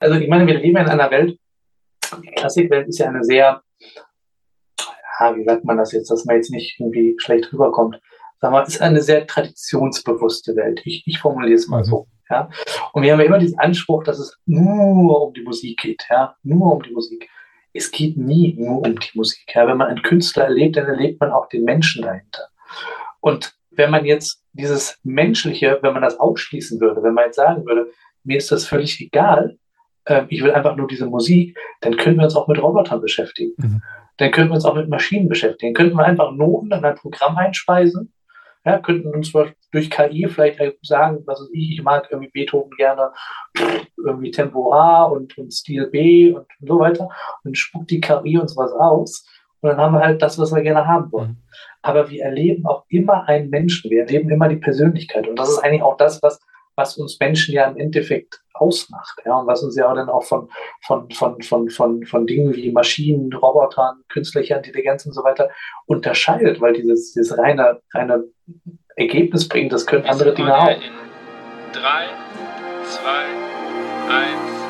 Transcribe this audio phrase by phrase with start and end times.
[0.00, 1.38] Also ich meine, wir leben in einer Welt,
[2.22, 3.62] die Klassikwelt ist ja eine sehr,
[5.20, 8.00] ja, wie sagt man das jetzt, dass man jetzt nicht irgendwie schlecht rüberkommt.
[8.40, 10.80] Sagen wir, ist eine sehr traditionsbewusste Welt.
[10.84, 11.84] Ich, ich formuliere es mal mhm.
[11.84, 12.06] so.
[12.30, 12.48] Ja?
[12.94, 16.02] Und wir haben ja immer diesen Anspruch, dass es nur um die Musik geht.
[16.08, 16.34] Ja?
[16.42, 17.28] Nur um die Musik.
[17.74, 19.44] Es geht nie nur um die Musik.
[19.54, 19.66] Ja?
[19.66, 22.48] Wenn man einen Künstler erlebt, dann erlebt man auch den Menschen dahinter.
[23.20, 27.66] Und wenn man jetzt dieses Menschliche, wenn man das ausschließen würde, wenn man jetzt sagen
[27.66, 27.90] würde,
[28.24, 29.58] mir ist das völlig egal,
[30.10, 33.54] äh, ich will einfach nur diese Musik, dann können wir uns auch mit Robotern beschäftigen.
[33.56, 33.82] Mhm.
[34.18, 35.72] Dann können wir uns auch mit Maschinen beschäftigen.
[35.72, 38.12] Dann könnten wir einfach Noten in ein Programm einspeisen
[38.64, 43.10] ja, könnten uns durch KI vielleicht sagen, was ist ich, ich mag irgendwie Beethoven gerne,
[43.96, 47.04] irgendwie Tempo A und, und Stil B und, und so weiter.
[47.04, 47.10] Und
[47.44, 49.26] dann spuckt die KI uns was aus.
[49.60, 51.30] Und dann haben wir halt das, was wir gerne haben wollen.
[51.30, 51.42] Mhm.
[51.82, 53.90] Aber wir erleben auch immer einen Menschen.
[53.90, 55.26] Wir erleben immer die Persönlichkeit.
[55.26, 56.40] Und das ist eigentlich auch das, was
[56.80, 59.20] was uns Menschen ja im Endeffekt ausmacht.
[59.24, 60.48] Ja, und was uns ja auch dann auch von,
[60.82, 65.48] von, von, von, von, von Dingen wie Maschinen, Robotern, künstlicher Intelligenz und so weiter
[65.86, 68.24] unterscheidet, weil dieses, dieses reine, reine
[68.96, 70.68] Ergebnis bringt, das können andere Dinge auch.
[70.68, 70.80] In
[71.72, 71.80] 3,
[72.84, 73.10] 2,
[74.08, 74.60] 1.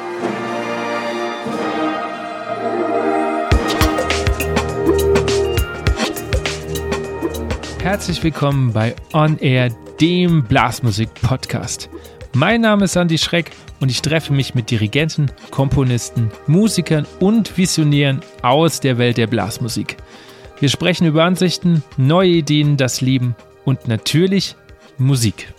[7.82, 9.70] Herzlich willkommen bei On Air,
[10.00, 11.88] dem Blasmusik-Podcast.
[12.32, 13.50] Mein Name ist Andy Schreck
[13.80, 19.96] und ich treffe mich mit Dirigenten, Komponisten, Musikern und Visionären aus der Welt der Blasmusik.
[20.60, 24.54] Wir sprechen über Ansichten, neue Ideen, das Leben und natürlich
[24.96, 25.52] Musik.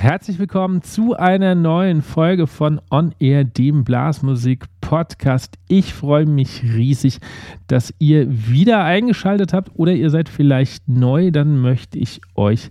[0.00, 5.58] Herzlich willkommen zu einer neuen Folge von On Air, dem Blasmusik Podcast.
[5.68, 7.18] Ich freue mich riesig,
[7.66, 11.30] dass ihr wieder eingeschaltet habt oder ihr seid vielleicht neu.
[11.30, 12.70] Dann möchte ich euch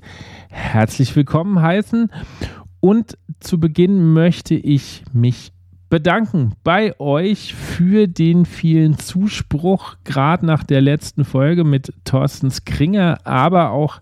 [0.50, 2.10] herzlich willkommen heißen.
[2.80, 5.52] Und zu Beginn möchte ich mich
[5.88, 13.20] bedanken bei euch für den vielen Zuspruch, gerade nach der letzten Folge mit Thorsten Skringer,
[13.24, 14.02] aber auch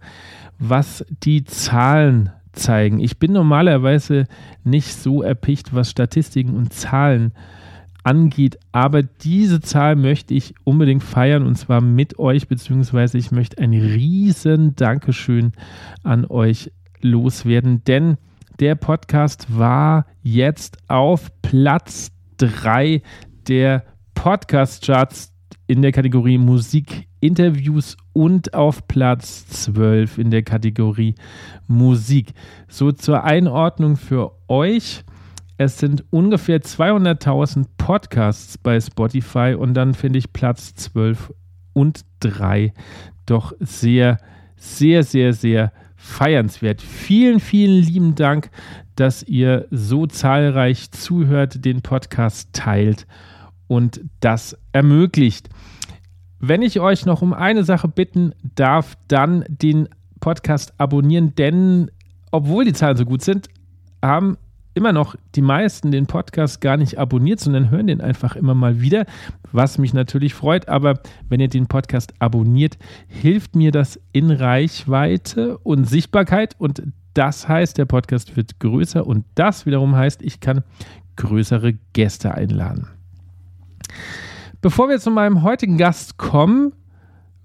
[0.59, 2.99] was die Zahlen zeigen.
[2.99, 4.25] Ich bin normalerweise
[4.63, 7.33] nicht so erpicht, was Statistiken und Zahlen
[8.03, 13.57] angeht, aber diese Zahl möchte ich unbedingt feiern und zwar mit euch, beziehungsweise ich möchte
[13.61, 15.51] ein riesen Dankeschön
[16.03, 18.17] an euch loswerden, denn
[18.59, 23.01] der Podcast war jetzt auf Platz 3
[23.47, 23.83] der
[24.15, 25.33] Podcast-Charts
[25.67, 31.13] in der Kategorie Musik, Interviews und auf Platz 12 in der Kategorie
[31.67, 32.33] Musik.
[32.67, 35.03] So zur Einordnung für euch.
[35.59, 41.31] Es sind ungefähr 200.000 Podcasts bei Spotify und dann finde ich Platz 12
[41.73, 42.73] und 3
[43.27, 44.17] doch sehr,
[44.55, 46.81] sehr, sehr, sehr feiernswert.
[46.81, 48.49] Vielen, vielen lieben Dank,
[48.95, 53.05] dass ihr so zahlreich zuhört, den Podcast teilt
[53.67, 55.49] und das ermöglicht.
[56.39, 59.89] Wenn ich euch noch um eine Sache bitten darf, dann den
[60.19, 61.89] Podcast abonnieren, denn
[62.31, 63.47] obwohl die Zahlen so gut sind,
[64.03, 64.37] haben
[64.77, 68.79] immer noch die meisten den Podcast gar nicht abonniert, sondern hören den einfach immer mal
[68.79, 69.05] wieder,
[69.51, 70.69] was mich natürlich freut.
[70.69, 70.99] Aber
[71.29, 72.77] wenn ihr den Podcast abonniert,
[73.07, 76.83] hilft mir das in Reichweite und Sichtbarkeit und
[77.15, 80.63] das heißt, der Podcast wird größer und das wiederum heißt, ich kann
[81.15, 82.96] größere Gäste einladen.
[84.67, 86.73] Bevor wir zu meinem heutigen Gast kommen,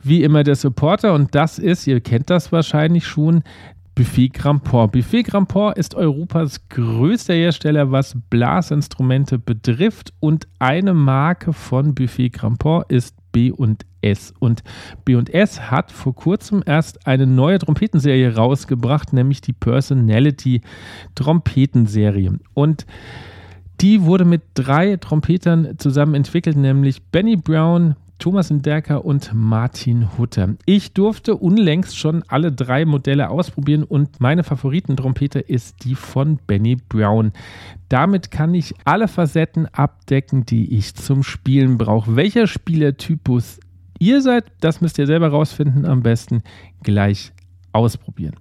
[0.02, 3.44] wie immer der Supporter und das ist, ihr kennt das wahrscheinlich schon,
[3.94, 4.90] Buffet Grandport.
[4.90, 12.90] Buffet Grandport ist Europas größter Hersteller, was Blasinstrumente betrifft und eine Marke von Buffet Grandport
[12.90, 14.34] ist B&S.
[14.40, 14.64] Und
[15.04, 20.60] B&S hat vor kurzem erst eine neue Trompetenserie rausgebracht, nämlich die Personality
[21.14, 22.40] Trompetenserie.
[22.54, 22.84] Und
[23.80, 30.54] die wurde mit drei Trompetern zusammen entwickelt, nämlich Benny Brown, Thomas Enderker und Martin Hutter.
[30.64, 36.76] Ich durfte unlängst schon alle drei Modelle ausprobieren und meine Favoritentrompete ist die von Benny
[36.76, 37.32] Brown.
[37.88, 42.14] Damit kann ich alle Facetten abdecken, die ich zum Spielen brauche.
[42.14, 43.58] Welcher Spielertypus
[43.98, 45.84] ihr seid, das müsst ihr selber rausfinden.
[45.84, 46.42] Am besten
[46.84, 47.32] gleich
[47.72, 48.36] ausprobieren.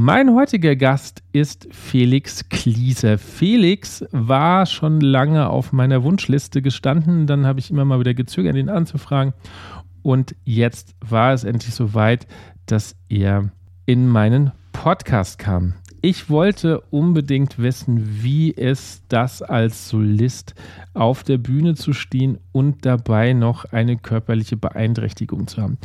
[0.00, 3.18] Mein heutiger Gast ist Felix Klieser.
[3.18, 7.26] Felix war schon lange auf meiner Wunschliste gestanden.
[7.26, 9.34] Dann habe ich immer mal wieder gezögert, ihn anzufragen.
[10.02, 12.28] Und jetzt war es endlich soweit,
[12.66, 13.50] dass er
[13.86, 15.74] in meinen Podcast kam.
[16.00, 20.54] Ich wollte unbedingt wissen, wie es das als Solist
[20.94, 25.76] auf der Bühne zu stehen und dabei noch eine körperliche Beeinträchtigung zu haben.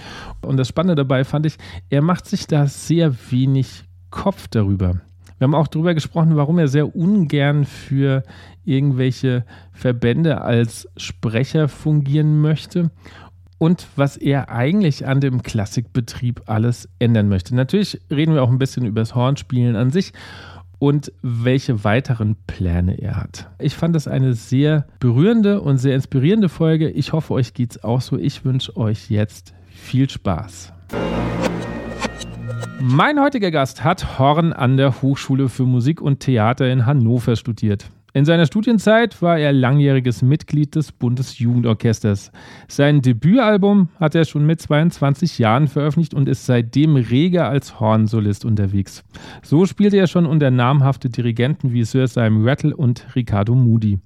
[0.42, 1.58] Und das Spannende dabei fand ich,
[1.90, 5.02] er macht sich da sehr wenig Kopf darüber,
[5.40, 8.24] Wir haben auch darüber gesprochen, warum er sehr ungern für
[8.64, 9.44] irgendwelche
[9.74, 12.92] Verbände als Sprecher fungieren möchte
[13.58, 17.56] und was er eigentlich an dem Klassikbetrieb alles ändern möchte.
[17.56, 20.14] Natürlich reden wir auch ein bisschen über das Hornspielen an sich
[20.78, 23.50] und welche weiteren Pläne er hat.
[23.58, 26.90] Ich fand das eine sehr berührende und sehr inspirierende Folge.
[26.90, 28.18] Ich hoffe, euch geht es auch so.
[28.18, 30.72] Ich wünsche euch jetzt viel Spaß.
[32.80, 37.90] Mein heutiger Gast hat Horn an der Hochschule für Musik und Theater in Hannover studiert.
[38.16, 42.32] In seiner Studienzeit war er langjähriges Mitglied des Bundesjugendorchesters.
[42.68, 48.46] Sein Debütalbum hat er schon mit 22 Jahren veröffentlicht und ist seitdem rege als Hornsolist
[48.46, 49.04] unterwegs.
[49.42, 53.98] So spielte er schon unter namhafte Dirigenten wie Sir Simon Rattle und Riccardo Moody.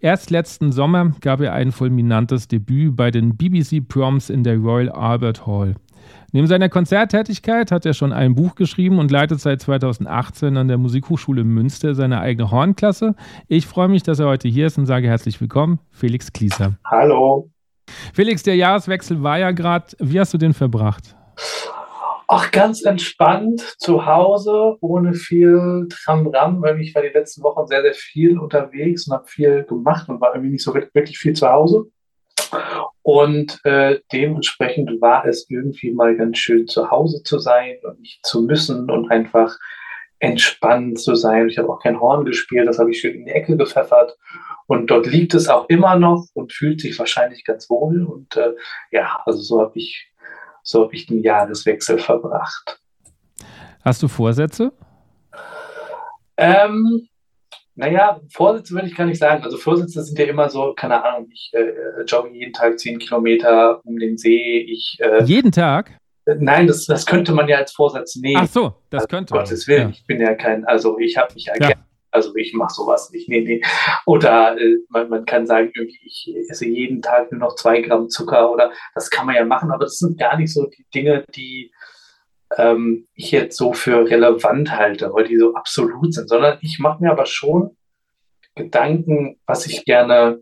[0.00, 4.88] Erst letzten Sommer gab er ein fulminantes Debüt bei den BBC Proms in der Royal
[4.88, 5.74] Albert Hall.
[6.34, 10.78] Neben seiner Konzerttätigkeit hat er schon ein Buch geschrieben und leitet seit 2018 an der
[10.78, 13.14] Musikhochschule Münster seine eigene Hornklasse.
[13.46, 16.76] Ich freue mich, dass er heute hier ist und sage herzlich willkommen, Felix Klieser.
[16.84, 17.52] Hallo.
[18.12, 19.86] Felix, der Jahreswechsel war ja gerade.
[20.00, 21.14] Wie hast du den verbracht?
[22.26, 27.82] Ach, ganz entspannt zu Hause, ohne viel Tram-Ram, weil ich war die letzten Wochen sehr,
[27.82, 31.48] sehr viel unterwegs und habe viel gemacht und war irgendwie nicht so wirklich viel zu
[31.48, 31.84] Hause.
[33.02, 38.24] Und äh, dementsprechend war es irgendwie mal ganz schön zu Hause zu sein und nicht
[38.24, 39.54] zu müssen und einfach
[40.20, 41.48] entspannt zu sein.
[41.48, 44.16] Ich habe auch kein Horn gespielt, das habe ich schön in die Ecke gepfeffert.
[44.66, 48.04] Und dort liegt es auch immer noch und fühlt sich wahrscheinlich ganz wohl.
[48.04, 48.54] Und äh,
[48.90, 50.10] ja, also so habe ich,
[50.62, 52.80] so habe ich den Jahreswechsel verbracht.
[53.84, 54.72] Hast du Vorsätze?
[56.38, 57.06] Ähm,
[57.76, 59.42] naja, Vorsitze würde ich gar nicht sagen.
[59.42, 63.80] Also Vorsitze sind ja immer so, keine Ahnung, ich äh, jogge jeden Tag zehn Kilometer
[63.84, 64.58] um den See.
[64.68, 65.98] Ich, äh, jeden Tag?
[66.26, 68.42] Nein, das, das könnte man ja als Vorsatz nehmen.
[68.42, 69.34] Ach so, das also, könnte.
[69.34, 69.90] Um Gottes Willen, ja.
[69.90, 71.74] ich bin ja kein, also ich habe mich ja, ja.
[72.10, 73.28] Also ich mache sowas nicht.
[73.28, 73.60] Nee, nee.
[74.06, 78.08] Oder äh, man, man kann sagen, irgendwie, ich esse jeden Tag nur noch zwei Gramm
[78.08, 81.24] Zucker oder das kann man ja machen, aber das sind gar nicht so die Dinge,
[81.34, 81.72] die
[82.56, 87.02] ähm, ich jetzt so für relevant halte, weil die so absolut sind, sondern ich mache
[87.02, 87.76] mir aber schon
[88.54, 90.40] Gedanken, was ich gerne,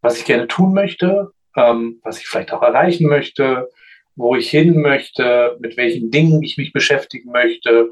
[0.00, 3.68] was ich gerne tun möchte, ähm, was ich vielleicht auch erreichen möchte,
[4.16, 7.90] wo ich hin möchte, mit welchen Dingen ich mich beschäftigen möchte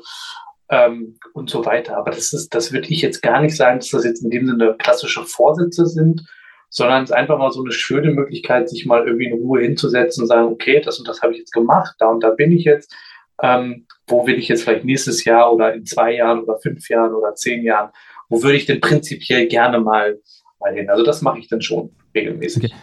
[0.70, 1.96] ähm, und so weiter.
[1.96, 4.46] Aber das ist, das würde ich jetzt gar nicht sagen, dass das jetzt in dem
[4.46, 6.26] Sinne klassische Vorsätze sind,
[6.68, 10.22] sondern es ist einfach mal so eine schöne Möglichkeit, sich mal irgendwie in Ruhe hinzusetzen
[10.22, 12.64] und sagen, okay, das und das habe ich jetzt gemacht, da und da bin ich
[12.64, 12.94] jetzt
[13.42, 17.14] ähm, wo will ich jetzt vielleicht nächstes Jahr oder in zwei Jahren oder fünf Jahren
[17.14, 17.90] oder zehn Jahren,
[18.28, 20.18] wo würde ich denn prinzipiell gerne mal,
[20.60, 20.90] mal hin?
[20.90, 22.64] Also das mache ich dann schon regelmäßig.
[22.64, 22.74] Okay.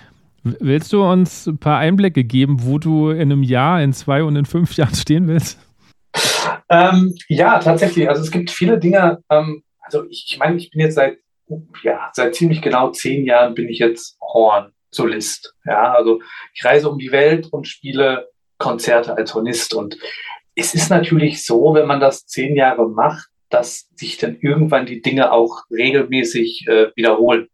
[0.44, 4.36] Willst du uns ein paar Einblicke geben, wo du in einem Jahr, in zwei und
[4.36, 5.60] in fünf Jahren stehen willst?
[6.70, 8.08] Ähm, ja, tatsächlich.
[8.08, 9.20] Also es gibt viele Dinge.
[9.30, 11.18] Ähm, also ich, ich meine, ich bin jetzt seit
[11.84, 15.56] ja seit ziemlich genau zehn Jahren bin ich jetzt Horn-Solist.
[15.66, 16.22] Ja, also
[16.54, 18.28] ich reise um die Welt und spiele
[18.58, 19.98] Konzerte als Hornist und
[20.58, 25.02] es ist natürlich so, wenn man das zehn Jahre macht, dass sich dann irgendwann die
[25.02, 27.48] Dinge auch regelmäßig äh, wiederholen.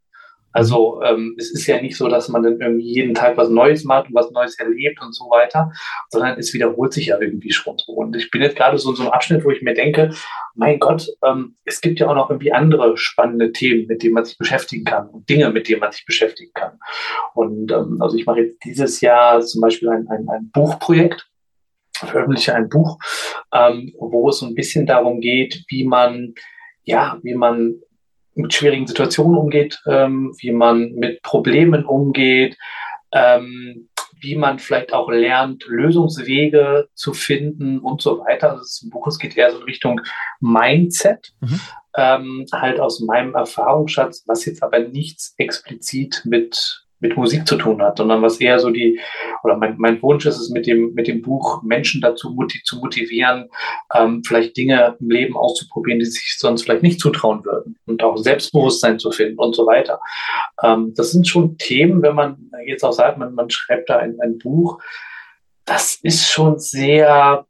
[0.53, 3.83] Also ähm, es ist ja nicht so, dass man dann irgendwie jeden Tag was Neues
[3.83, 5.71] macht und was Neues erlebt und so weiter,
[6.09, 7.93] sondern es wiederholt sich ja irgendwie schon so.
[7.93, 10.11] Und ich bin jetzt gerade so in so einem Abschnitt, wo ich mir denke,
[10.53, 14.25] mein Gott, ähm, es gibt ja auch noch irgendwie andere spannende Themen, mit denen man
[14.25, 16.79] sich beschäftigen kann und Dinge, mit denen man sich beschäftigen kann.
[17.33, 21.27] Und ähm, also ich mache jetzt dieses Jahr zum Beispiel ein, ein, ein Buchprojekt
[22.05, 22.97] veröffentliche ein Buch,
[23.53, 26.33] ähm, wo es so ein bisschen darum geht, wie man,
[26.83, 27.75] ja, wie man
[28.35, 32.57] mit schwierigen Situationen umgeht, ähm, wie man mit Problemen umgeht,
[33.11, 33.89] ähm,
[34.23, 38.51] wie man vielleicht auch lernt, Lösungswege zu finden und so weiter.
[38.51, 40.01] Also das Buch es geht eher so in Richtung
[40.39, 41.59] Mindset, mhm.
[41.95, 47.81] ähm, halt aus meinem Erfahrungsschatz, was jetzt aber nichts explizit mit mit Musik zu tun
[47.81, 48.99] hat, sondern was eher so die,
[49.43, 52.79] oder mein, mein Wunsch ist es mit dem, mit dem Buch Menschen dazu motiv zu
[52.79, 53.49] motivieren,
[53.93, 58.17] ähm, vielleicht Dinge im Leben auszuprobieren, die sich sonst vielleicht nicht zutrauen würden und auch
[58.17, 59.99] Selbstbewusstsein zu finden und so weiter.
[60.63, 64.17] Ähm, das sind schon Themen, wenn man jetzt auch sagt, man, man schreibt da ein,
[64.21, 64.81] ein Buch,
[65.65, 67.45] das ist schon sehr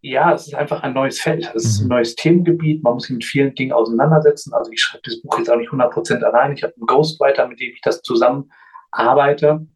[0.00, 1.50] ja, es ist einfach ein neues Feld.
[1.56, 1.88] Es ist ein mhm.
[1.90, 2.84] neues Themengebiet.
[2.84, 4.54] Man muss sich mit vielen Dingen auseinandersetzen.
[4.54, 6.52] Also ich schreibe das Buch jetzt auch nicht 100% allein.
[6.52, 8.52] Ich habe einen Ghostwriter, mit dem ich das zusammen
[8.90, 9.66] arbeite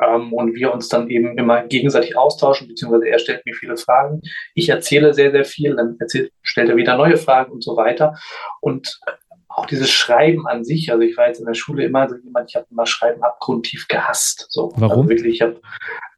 [0.00, 4.20] ähm, und wir uns dann eben immer gegenseitig austauschen, beziehungsweise er stellt mir viele Fragen.
[4.54, 8.18] Ich erzähle sehr, sehr viel, dann erzählt, stellt er wieder neue Fragen und so weiter.
[8.60, 9.00] Und
[9.48, 12.48] auch dieses Schreiben an sich, also ich war jetzt in der Schule immer so jemand,
[12.48, 14.46] ich habe immer Schreiben abgrundtief gehasst.
[14.48, 14.72] So.
[14.76, 15.00] Warum?
[15.00, 15.56] Also wirklich, ich, hab,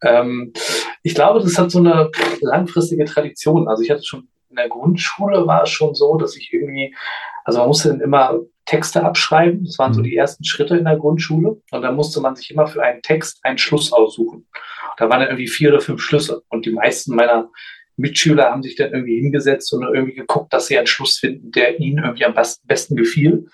[0.02, 0.52] ähm,
[1.02, 3.68] ich glaube, das hat so eine langfristige Tradition.
[3.68, 6.94] Also ich hatte schon in der Grundschule war es schon so, dass ich irgendwie,
[7.44, 9.64] also man musste dann immer Texte abschreiben.
[9.64, 10.04] Das waren so mhm.
[10.04, 11.60] die ersten Schritte in der Grundschule.
[11.70, 14.46] Und dann musste man sich immer für einen Text einen Schluss aussuchen.
[14.96, 16.42] Da waren dann irgendwie vier oder fünf Schlüsse.
[16.48, 17.50] Und die meisten meiner
[17.96, 21.78] Mitschüler haben sich dann irgendwie hingesetzt und irgendwie geguckt, dass sie einen Schluss finden, der
[21.80, 23.46] ihnen irgendwie am besten gefiel.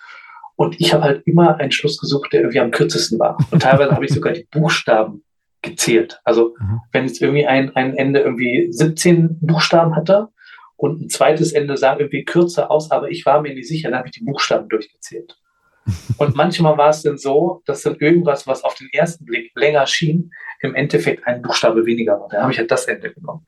[0.57, 3.39] Und ich habe halt immer einen Schluss gesucht, der irgendwie am kürzesten war.
[3.51, 5.25] Und teilweise habe ich sogar die Buchstaben
[5.63, 6.21] gezählt.
[6.25, 6.81] Also mhm.
[6.93, 10.29] wenn jetzt irgendwie ein, ein Ende irgendwie 17 Buchstaben hatte
[10.79, 13.99] und ein zweites Ende sah irgendwie kürzer aus, aber ich war mir nicht sicher, dann
[13.99, 15.37] habe ich die Buchstaben durchgezählt.
[16.19, 19.87] Und manchmal war es dann so, dass dann irgendwas, was auf den ersten Blick länger
[19.87, 20.31] schien,
[20.61, 22.29] im Endeffekt ein Buchstabe weniger war.
[22.29, 23.45] Da habe ich halt das Ende genommen.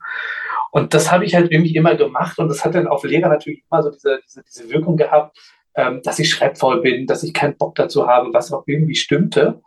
[0.71, 3.63] Und das habe ich halt irgendwie immer gemacht und das hat dann auf Lehrer natürlich
[3.69, 5.37] immer so diese, diese, diese Wirkung gehabt,
[5.75, 9.61] ähm, dass ich schreibfaul bin, dass ich keinen Bock dazu habe, was auch irgendwie stimmte.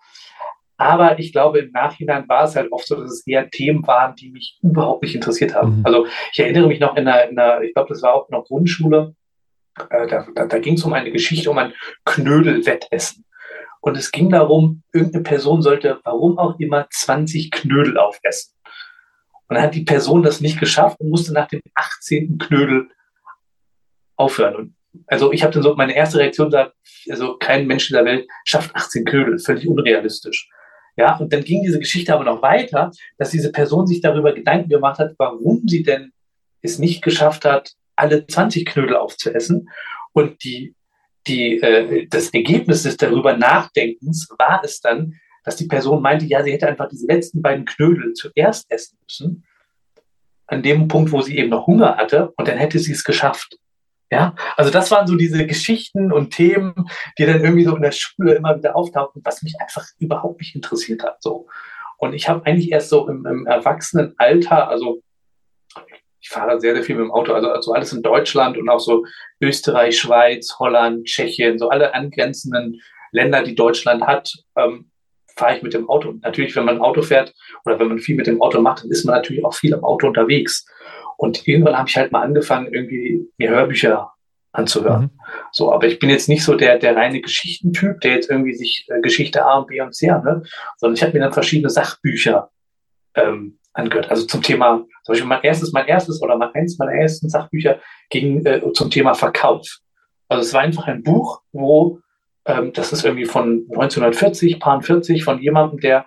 [0.77, 4.17] Aber ich glaube, im Nachhinein war es halt oft so, dass es eher Themen waren,
[4.17, 5.79] die mich überhaupt nicht interessiert haben.
[5.79, 5.87] Mhm.
[5.87, 8.45] Also ich erinnere mich noch in einer, in einer ich glaube, das war auch noch
[8.45, 9.15] Grundschule,
[9.91, 11.73] äh, da, da, da ging es um eine Geschichte, um ein
[12.05, 13.25] Knödelwettessen.
[13.81, 18.55] Und es ging darum, irgendeine Person sollte, warum auch immer, 20 Knödel aufessen.
[19.49, 22.39] Und dann hat die Person das nicht geschafft und musste nach dem 18.
[22.39, 22.89] Knödel
[24.17, 24.55] aufhören.
[24.55, 24.75] Und
[25.07, 26.73] also ich habe dann so meine erste Reaktion da,
[27.11, 30.49] also kein Mensch in der Welt schafft 18 Knödel, völlig unrealistisch.
[30.97, 34.69] Ja, und dann ging diese Geschichte aber noch weiter, dass diese Person sich darüber Gedanken
[34.69, 36.13] gemacht hat, warum sie denn
[36.63, 39.69] es nicht geschafft hat, alle 20 Knödel aufzuessen.
[40.13, 40.75] Und die,
[41.27, 46.43] die, äh, das Ergebnis des darüber Nachdenkens war es dann, dass die Person meinte, ja,
[46.43, 49.45] sie hätte einfach diese letzten beiden Knödel zuerst essen müssen,
[50.47, 53.59] an dem Punkt, wo sie eben noch Hunger hatte, und dann hätte sie es geschafft.
[54.11, 56.75] Ja, also das waren so diese Geschichten und Themen,
[57.19, 60.55] die dann irgendwie so in der Schule immer wieder auftauchten, was mich einfach überhaupt nicht
[60.55, 61.23] interessiert hat.
[61.23, 61.49] So.
[61.99, 65.01] Und ich habe eigentlich erst so im, im Erwachsenenalter, also
[66.21, 68.81] ich fahre sehr, sehr viel mit dem Auto, also, also alles in Deutschland und auch
[68.81, 69.05] so
[69.41, 72.81] Österreich, Schweiz, Holland, Tschechien, so alle angrenzenden
[73.13, 74.91] Länder, die Deutschland hat, ähm,
[75.37, 76.15] fahre ich mit dem Auto.
[76.23, 77.35] Natürlich, wenn man Auto fährt
[77.65, 79.85] oder wenn man viel mit dem Auto macht, dann ist man natürlich auch viel im
[79.85, 80.67] Auto unterwegs.
[81.25, 84.13] Und irgendwann habe ich halt mal angefangen, irgendwie mir Hörbücher
[84.53, 85.05] anzuhören.
[85.05, 85.11] Mhm.
[85.53, 88.87] So, aber ich bin jetzt nicht so der, der reine Geschichtentyp, der jetzt irgendwie sich
[88.89, 92.51] äh, Geschichte A und B und C anhört, sondern ich habe mir dann verschiedene Sachbücher
[93.15, 94.11] ähm, angehört.
[94.11, 97.81] Also zum Thema, zum Beispiel mein erstes, mein erstes oder mein eins meiner ersten Sachbücher
[98.11, 99.79] ging äh, zum Thema Verkauf.
[100.29, 102.01] Also es war einfach ein Buch, wo
[102.45, 106.07] ähm, das ist irgendwie von 1940, paar 40, von jemandem, der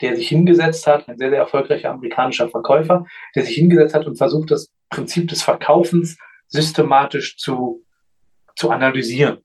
[0.00, 4.16] der sich hingesetzt hat, ein sehr, sehr erfolgreicher amerikanischer Verkäufer, der sich hingesetzt hat und
[4.16, 7.84] versucht, das Prinzip des Verkaufens systematisch zu,
[8.56, 9.38] zu analysieren.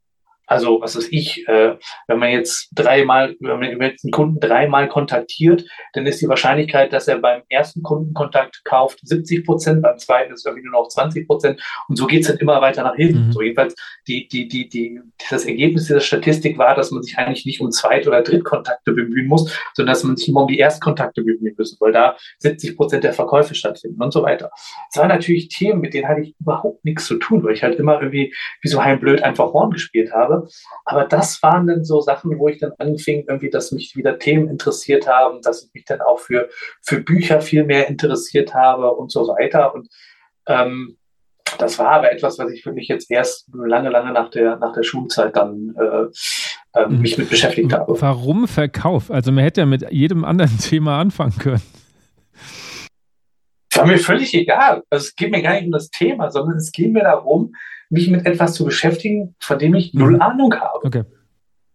[0.50, 1.78] Also, was ist ich, äh,
[2.08, 5.64] wenn man jetzt dreimal, wenn man jetzt einen Kunden dreimal kontaktiert,
[5.94, 10.48] dann ist die Wahrscheinlichkeit, dass er beim ersten Kundenkontakt kauft 70 Prozent, beim zweiten ist
[10.48, 13.28] irgendwie nur noch 20 Prozent und so geht's dann immer weiter nach hinten.
[13.28, 13.32] Mhm.
[13.32, 13.76] So jedenfalls
[14.08, 17.70] die, die, die, die, das Ergebnis dieser Statistik war, dass man sich eigentlich nicht um
[17.70, 21.78] Zweit- oder Drittkontakte bemühen muss, sondern dass man sich immer um die Erstkontakte bemühen muss,
[21.80, 24.50] weil da 70 Prozent der Verkäufe stattfinden und so weiter.
[24.92, 27.76] Das waren natürlich Themen, mit denen hatte ich überhaupt nichts zu tun, weil ich halt
[27.76, 30.39] immer irgendwie wie so heimblöd einfach Horn gespielt habe.
[30.86, 34.50] Aber das waren dann so Sachen, wo ich dann anfing, irgendwie, dass mich wieder Themen
[34.50, 36.50] interessiert haben, dass ich mich dann auch für,
[36.82, 39.74] für Bücher viel mehr interessiert habe und so weiter.
[39.74, 39.90] Und
[40.48, 40.98] ähm,
[41.58, 44.84] das war aber etwas, was ich wirklich jetzt erst lange, lange nach der, nach der
[44.84, 48.00] Schulzeit dann äh, äh, mich mit beschäftigt habe.
[48.00, 49.10] Warum Verkauf?
[49.10, 51.62] Also man hätte ja mit jedem anderen Thema anfangen können.
[53.70, 54.84] Das war mir völlig egal.
[54.90, 57.54] Also es geht mir gar nicht um das Thema, sondern es geht mir darum,
[57.90, 60.22] mich mit etwas zu beschäftigen, von dem ich null mhm.
[60.22, 60.86] Ahnung habe.
[60.86, 61.04] Okay.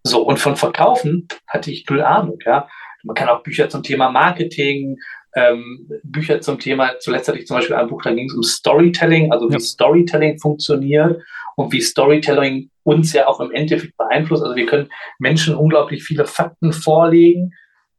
[0.05, 2.69] So, und von Verkaufen hatte ich null Ahnung, ja.
[3.03, 4.97] Man kann auch Bücher zum Thema Marketing,
[5.35, 8.43] ähm, Bücher zum Thema, zuletzt hatte ich zum Beispiel ein Buch, da ging es um
[8.43, 9.59] Storytelling, also wie ja.
[9.59, 11.21] Storytelling funktioniert
[11.57, 14.43] und wie Storytelling uns ja auch im Endeffekt beeinflusst.
[14.43, 17.53] Also wir können Menschen unglaublich viele Fakten vorlegen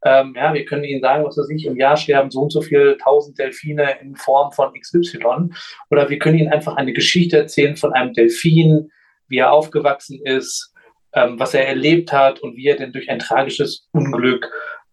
[0.06, 2.62] ähm, ja, wir können Ihnen sagen, was weiß ich, im Jahr sterben so und so
[2.62, 5.50] viele tausend Delfine in Form von XY.
[5.90, 8.92] Oder wir können Ihnen einfach eine Geschichte erzählen von einem Delfin,
[9.28, 10.72] wie er aufgewachsen ist,
[11.14, 14.48] ähm, was er erlebt hat und wie er denn durch ein tragisches Unglück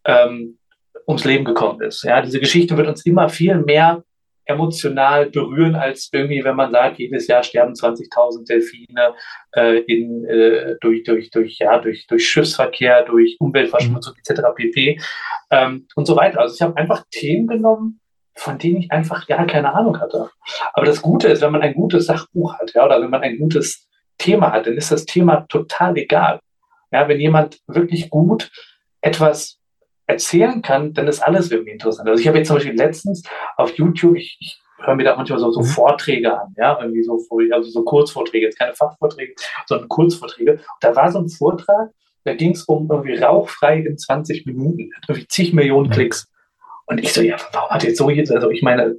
[0.07, 0.59] ähm,
[1.07, 2.05] ums Leben gekommen ist.
[2.05, 4.05] Ja, diese Geschichte wird uns immer viel mehr
[4.45, 9.15] emotional berühren, als irgendwie, wenn man sagt, jedes Jahr sterben 20.000 Delfine
[9.55, 14.35] äh, in, äh, durch, durch, durch, ja, durch, durch Schiffsverkehr, durch Umweltverschmutzung mhm.
[14.35, 14.43] etc.
[14.55, 15.01] pp.
[15.51, 16.41] Ähm, und so weiter.
[16.41, 18.01] Also ich habe einfach Themen genommen,
[18.35, 20.31] von denen ich einfach gar keine Ahnung hatte.
[20.73, 23.39] Aber das Gute ist, wenn man ein gutes Sachbuch hat, ja, oder wenn man ein
[23.39, 26.41] gutes Thema hat, dann ist das Thema total egal.
[26.91, 28.51] Ja, wenn jemand wirklich gut
[29.01, 29.59] etwas
[30.07, 32.09] erzählen kann, dann ist alles irgendwie interessant.
[32.09, 33.23] Also ich habe jetzt zum Beispiel letztens
[33.57, 35.65] auf YouTube, ich, ich höre mir da manchmal so, so mhm.
[35.65, 37.19] Vorträge an, ja, irgendwie so,
[37.53, 39.35] also so Kurzvorträge, jetzt keine Fachvorträge,
[39.67, 40.53] sondern Kurzvorträge.
[40.53, 41.91] Und da war so ein Vortrag,
[42.25, 46.29] da ging es um irgendwie rauchfrei in 20 Minuten, irgendwie zig Millionen Klicks.
[46.87, 48.97] Und ich so, ja, warum hat jetzt so jetzt, also ich meine,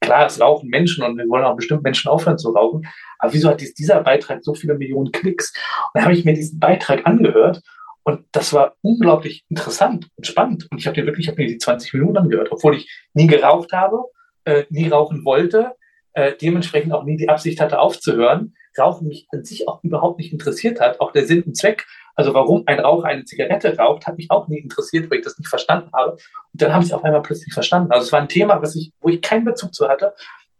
[0.00, 2.86] klar, es rauchen Menschen und wir wollen auch bestimmt Menschen aufhören zu rauchen,
[3.18, 5.52] aber wieso hat dieser Beitrag so viele Millionen Klicks?
[5.92, 7.62] Und da habe ich mir diesen Beitrag angehört
[8.04, 10.66] und das war unglaublich interessant und spannend.
[10.70, 13.72] Und ich habe wirklich, ich habe mir die 20 Minuten angehört, obwohl ich nie geraucht
[13.72, 14.04] habe,
[14.44, 15.72] äh, nie rauchen wollte,
[16.14, 20.32] äh, dementsprechend auch nie die Absicht hatte aufzuhören, Rauchen mich an sich auch überhaupt nicht
[20.32, 21.86] interessiert hat, auch der Sinn und Zweck.
[22.14, 25.38] Also warum ein Raucher eine Zigarette raucht, hat mich auch nie interessiert, weil ich das
[25.38, 26.12] nicht verstanden habe.
[26.12, 27.92] Und dann habe ich es auf einmal plötzlich verstanden.
[27.92, 30.14] Also es war ein Thema, was ich, wo ich keinen Bezug zu hatte.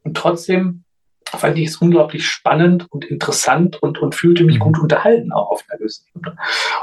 [0.04, 0.84] Und trotzdem
[1.28, 4.64] fand ich es unglaublich spannend und interessant und, und fühlte mich mhm.
[4.64, 6.36] gut unterhalten, auch auf einer gewissen Ebene.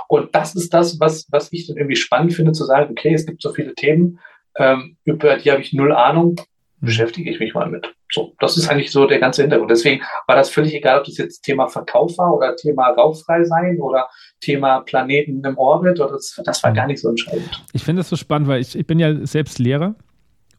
[0.07, 3.25] Und das ist das, was, was ich dann irgendwie spannend finde, zu sagen, okay, es
[3.25, 4.19] gibt so viele Themen,
[4.57, 6.39] ähm, über die habe ich null Ahnung,
[6.81, 7.93] beschäftige ich mich mal mit.
[8.11, 9.69] So, das ist eigentlich so der ganze Hintergrund.
[9.69, 13.79] Deswegen war das völlig egal, ob das jetzt Thema Verkauf war oder Thema rauchfrei sein
[13.79, 15.99] oder Thema Planeten im Orbit.
[15.99, 16.75] Oder das, das war mhm.
[16.75, 17.63] gar nicht so entscheidend.
[17.73, 19.95] Ich finde das so spannend, weil ich, ich bin ja selbst Lehrer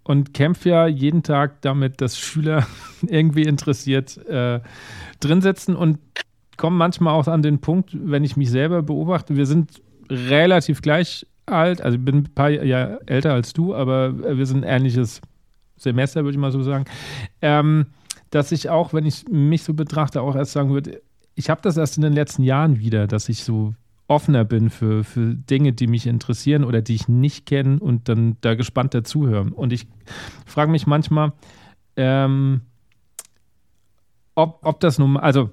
[0.05, 2.67] und kämpfe ja jeden Tag damit, dass Schüler
[3.07, 4.61] irgendwie interessiert äh,
[5.21, 5.99] drin sitzen und
[6.57, 9.81] komme manchmal auch an den Punkt, wenn ich mich selber beobachte, wir sind
[10.11, 14.65] relativ gleich alt, also ich bin ein paar Jahre älter als du, aber wir sind
[14.65, 15.21] ein ähnliches
[15.77, 16.85] Semester, würde ich mal so sagen,
[17.41, 17.87] ähm,
[18.31, 21.01] dass ich auch, wenn ich mich so betrachte, auch erst sagen würde,
[21.35, 23.75] ich habe das erst in den letzten Jahren wieder, dass ich so
[24.11, 28.37] offener bin für, für Dinge, die mich interessieren oder die ich nicht kenne und dann
[28.41, 29.51] da gespannt dazuhöre.
[29.55, 29.87] Und ich
[30.47, 31.33] frage mich manchmal,
[31.97, 32.63] ähm,
[34.35, 35.51] ob, ob das nun, also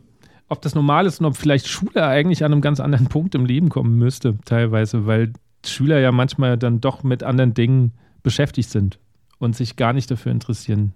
[0.49, 3.45] ob das normal ist und ob vielleicht Schule eigentlich an einem ganz anderen Punkt im
[3.45, 5.33] Leben kommen müsste, teilweise, weil
[5.63, 8.99] Schüler ja manchmal dann doch mit anderen Dingen beschäftigt sind
[9.37, 10.93] und sich gar nicht dafür interessieren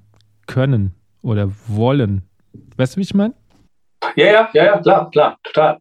[0.47, 2.23] können oder wollen.
[2.75, 3.35] Weißt du, wie ich meine?
[4.15, 5.79] Ja, ja, ja, ja, klar, klar, total.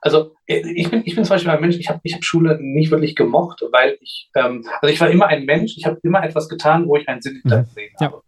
[0.00, 2.90] Also ich bin, ich bin zum Beispiel ein Mensch, ich habe ich hab Schule nicht
[2.90, 6.48] wirklich gemocht, weil ich, ähm, also ich war immer ein Mensch, ich habe immer etwas
[6.48, 8.04] getan, wo ich einen Sinn hinter gesehen mhm.
[8.04, 8.16] habe.
[8.16, 8.22] Ja.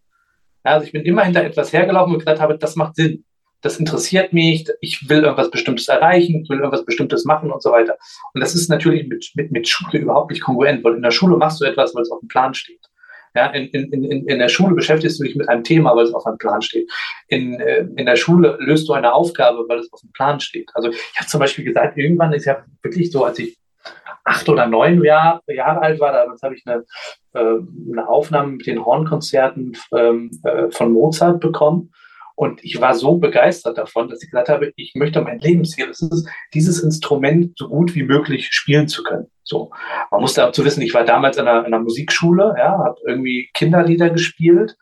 [0.63, 3.25] Also ich bin immer hinter etwas hergelaufen und gedacht habe, das macht Sinn,
[3.63, 7.71] das interessiert mich, ich will irgendwas Bestimmtes erreichen, ich will irgendwas Bestimmtes machen und so
[7.71, 7.97] weiter.
[8.35, 11.37] Und das ist natürlich mit, mit, mit Schule überhaupt nicht kongruent, weil in der Schule
[11.37, 12.90] machst du etwas, weil es auf dem Plan steht.
[13.35, 16.15] Ja, in, in, in, in der Schule beschäftigst du dich mit einem Thema, weil es
[16.15, 16.91] auf einem Plan steht.
[17.29, 20.71] In, äh, in der Schule löst du eine Aufgabe, weil es auf dem Plan steht.
[20.75, 23.57] Also ich habe zum Beispiel gesagt, irgendwann ist ja wirklich so, als ich
[24.25, 26.85] acht oder neun Jahr, Jahre alt war, damals habe ich eine,
[27.35, 27.59] äh,
[27.93, 31.93] eine Aufnahme mit den Hornkonzerten ähm, äh, von Mozart bekommen.
[32.35, 36.01] Und ich war so begeistert davon, dass ich gesagt habe, ich möchte mein Lebensziel, es
[36.01, 39.27] ist, dieses Instrument so gut wie möglich spielen zu können.
[39.43, 39.71] So,
[40.11, 43.51] man muss dazu wissen, ich war damals in einer, in einer Musikschule, ja, habe irgendwie
[43.53, 44.77] Kinderlieder gespielt,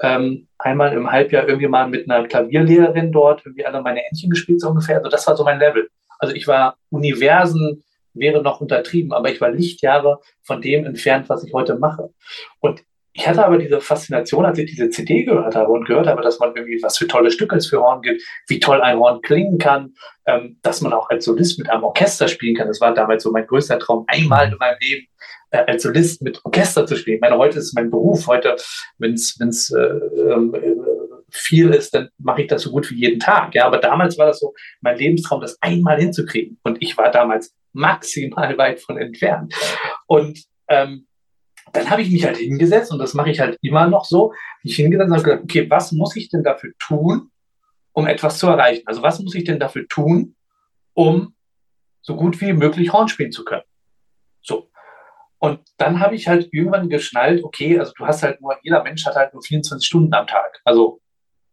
[0.00, 4.60] ähm, einmal im Halbjahr irgendwie mal mit einer Klavierlehrerin dort irgendwie alle meine Entchen gespielt
[4.60, 4.96] so ungefähr.
[4.98, 5.88] Also das war so mein Level.
[6.18, 11.44] Also ich war Universen wäre noch untertrieben, aber ich war Lichtjahre von dem entfernt, was
[11.44, 12.10] ich heute mache.
[12.60, 12.82] Und
[13.16, 16.40] ich hatte aber diese Faszination, als ich diese CD gehört habe und gehört habe, dass
[16.40, 19.58] man irgendwie was für tolle Stücke es für Horn gibt, wie toll ein Horn klingen
[19.58, 19.94] kann,
[20.26, 22.66] ähm, dass man auch als Solist mit einem Orchester spielen kann.
[22.66, 25.06] Das war damals so mein größter Traum, einmal in meinem Leben
[25.50, 27.16] äh, als Solist mit Orchester zu spielen.
[27.16, 28.26] Ich meine, heute ist mein Beruf.
[28.26, 28.56] Heute,
[28.98, 30.76] wenn es äh, äh,
[31.30, 33.54] viel ist, dann mache ich das so gut wie jeden Tag.
[33.54, 36.58] Ja, aber damals war das so mein Lebenstraum, das einmal hinzukriegen.
[36.64, 39.54] Und ich war damals maximal weit von entfernt.
[40.08, 41.06] Und ähm,
[41.74, 44.32] dann habe ich mich halt hingesetzt und das mache ich halt immer noch so,
[44.62, 47.30] mich hingesetzt und habe gedacht, okay, was muss ich denn dafür tun,
[47.92, 48.84] um etwas zu erreichen?
[48.86, 50.36] Also was muss ich denn dafür tun,
[50.94, 51.34] um
[52.00, 53.64] so gut wie möglich Horn spielen zu können?
[54.40, 54.70] So.
[55.38, 59.04] Und dann habe ich halt irgendwann geschnallt, okay, also du hast halt nur, jeder Mensch
[59.04, 60.60] hat halt nur 24 Stunden am Tag.
[60.64, 61.00] Also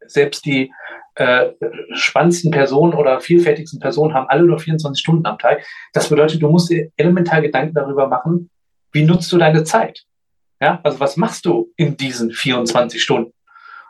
[0.05, 0.71] selbst die
[1.15, 1.51] äh,
[1.93, 5.65] spannendsten Personen oder vielfältigsten Personen haben alle nur 24 Stunden am Tag.
[5.93, 8.51] Das bedeutet, du musst dir elementar Gedanken darüber machen,
[8.91, 10.05] wie nutzt du deine Zeit?
[10.62, 13.34] Ja, also was machst du in diesen 24 Stunden?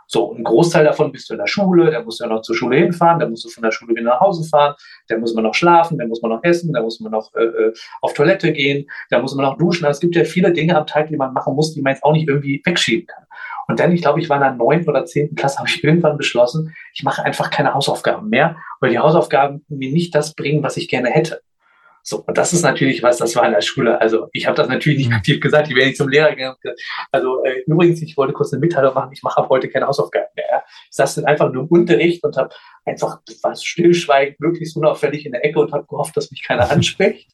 [0.07, 2.55] So, ein Großteil davon bist du in der Schule, da musst du ja noch zur
[2.55, 4.75] Schule hinfahren, da musst du von der Schule wieder nach Hause fahren,
[5.07, 7.43] da muss man noch schlafen, da muss man noch essen, da muss man noch äh,
[7.43, 9.85] äh auf Toilette gehen, da muss man noch duschen.
[9.85, 12.03] Also es gibt ja viele Dinge am Tag, die man machen muss, die man jetzt
[12.03, 13.23] auch nicht irgendwie wegschieben kann.
[13.67, 16.17] Und dann, ich glaube, ich war in der neunten oder zehnten Klasse, habe ich irgendwann
[16.17, 20.75] beschlossen, ich mache einfach keine Hausaufgaben mehr, weil die Hausaufgaben mir nicht das bringen, was
[20.75, 21.41] ich gerne hätte.
[22.03, 23.99] So, und das ist natürlich was, das war in der Schule.
[24.01, 26.55] Also ich habe das natürlich nicht aktiv gesagt, ich wäre nicht zum Lehrer gegangen.
[27.11, 30.27] Also äh, übrigens, ich wollte kurz eine Mitteilung machen, ich mache ab heute keine Hausaufgaben
[30.35, 30.45] mehr.
[30.49, 30.63] Ja.
[30.89, 32.49] Ich saß dann einfach nur im Unterricht und habe
[32.85, 37.31] einfach was stillschweigend, möglichst unauffällig in der Ecke und habe gehofft, dass mich keiner anspricht.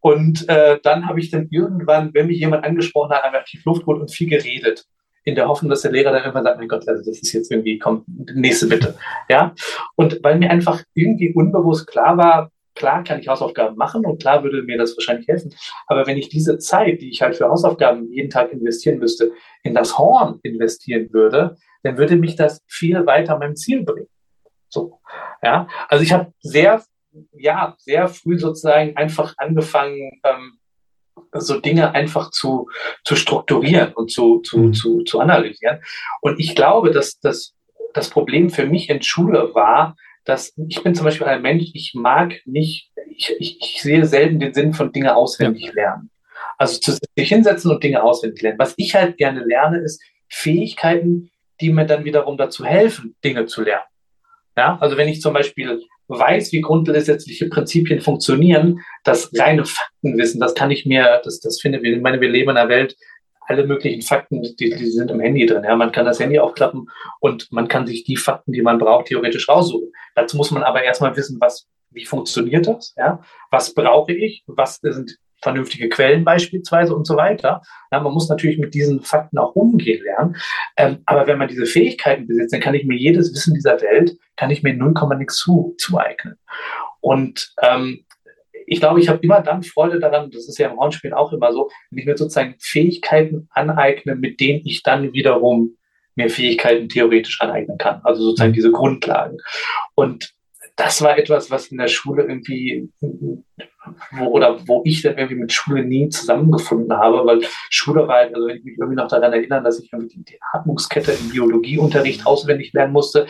[0.00, 3.80] Und äh, dann habe ich dann irgendwann, wenn mich jemand angesprochen hat, einfach tief Luft
[3.80, 4.86] geholt und viel geredet.
[5.24, 7.50] in der Hoffnung, dass der Lehrer dann irgendwann sagt, mein Gott, also das ist jetzt
[7.50, 8.96] irgendwie, komm, nächste bitte.
[9.28, 9.54] Ja.
[9.94, 14.42] Und weil mir einfach irgendwie unbewusst klar war, klar kann ich Hausaufgaben machen und klar
[14.42, 15.54] würde mir das wahrscheinlich helfen.
[15.86, 19.74] Aber wenn ich diese Zeit, die ich halt für Hausaufgaben jeden Tag investieren müsste, in
[19.74, 24.08] das Horn investieren würde, dann würde mich das viel weiter meinem Ziel bringen.
[24.70, 24.98] So,
[25.42, 25.68] ja.
[25.88, 26.82] Also ich habe sehr,
[27.32, 30.58] ja, sehr früh sozusagen einfach angefangen, ähm,
[31.34, 32.70] so Dinge einfach zu,
[33.04, 34.72] zu strukturieren und zu, zu, mhm.
[34.72, 35.80] zu, zu analysieren.
[36.22, 37.54] Und ich glaube, dass das,
[37.92, 41.92] das Problem für mich in Schule war, dass ich bin zum Beispiel ein Mensch, ich
[41.94, 45.72] mag nicht, ich, ich, ich sehe selten den Sinn von Dinge auswendig ja.
[45.72, 46.10] lernen.
[46.58, 48.58] Also zu sich hinsetzen und Dinge auswendig lernen.
[48.58, 51.30] Was ich halt gerne lerne, ist Fähigkeiten,
[51.60, 53.84] die mir dann wiederum dazu helfen, Dinge zu lernen.
[54.56, 60.54] Ja, also wenn ich zum Beispiel weiß, wie grundgesetzliche Prinzipien funktionieren, das reine Faktenwissen, das
[60.54, 62.96] kann ich mir, das, das finde ich, ich meine, wir leben in einer Welt,
[63.50, 65.64] alle möglichen Fakten, die, die sind im Handy drin.
[65.64, 69.06] Ja, man kann das Handy aufklappen und man kann sich die Fakten, die man braucht,
[69.06, 69.90] theoretisch raussuchen.
[70.14, 72.94] Dazu muss man aber erstmal wissen, was, wie funktioniert das?
[72.96, 74.44] Ja, was brauche ich?
[74.46, 77.62] Was sind vernünftige Quellen beispielsweise und so weiter.
[77.90, 80.36] Ja, man muss natürlich mit diesen Fakten auch umgehen lernen.
[80.76, 84.16] Ähm, aber wenn man diese Fähigkeiten besitzt, dann kann ich mir jedes Wissen dieser Welt,
[84.36, 86.36] kann ich mir 0, nix zu, zueignen.
[87.00, 88.04] Und ähm,
[88.70, 91.52] ich glaube, ich habe immer dann Freude daran, das ist ja im Hornspiel auch immer
[91.52, 95.76] so, wenn ich mir sozusagen Fähigkeiten aneigne, mit denen ich dann wiederum
[96.14, 98.00] mir Fähigkeiten theoretisch aneignen kann.
[98.04, 99.38] Also sozusagen diese Grundlagen.
[99.96, 100.32] Und
[100.80, 102.90] das war etwas, was in der Schule irgendwie,
[104.12, 108.34] wo, oder wo ich dann irgendwie mit Schule nie zusammengefunden habe, weil Schule war halt,
[108.34, 112.26] also wenn ich mich irgendwie noch daran erinnere, dass ich irgendwie die Atmungskette im Biologieunterricht
[112.26, 113.26] auswendig lernen musste,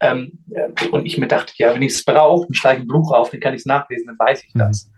[0.00, 0.38] ähm,
[0.90, 3.30] und ich mir dachte, ja, wenn ich es brauche, dann schlage ich ein Buch auf,
[3.30, 4.86] dann kann ich es nachlesen, dann weiß ich das.
[4.86, 4.92] Mhm.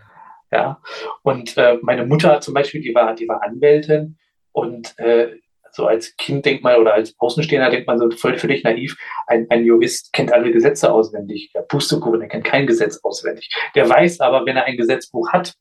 [0.53, 0.81] Ja,
[1.23, 4.17] und äh, meine Mutter zum Beispiel, die war, die war Anwältin
[4.53, 5.33] und äh,
[5.75, 9.47] so als Kind denkt man oder als Außenstehender denkt man so völlig, völlig naiv, ein,
[9.51, 11.51] ein Jurist kennt alle Gesetze auswendig.
[11.55, 13.51] Der Pustekuchen, der kennt kein Gesetz auswendig.
[13.75, 15.55] Der weiß aber, wenn er ein Gesetzbuch hat,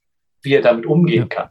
[0.43, 1.49] wie er damit umgehen kann.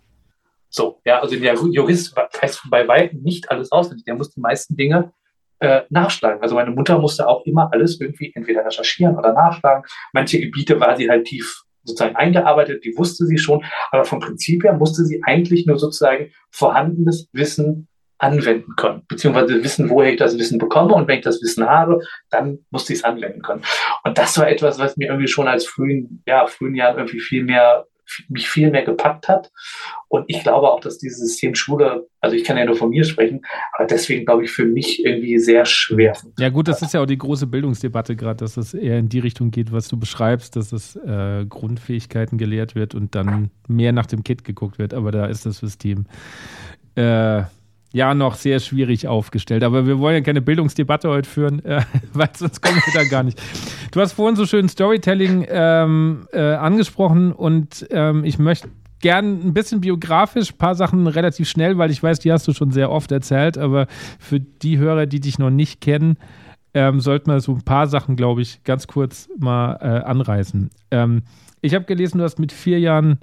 [0.69, 4.05] So, ja, also der Jurist weiß bei weitem nicht alles auswendig.
[4.05, 5.13] Der muss die meisten Dinge
[5.59, 6.41] äh, nachschlagen.
[6.41, 9.85] Also meine Mutter musste auch immer alles irgendwie entweder recherchieren oder nachschlagen.
[10.13, 14.63] Manche Gebiete war sie halt tief sozusagen eingearbeitet, die wusste sie schon, aber vom Prinzip
[14.63, 17.89] her musste sie eigentlich nur sozusagen vorhandenes Wissen
[18.23, 22.01] anwenden können, beziehungsweise wissen, woher ich das Wissen bekomme und wenn ich das Wissen habe,
[22.31, 23.63] dann musste ich es anwenden können.
[24.05, 27.43] Und das war etwas, was mir irgendwie schon als frühen, ja, frühen Jahren irgendwie viel
[27.43, 27.87] mehr
[28.29, 29.51] mich viel mehr gepackt hat.
[30.09, 33.05] Und ich glaube auch, dass dieses System Schule, also ich kann ja nur von mir
[33.05, 36.15] sprechen, aber deswegen glaube ich für mich irgendwie sehr schwer.
[36.39, 39.21] Ja gut, das ist ja auch die große Bildungsdebatte gerade, dass es eher in die
[39.21, 44.07] Richtung geht, was du beschreibst, dass es äh, Grundfähigkeiten gelehrt wird und dann mehr nach
[44.07, 44.93] dem Kit geguckt wird.
[44.93, 46.07] Aber da ist das System
[46.97, 47.43] äh,
[47.93, 49.63] ja noch sehr schwierig aufgestellt.
[49.63, 53.23] Aber wir wollen ja keine Bildungsdebatte heute führen, äh, weil sonst kommen wir da gar
[53.23, 53.41] nicht.
[53.93, 58.69] Du hast vorhin so schön Storytelling ähm, äh, angesprochen und ähm, ich möchte
[59.01, 62.53] gern ein bisschen biografisch, ein paar Sachen relativ schnell, weil ich weiß, die hast du
[62.53, 63.87] schon sehr oft erzählt, aber
[64.19, 66.17] für die Hörer, die dich noch nicht kennen,
[66.73, 70.71] ähm, sollten wir so ein paar Sachen, glaube ich, ganz kurz mal äh, anreißen.
[70.91, 71.23] Ähm,
[71.61, 73.19] ich habe gelesen, du hast mit vier Jahren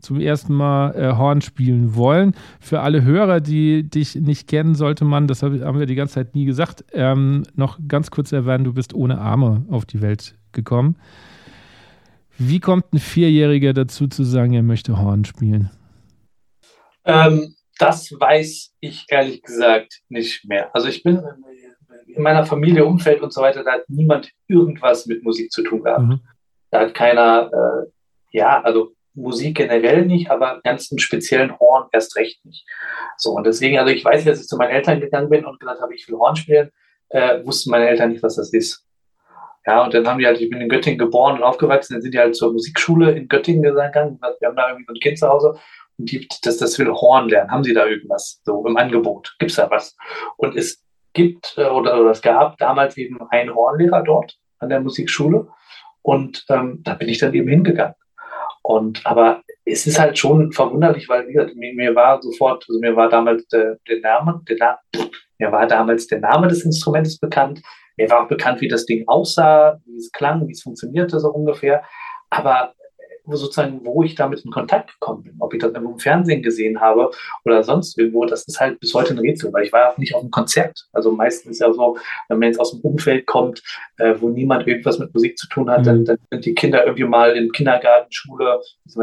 [0.00, 2.34] zum ersten Mal äh, Horn spielen wollen.
[2.60, 6.34] Für alle Hörer, die dich nicht kennen, sollte man, das haben wir die ganze Zeit
[6.34, 10.96] nie gesagt, ähm, noch ganz kurz erwähnen, du bist ohne Arme auf die Welt gekommen.
[12.38, 15.70] Wie kommt ein Vierjähriger dazu zu sagen, er möchte Horn spielen?
[17.04, 20.74] Ähm, das weiß ich ehrlich gesagt nicht mehr.
[20.74, 21.22] Also ich bin
[22.06, 25.82] in meiner Familie, Umfeld und so weiter, da hat niemand irgendwas mit Musik zu tun
[25.82, 26.02] gehabt.
[26.02, 26.20] Mhm.
[26.70, 27.90] Da hat keiner, äh,
[28.36, 32.66] ja, also Musik generell nicht, aber ganz im speziellen Horn erst recht nicht.
[33.16, 35.80] So, und deswegen, also ich weiß, als ich zu meinen Eltern gegangen bin und gesagt
[35.80, 36.70] habe, ich will Horn spielen,
[37.08, 38.84] äh, wussten meine Eltern nicht, was das ist.
[39.66, 42.14] Ja, und dann haben die halt, ich bin in Göttingen geboren und aufgewachsen, dann sind
[42.14, 44.18] die halt zur Musikschule in Göttingen gegangen.
[44.38, 45.54] Wir haben da irgendwie so ein Kind zu Hause
[45.98, 47.50] und die, das, das will Horn lernen.
[47.50, 49.36] Haben sie da irgendwas so im Angebot?
[49.38, 49.96] Gibt's da was?
[50.38, 54.80] Und es gibt äh, oder, oder es gab damals eben einen Hornlehrer dort an der
[54.80, 55.48] Musikschule
[56.02, 57.94] und ähm, da bin ich dann eben hingegangen.
[58.70, 62.78] Und aber es ist halt schon verwunderlich, weil wie gesagt, mir, mir war sofort, also
[62.78, 64.78] mir war damals der, der Name, der Na
[65.38, 67.60] mir war damals der Name des Instrumentes bekannt.
[67.96, 71.30] Mir war auch bekannt, wie das Ding aussah, wie es klang, wie es funktionierte, so
[71.30, 71.82] ungefähr.
[72.28, 72.74] Aber
[73.36, 75.36] sozusagen, wo ich damit in Kontakt gekommen bin.
[75.38, 77.10] Ob ich das irgendwo im Fernsehen gesehen habe
[77.44, 80.14] oder sonst irgendwo, das ist halt bis heute ein Rätsel, weil ich war auch nicht
[80.14, 80.86] auf einem Konzert.
[80.92, 81.96] Also meistens ist ja so,
[82.28, 83.62] wenn man jetzt aus dem Umfeld kommt,
[83.98, 85.84] äh, wo niemand irgendwas mit Musik zu tun hat, mhm.
[85.84, 88.60] dann, dann sind die Kinder irgendwie mal in Kindergarten, Schule,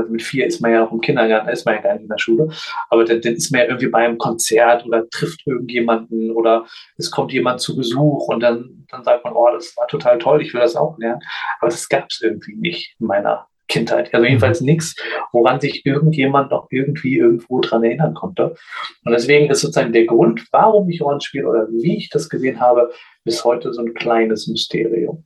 [0.10, 2.18] mit vier ist man ja noch im Kindergarten, ist man ja gar nicht in der
[2.18, 2.50] Schule,
[2.90, 6.66] aber dann, dann ist man ja irgendwie bei einem Konzert oder trifft irgendjemanden oder
[6.98, 10.42] es kommt jemand zu Besuch und dann, dann sagt man, oh, das war total toll,
[10.42, 11.22] ich will das auch lernen.
[11.60, 14.14] Aber das gab es irgendwie nicht in meiner Kindheit.
[14.14, 14.68] Also jedenfalls mhm.
[14.68, 14.96] nichts,
[15.32, 18.56] woran sich irgendjemand noch irgendwie irgendwo dran erinnern konnte.
[19.04, 22.92] Und deswegen ist sozusagen der Grund, warum ich Rollenspiel oder wie ich das gesehen habe,
[23.24, 25.26] bis heute so ein kleines Mysterium.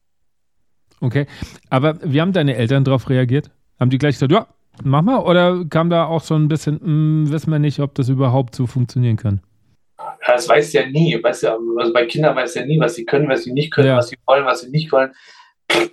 [0.99, 1.25] Okay,
[1.69, 3.49] aber wie haben deine Eltern darauf reagiert?
[3.80, 4.47] Haben die gleich gesagt, ja,
[4.84, 5.19] mach mal?
[5.19, 8.56] Oder kam da auch so ein bisschen, mh, hm, wissen wir nicht, ob das überhaupt
[8.56, 9.41] so funktionieren kann?
[9.97, 11.17] Ja, das weiß ja nie.
[11.21, 13.88] Weiß ja, also bei Kindern weiß ja nie, was sie können, was sie nicht können,
[13.88, 13.97] ja.
[13.97, 15.12] was sie wollen, was sie nicht wollen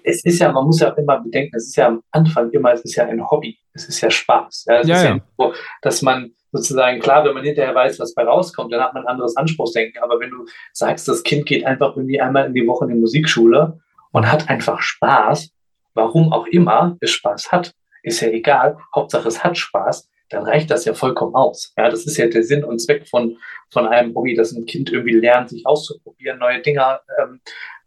[0.02, 2.82] es ist ja, man muss ja immer bedenken, es ist ja am Anfang immer, es
[2.82, 4.66] ist ja ein Hobby, es ist ja Spaß.
[4.68, 7.98] Ja, es ja, ist ja, ja so, dass man sozusagen, klar, wenn man hinterher weiß,
[8.00, 10.02] was bei rauskommt, dann hat man ein anderes Anspruchsdenken.
[10.02, 13.00] Aber wenn du sagst, das Kind geht einfach irgendwie einmal in die Woche in die
[13.00, 13.78] Musikschule
[14.12, 15.50] und hat einfach Spaß,
[15.94, 18.78] warum auch immer es Spaß hat, ist ja egal.
[18.94, 21.72] Hauptsache es hat Spaß, dann reicht das ja vollkommen aus.
[21.76, 23.36] Ja, das ist ja der Sinn und Zweck von,
[23.70, 27.40] von einem Hobby, dass ein Kind irgendwie lernt, sich auszuprobieren, neue Dinge ähm,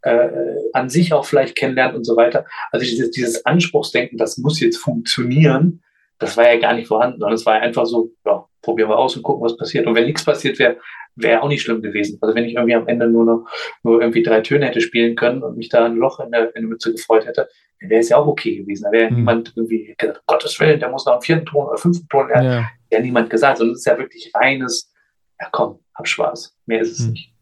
[0.03, 0.29] äh,
[0.73, 2.45] an sich auch vielleicht kennenlernt und so weiter.
[2.71, 5.81] Also dieses, dieses Anspruchsdenken, das muss jetzt funktionieren,
[6.19, 9.15] das war ja gar nicht vorhanden, sondern es war einfach so, ja, probieren wir aus
[9.15, 9.87] und gucken, was passiert.
[9.87, 10.77] Und wenn nichts passiert wäre,
[11.15, 12.17] wäre auch nicht schlimm gewesen.
[12.21, 13.45] Also wenn ich irgendwie am Ende nur noch,
[13.83, 16.61] nur irgendwie drei Töne hätte spielen können und mich da ein Loch in der, in
[16.61, 18.83] der Mütze gefreut hätte, dann wäre es ja auch okay gewesen.
[18.83, 19.17] Da wäre mhm.
[19.17, 22.51] niemand irgendwie gesagt, Gottes Willen, der muss noch einen vierten Ton oder fünften Ton lernen.
[22.51, 22.69] Ja.
[22.91, 24.91] ja niemand gesagt, sondern es ist ja wirklich reines,
[25.39, 26.55] ja komm, hab Spaß.
[26.65, 27.11] Mehr ist es mhm.
[27.11, 27.33] nicht.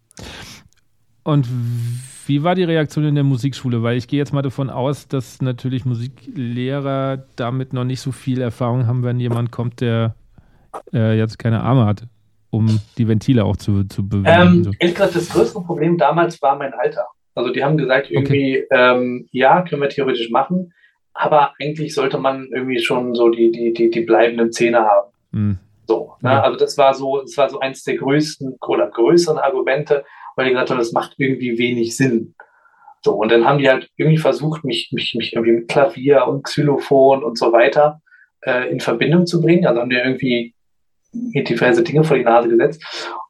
[1.24, 1.48] Und
[2.30, 3.82] wie war die Reaktion in der Musikschule?
[3.82, 8.40] Weil ich gehe jetzt mal davon aus, dass natürlich Musiklehrer damit noch nicht so viel
[8.40, 10.16] Erfahrung haben, wenn jemand kommt, der
[10.94, 12.04] äh, jetzt keine Arme hat,
[12.52, 14.28] um die Ventile auch zu, zu bewegen.
[14.28, 14.72] Ähm, so.
[14.80, 17.08] Ehrlich gesagt, das größte Problem damals war mein Alter.
[17.34, 18.68] Also die haben gesagt, irgendwie, okay.
[18.72, 20.72] ähm, ja, können wir theoretisch machen,
[21.14, 25.12] aber eigentlich sollte man irgendwie schon so die, die, die, die bleibenden Zähne haben.
[25.32, 25.58] Mhm.
[25.88, 26.30] So, ne?
[26.30, 26.42] ja.
[26.44, 30.06] Also das war so, das war so eins der größten oder größeren Argumente,
[30.40, 32.34] weil die gesagt haben, das macht irgendwie wenig Sinn.
[33.02, 36.44] So, und dann haben die halt irgendwie versucht, mich, mich, mich irgendwie mit Klavier und
[36.44, 38.02] Xylophon und so weiter
[38.46, 39.66] äh, in Verbindung zu bringen.
[39.66, 40.56] Also haben die irgendwie
[41.12, 42.82] mir diverse Dinge vor die Nase gesetzt.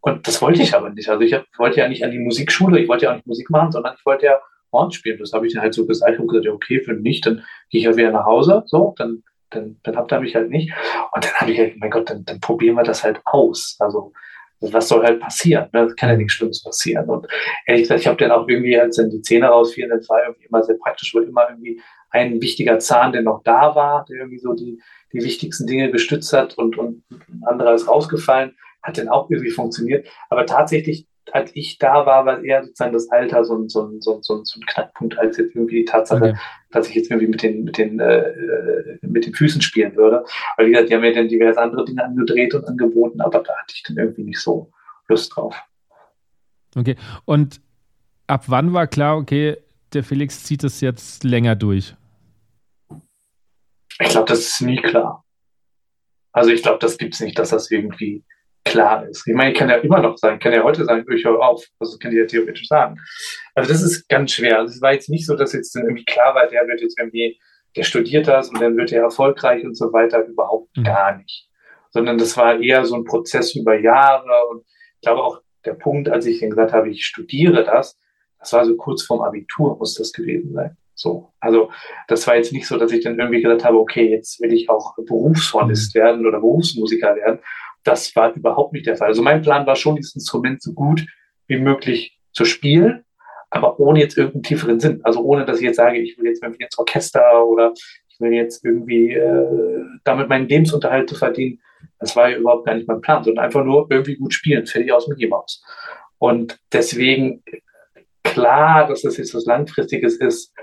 [0.01, 1.09] Und das wollte ich aber nicht.
[1.09, 3.71] Also ich wollte ja nicht an die Musikschule, ich wollte ja auch nicht Musik machen,
[3.71, 4.39] sondern ich wollte ja
[4.71, 5.17] Horn spielen.
[5.17, 7.79] Das habe ich dann halt so gesagt und gesagt, ja, okay, für mich, dann gehe
[7.79, 8.61] ich ja wieder nach Hause.
[8.67, 10.71] So, dann, dann, dann habt ihr mich halt nicht.
[11.15, 13.77] Und dann habe ich halt, mein Gott, dann, dann probieren wir das halt aus.
[13.79, 14.13] Also
[14.61, 15.69] was soll halt passieren?
[15.73, 15.93] Ne?
[15.97, 17.09] Kann ja nichts Schlimmes passieren.
[17.09, 17.27] Und
[17.65, 20.45] ehrlich gesagt, ich habe dann auch irgendwie, als dann die Zähne rausfielen, das war irgendwie
[20.45, 24.39] immer sehr praktisch, weil immer irgendwie ein wichtiger Zahn, der noch da war, der irgendwie
[24.39, 24.81] so die,
[25.13, 29.51] die wichtigsten Dinge gestützt hat und, und ein anderer ist rausgefallen, hat dann auch irgendwie
[29.51, 30.07] funktioniert.
[30.29, 34.01] Aber tatsächlich als ich da war, war eher sozusagen das Alter so ein, so ein,
[34.01, 36.37] so ein, so ein Knackpunkt, als jetzt irgendwie die Tatsache, okay.
[36.71, 40.23] dass ich jetzt irgendwie mit den, mit den, äh, mit den Füßen spielen würde.
[40.57, 43.53] Weil wie gesagt, die haben mir dann diverse andere Dinge angedreht und angeboten, aber da
[43.57, 44.71] hatte ich dann irgendwie nicht so
[45.07, 45.55] Lust drauf.
[46.75, 46.95] Okay.
[47.25, 47.61] Und
[48.27, 49.57] ab wann war klar, okay,
[49.93, 51.95] der Felix zieht das jetzt länger durch?
[53.99, 55.25] Ich glaube, das ist nie klar.
[56.31, 58.23] Also ich glaube, das gibt es nicht, dass das irgendwie
[58.65, 59.27] klar ist.
[59.27, 61.41] Ich meine, ich kann ja immer noch sagen, ich kann ja heute sagen, ich höre
[61.41, 61.63] auf.
[61.79, 62.97] Also das kann ich ja theoretisch sagen.
[63.55, 64.59] Also das ist ganz schwer.
[64.59, 66.99] Also es war jetzt nicht so, dass jetzt dann irgendwie klar war, der wird jetzt
[66.99, 67.39] irgendwie,
[67.75, 70.25] der studiert das und dann wird er erfolgreich und so weiter.
[70.25, 70.83] Überhaupt mhm.
[70.83, 71.47] gar nicht.
[71.91, 74.63] Sondern das war eher so ein Prozess über Jahre und
[74.95, 77.97] ich glaube auch der Punkt, als ich dann gesagt habe, ich studiere das,
[78.39, 80.77] das war so kurz vorm Abitur, muss das gewesen sein.
[80.95, 81.71] So, also
[82.09, 84.69] das war jetzt nicht so, dass ich dann irgendwie gesagt habe, okay, jetzt will ich
[84.69, 85.99] auch Berufshornist mhm.
[85.99, 87.39] werden oder Berufsmusiker werden,
[87.83, 89.07] das war überhaupt nicht der Fall.
[89.09, 91.05] Also mein Plan war schon, dieses Instrument so gut
[91.47, 93.03] wie möglich zu spielen,
[93.49, 95.01] aber ohne jetzt irgendeinen tieferen Sinn.
[95.03, 97.73] Also ohne, dass ich jetzt sage, ich will jetzt irgendwie ins Orchester oder
[98.07, 101.59] ich will jetzt irgendwie äh, damit meinen Lebensunterhalt zu verdienen.
[101.99, 104.91] Das war ja überhaupt gar nicht mein Plan, sondern einfach nur irgendwie gut spielen, fertig
[104.91, 105.63] aus Mickey Mouse.
[106.17, 107.43] Und deswegen
[108.23, 110.53] klar, dass das jetzt was Langfristiges ist.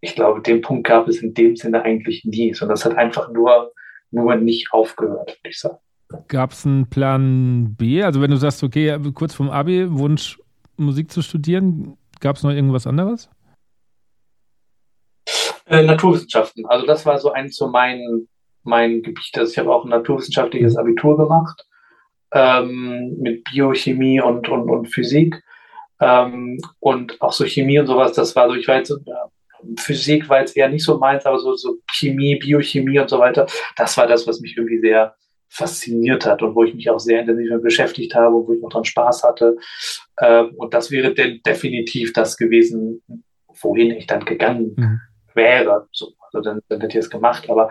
[0.00, 3.30] Ich glaube, den Punkt gab es in dem Sinne eigentlich nie, sondern das hat einfach
[3.30, 3.72] nur,
[4.10, 5.78] nur nicht aufgehört, würde ich sagen.
[6.28, 8.02] Gab es einen Plan B?
[8.02, 10.38] Also wenn du sagst, okay, kurz vom Abi, Wunsch,
[10.76, 13.28] Musik zu studieren, gab es noch irgendwas anderes?
[15.66, 16.66] Äh, Naturwissenschaften.
[16.66, 18.28] Also das war so eins so mein,
[18.62, 19.36] mein Gebiet.
[19.36, 21.64] Also ich habe auch ein naturwissenschaftliches Abitur gemacht
[22.32, 25.42] ähm, mit Biochemie und, und, und Physik.
[26.00, 28.92] Ähm, und auch so Chemie und sowas, das war so, ich war jetzt,
[29.78, 33.46] Physik war jetzt eher nicht so meins, aber so, so Chemie, Biochemie und so weiter,
[33.76, 35.14] das war das, was mich irgendwie sehr
[35.52, 38.70] fasziniert hat und wo ich mich auch sehr intensiv mit beschäftigt habe, wo ich auch
[38.70, 39.56] dran Spaß hatte.
[40.18, 43.02] Ähm, und das wäre denn definitiv das gewesen,
[43.60, 45.00] wohin ich dann gegangen mhm.
[45.34, 45.88] wäre.
[45.92, 47.50] So, also dann, dann hätte ich es gemacht.
[47.50, 47.70] Aber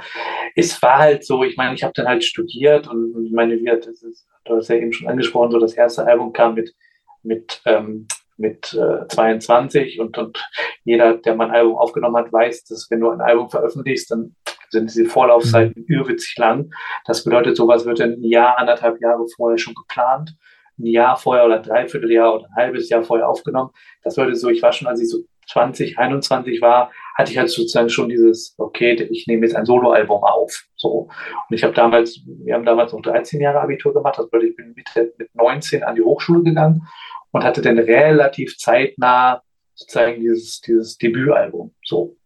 [0.56, 3.70] es war halt so, ich meine, ich habe dann halt studiert und ich meine, wie
[3.70, 6.76] hat das ist, du hast ja eben schon angesprochen, so das erste Album kam mit,
[7.24, 10.44] mit ähm, mit äh, 22 und, und
[10.84, 14.36] jeder, der mein Album aufgenommen hat, weiß, dass wenn du ein Album veröffentlichst, dann
[14.72, 15.96] sind diese Vorlaufzeiten mhm.
[15.96, 16.72] übelst lang.
[17.06, 20.36] Das bedeutet, sowas wird ein Jahr, anderthalb Jahre vorher schon geplant,
[20.80, 23.72] ein Jahr vorher oder ein Dreivierteljahr oder ein halbes Jahr vorher aufgenommen.
[24.04, 27.50] Das bedeutet so, ich war schon, als ich so 20, 21 war, hatte ich halt
[27.50, 30.66] sozusagen schon dieses, okay, ich nehme jetzt ein Soloalbum auf.
[30.76, 31.10] So.
[31.50, 34.56] Und ich habe damals, wir haben damals noch 13 Jahre Abitur gemacht, das bedeutet, ich
[34.56, 36.88] bin mit, mit 19 an die Hochschule gegangen
[37.32, 39.42] und hatte dann relativ zeitnah
[39.76, 41.74] sozusagen dieses, dieses Debütalbum.
[41.84, 42.18] So.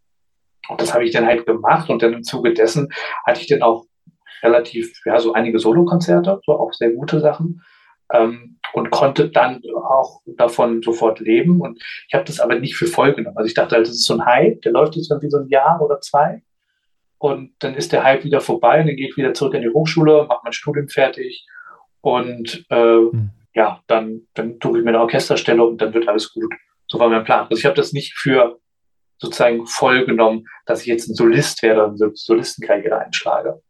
[0.70, 2.90] Und das habe ich dann halt gemacht und dann im Zuge dessen
[3.26, 3.86] hatte ich dann auch
[4.44, 7.62] relativ, ja, so einige Solokonzerte, so auch sehr gute Sachen.
[8.14, 11.62] Ähm, und konnte dann auch davon sofort leben.
[11.62, 13.38] Und ich habe das aber nicht für voll genommen.
[13.38, 15.48] Also ich dachte halt, das ist so ein Hype, der läuft jetzt irgendwie so ein
[15.48, 16.44] Jahr oder zwei.
[17.18, 19.70] Und dann ist der Hype wieder vorbei und dann gehe ich wieder zurück in die
[19.70, 21.48] Hochschule, mache mein Studium fertig
[22.02, 26.34] und äh, mhm ja, dann, dann suche ich mir eine Orchesterstelle und dann wird alles
[26.34, 26.54] gut.
[26.88, 27.48] So war mein Plan.
[27.50, 28.60] Also ich habe das nicht für
[29.18, 33.62] sozusagen voll genommen, dass ich jetzt ein Solist werde und eine Solistenkarriere einschlage.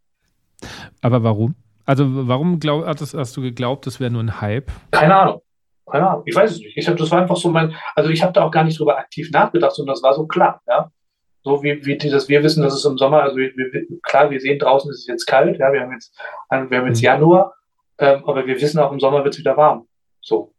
[1.01, 1.55] Aber warum?
[1.85, 4.71] Also warum glaub, hast, hast du geglaubt, das wäre nur ein Hype?
[4.91, 5.41] Keine Ahnung.
[5.89, 6.23] Keine Ahnung.
[6.25, 6.75] Ich weiß es nicht.
[6.75, 8.97] Ich habe das war einfach so mein, also ich habe da auch gar nicht drüber
[8.97, 10.91] aktiv nachgedacht, sondern das war so klar, ja.
[11.43, 14.39] So wie, wie dieses, wir wissen, dass es im Sommer, also wir, wir, klar, wir
[14.39, 17.05] sehen draußen, ist es jetzt kalt, ja, wir haben jetzt, wir haben jetzt mhm.
[17.05, 17.53] Januar,
[17.99, 19.87] ähm, aber wir wissen auch, im Sommer wird es wieder warm.
[20.21, 20.55] So.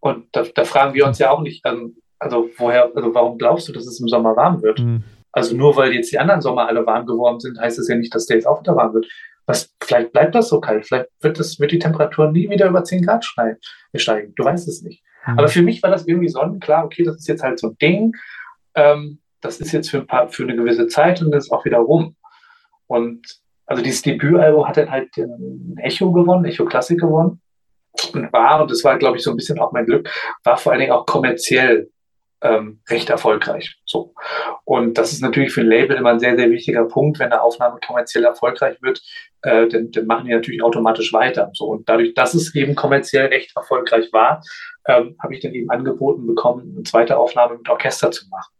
[0.00, 3.68] Und da, da, fragen wir uns ja auch nicht, ähm, also woher, also warum glaubst
[3.68, 4.78] du, dass es im Sommer warm wird?
[4.78, 5.02] Mhm.
[5.32, 8.14] Also nur weil jetzt die anderen Sommer alle warm geworden sind, heißt es ja nicht,
[8.14, 9.06] dass der jetzt auch wieder warm wird.
[9.46, 12.84] Was, vielleicht bleibt das so kalt, vielleicht wird, das, wird die Temperatur nie wieder über
[12.84, 14.34] 10 Grad steigen.
[14.36, 15.02] Du weißt es nicht.
[15.26, 15.38] Mhm.
[15.38, 18.12] Aber für mich war das irgendwie sonnenklar, okay, das ist jetzt halt so ein Ding.
[18.74, 21.64] Ähm, das ist jetzt für, ein paar, für eine gewisse Zeit und das ist auch
[21.64, 22.14] wieder rum.
[22.86, 23.26] Und
[23.66, 27.40] also dieses Debütalbum hat dann halt ein Echo gewonnen, Echo Klassik gewonnen
[28.12, 30.08] und war, und das war, glaube ich, so ein bisschen auch mein Glück,
[30.44, 31.90] war vor allen Dingen auch kommerziell
[32.42, 33.76] ähm, recht erfolgreich.
[33.84, 34.14] So.
[34.64, 37.42] Und das ist natürlich für ein Label immer ein sehr, sehr wichtiger Punkt, wenn eine
[37.42, 39.00] Aufnahme kommerziell erfolgreich wird,
[39.42, 41.50] äh, dann, dann machen die natürlich automatisch weiter.
[41.54, 41.66] So.
[41.66, 44.42] Und dadurch, dass es eben kommerziell recht erfolgreich war,
[44.86, 48.52] ähm, habe ich dann eben angeboten bekommen, eine zweite Aufnahme mit Orchester zu machen.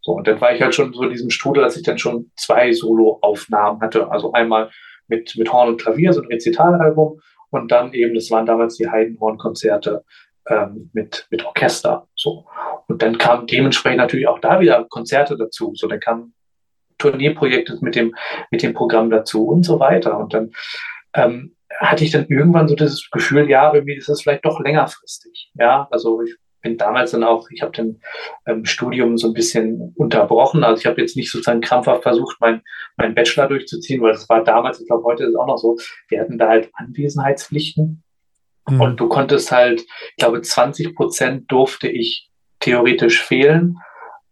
[0.00, 2.30] So, und dann war ich halt schon so in diesem Strudel, dass ich dann schon
[2.36, 4.10] zwei Solo-Aufnahmen hatte.
[4.10, 4.70] Also einmal
[5.08, 8.88] mit, mit Horn und Klavier, so ein Rezitalalbum, und dann eben, das waren damals die
[8.88, 10.04] Heidenhorn-Konzerte
[10.48, 12.06] ähm, mit, mit Orchester.
[12.14, 12.46] So.
[12.88, 15.72] Und dann kamen dementsprechend natürlich auch da wieder Konzerte dazu.
[15.74, 16.34] So, dann kamen
[16.98, 18.14] Turnierprojekte mit dem,
[18.50, 20.18] mit dem Programm dazu und so weiter.
[20.18, 20.50] Und dann
[21.14, 25.50] ähm, hatte ich dann irgendwann so das Gefühl, ja, irgendwie ist es vielleicht doch längerfristig.
[25.54, 28.00] Ja, also ich bin damals dann auch, ich habe den
[28.46, 30.64] ähm, Studium so ein bisschen unterbrochen.
[30.64, 32.62] Also ich habe jetzt nicht sozusagen krampfhaft versucht, mein,
[32.96, 35.76] mein Bachelor durchzuziehen, weil das war damals, ich glaube, heute ist es auch noch so,
[36.08, 38.02] wir hatten da halt Anwesenheitspflichten.
[38.68, 38.80] Mhm.
[38.80, 42.27] Und du konntest halt, ich glaube, 20 Prozent durfte ich
[42.68, 43.78] theoretisch fehlen.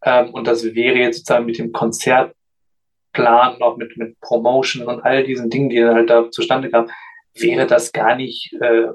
[0.02, 5.24] Ähm, und das wäre jetzt sozusagen mit dem Konzertplan, noch mit, mit Promotion und all
[5.24, 6.90] diesen Dingen, die dann halt da zustande kamen,
[7.34, 8.88] wäre das gar nicht äh,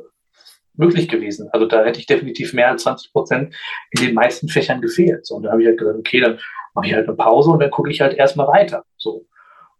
[0.76, 1.50] möglich gewesen.
[1.52, 3.56] Also da hätte ich definitiv mehr als 20 Prozent
[3.92, 5.26] in den meisten Fächern gefehlt.
[5.26, 6.40] So, und da habe ich halt gesagt, okay, dann
[6.74, 8.84] mache ich halt eine Pause und dann gucke ich halt erstmal weiter.
[8.98, 9.26] So.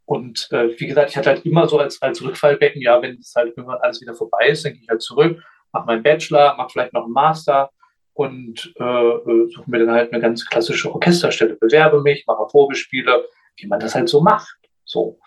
[0.06, 3.34] Und äh, wie gesagt, ich hatte halt immer so als, als Rückfallbecken, ja, wenn es
[3.36, 5.40] halt irgendwann alles wieder vorbei ist, dann gehe ich halt zurück,
[5.72, 7.70] mache meinen Bachelor, mache vielleicht noch einen Master
[8.14, 13.26] und äh, äh, suche mir dann halt eine ganz klassische Orchesterstelle, bewerbe mich, mache Probespiele,
[13.58, 14.56] wie man das halt so macht.
[14.86, 15.20] So.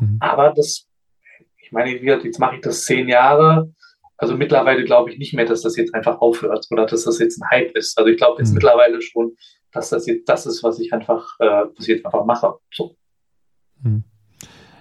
[0.00, 0.18] Mhm.
[0.20, 0.86] Aber das,
[1.58, 3.72] ich meine, jetzt mache ich das zehn Jahre,
[4.18, 7.40] also mittlerweile glaube ich nicht mehr, dass das jetzt einfach aufhört oder dass das jetzt
[7.40, 7.98] ein Hype ist.
[7.98, 8.54] Also ich glaube jetzt mhm.
[8.54, 9.36] mittlerweile schon,
[9.72, 12.54] dass das jetzt das ist, was ich einfach, äh, was ich jetzt einfach mache.
[12.72, 12.96] So.
[13.82, 14.04] Mhm.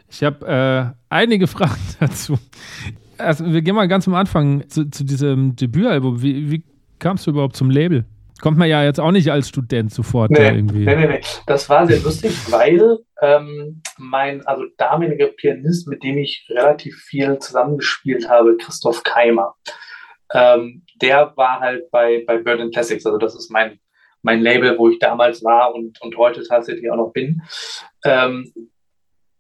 [0.09, 2.37] Ich habe äh, einige Fragen dazu.
[3.17, 6.21] Also wir gehen mal ganz am Anfang zu, zu diesem Debütalbum.
[6.21, 6.63] Wie, wie
[6.99, 8.05] kamst du überhaupt zum Label?
[8.41, 10.85] Kommt man ja jetzt auch nicht als Student sofort nee, irgendwie.
[10.85, 11.21] Nee, nee, nee.
[11.47, 17.39] Das war sehr lustig, weil ähm, mein also damaliger Pianist, mit dem ich relativ viel
[17.39, 19.55] zusammengespielt habe, Christoph Keimer,
[20.33, 23.05] ähm, der war halt bei, bei Berlin Classics.
[23.05, 23.79] Also das ist mein,
[24.21, 27.41] mein Label, wo ich damals war und, und heute tatsächlich auch noch bin.
[28.03, 28.51] Ähm,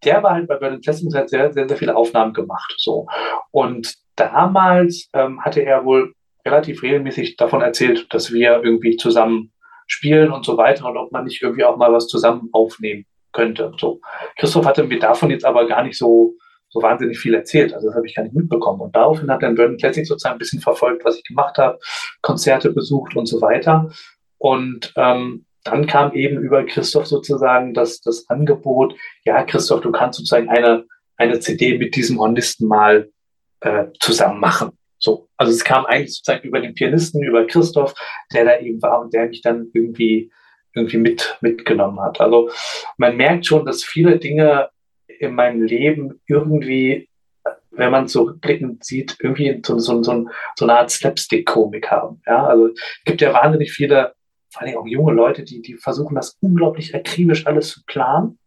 [0.05, 2.73] der war halt bei Berlin Classics hat sehr, sehr, sehr viele Aufnahmen gemacht.
[2.77, 3.07] So.
[3.51, 6.13] Und damals ähm, hatte er wohl
[6.45, 9.51] relativ regelmäßig davon erzählt, dass wir irgendwie zusammen
[9.87, 13.71] spielen und so weiter und ob man nicht irgendwie auch mal was zusammen aufnehmen könnte.
[13.79, 13.99] So.
[14.37, 16.35] Christoph hatte mir davon jetzt aber gar nicht so,
[16.69, 17.73] so wahnsinnig viel erzählt.
[17.73, 18.81] Also das habe ich gar nicht mitbekommen.
[18.81, 21.79] Und daraufhin hat dann Burning Classic sozusagen ein bisschen verfolgt, was ich gemacht habe,
[22.21, 23.91] Konzerte besucht und so weiter.
[24.37, 30.19] Und ähm, dann kam eben über Christoph sozusagen das, das Angebot, ja, Christoph, du kannst
[30.19, 30.85] sozusagen eine,
[31.17, 33.09] eine CD mit diesem Hornisten mal
[33.61, 34.77] äh, zusammen machen.
[35.05, 37.93] So, also es kam eigentlich sozusagen über den Pianisten, über Christoph,
[38.33, 40.31] der da eben war und der mich dann irgendwie
[40.73, 42.19] irgendwie mit mitgenommen hat.
[42.19, 42.49] Also
[42.97, 44.69] man merkt schon, dass viele Dinge
[45.07, 47.07] in meinem Leben irgendwie,
[47.69, 52.21] wenn man so rückblickend sieht, irgendwie so, so, so, so eine Art Slapstick-Komik haben.
[52.25, 54.15] Ja, also es gibt ja wahnsinnig viele,
[54.51, 58.39] vor allem auch junge Leute, die, die versuchen, das unglaublich akribisch alles zu planen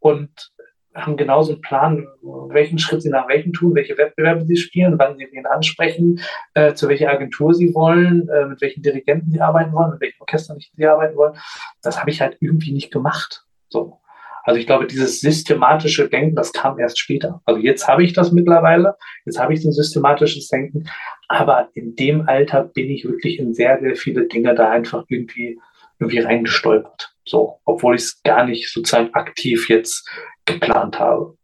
[0.00, 0.50] und
[0.94, 5.16] haben genauso einen Plan, welchen Schritt sie nach welchem tun, welche Wettbewerbe sie spielen, wann
[5.16, 6.20] sie wen ansprechen,
[6.54, 10.20] äh, zu welcher Agentur sie wollen, äh, mit welchen Dirigenten sie arbeiten wollen, mit welchen
[10.20, 11.34] Orchestern sie arbeiten wollen.
[11.82, 13.44] Das habe ich halt irgendwie nicht gemacht.
[13.68, 13.98] So.
[14.44, 17.40] Also ich glaube, dieses systematische Denken, das kam erst später.
[17.46, 20.84] Also jetzt habe ich das mittlerweile, jetzt habe ich so ein systematisches Denken,
[21.28, 25.58] aber in dem Alter bin ich wirklich in sehr, sehr viele Dinge da einfach irgendwie,
[25.98, 27.13] irgendwie reingestolpert.
[27.26, 30.08] So, obwohl ich es gar nicht sozusagen aktiv jetzt
[30.44, 31.36] geplant habe.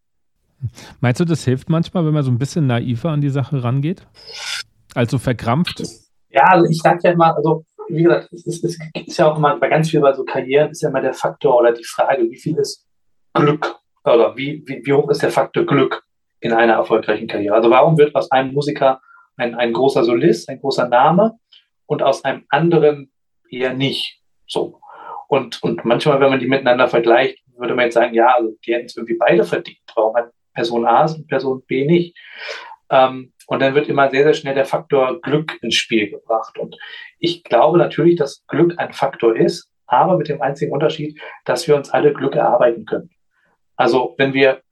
[1.01, 4.07] Meinst du, das hilft manchmal, wenn man so ein bisschen naiver an die Sache rangeht?
[4.95, 5.83] Also verkrampft?
[6.29, 9.37] Ja, also ich sage ja immer, also wie gesagt, es ist, es ist, ja auch
[9.37, 12.23] immer bei ganz viel bei so Karrieren ist ja immer der Faktor oder die Frage,
[12.31, 12.87] wie viel ist
[13.35, 16.03] Glück oder wie, wie, wie hoch ist der Faktor Glück
[16.41, 17.55] in einer erfolgreichen Karriere?
[17.55, 19.01] Also warum wird aus einem Musiker
[19.37, 21.39] ein, ein großer Solist, ein großer Name
[21.87, 23.13] und aus einem anderen
[23.51, 24.81] eher nicht so?
[25.31, 28.75] Und, und manchmal, wenn man die miteinander vergleicht, würde man jetzt sagen, ja, also die
[28.75, 29.79] hätten es irgendwie beide verdient.
[29.95, 32.19] Warum hat Person A und Person B nicht?
[32.91, 36.59] Ähm, und dann wird immer sehr, sehr schnell der Faktor Glück ins Spiel gebracht.
[36.59, 36.77] Und
[37.21, 41.77] ich glaube natürlich, dass Glück ein Faktor ist, aber mit dem einzigen Unterschied, dass wir
[41.77, 43.11] uns alle Glück erarbeiten können.
[43.77, 44.63] Also wenn wir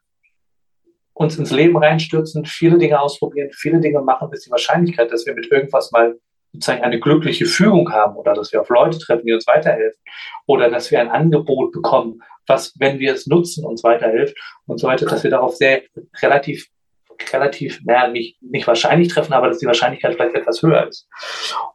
[1.12, 5.34] uns ins Leben reinstürzen, viele Dinge ausprobieren, viele Dinge machen, ist die Wahrscheinlichkeit, dass wir
[5.34, 6.18] mit irgendwas mal
[6.52, 10.00] sozusagen eine glückliche Führung haben oder dass wir auf Leute treffen, die uns weiterhelfen
[10.46, 14.36] oder dass wir ein Angebot bekommen, was, wenn wir es nutzen, uns weiterhilft
[14.66, 15.82] und so weiter, dass wir darauf sehr
[16.22, 16.68] relativ
[17.32, 21.08] relativ, naja, nicht, nicht wahrscheinlich treffen, aber dass die Wahrscheinlichkeit vielleicht etwas höher ist.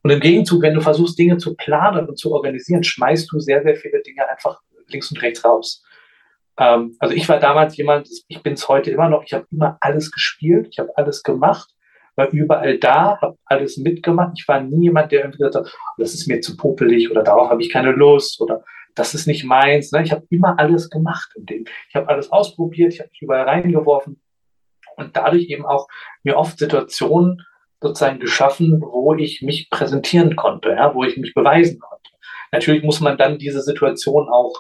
[0.02, 3.62] Und im Gegenzug, wenn du versuchst, Dinge zu planen und zu organisieren, schmeißt du sehr,
[3.64, 5.84] sehr viele Dinge einfach links und rechts raus.
[6.58, 9.78] Ähm, also ich war damals jemand, ich bin es heute immer noch, ich habe immer
[9.82, 11.73] alles gespielt, ich habe alles gemacht,
[12.16, 14.34] war überall da, habe alles mitgemacht.
[14.38, 17.24] Ich war nie jemand, der irgendwie gesagt hat, oh, das ist mir zu popelig oder
[17.24, 18.64] darauf habe ich keine Lust oder
[18.96, 19.92] das ist nicht meins.
[19.92, 20.04] Ne?
[20.04, 21.66] Ich habe immer alles gemacht in dem.
[21.90, 24.22] Ich habe alles ausprobiert, ich habe mich überall reingeworfen
[24.98, 25.88] und dadurch eben auch
[26.24, 27.42] mir oft Situationen
[27.82, 32.12] sozusagen geschaffen, wo ich mich präsentieren konnte, ja, wo ich mich beweisen konnte.
[32.52, 34.54] Natürlich muss man dann diese Situation auch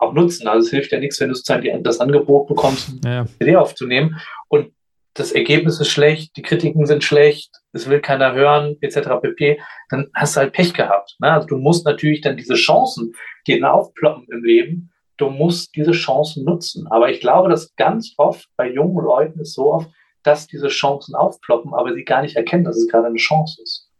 [0.00, 0.48] auch nutzen.
[0.48, 4.72] Also es hilft ja nichts, wenn du sozusagen das Angebot bekommst, eine CD aufzunehmen und
[5.20, 9.20] das Ergebnis ist schlecht, die Kritiken sind schlecht, es will keiner hören, etc.
[9.20, 9.60] pp.,
[9.90, 11.16] dann hast du halt Pech gehabt.
[11.20, 11.30] Ne?
[11.30, 13.14] Also du musst natürlich dann diese Chancen,
[13.46, 16.86] die dann aufploppen im Leben, du musst diese Chancen nutzen.
[16.88, 19.90] Aber ich glaube, dass ganz oft bei jungen Leuten ist so oft,
[20.22, 23.90] dass diese Chancen aufploppen, aber sie gar nicht erkennen, dass es gerade eine Chance ist.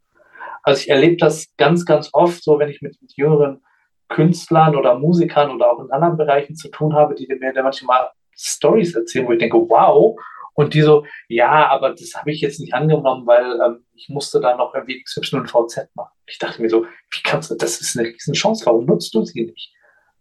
[0.62, 3.62] Also ich erlebe das ganz, ganz oft so, wenn ich mit, mit jüngeren
[4.08, 8.94] Künstlern oder Musikern oder auch in anderen Bereichen zu tun habe, die mir manchmal Stories
[8.94, 10.18] erzählen, wo ich denke, wow,
[10.60, 14.40] und die so, ja, aber das habe ich jetzt nicht angenommen, weil ähm, ich musste
[14.40, 16.12] da noch irgendwie XY und VZ machen.
[16.26, 19.24] Ich dachte mir so, wie kannst du, das ist eine riesen Chance, warum nutzt du
[19.24, 19.72] sie nicht?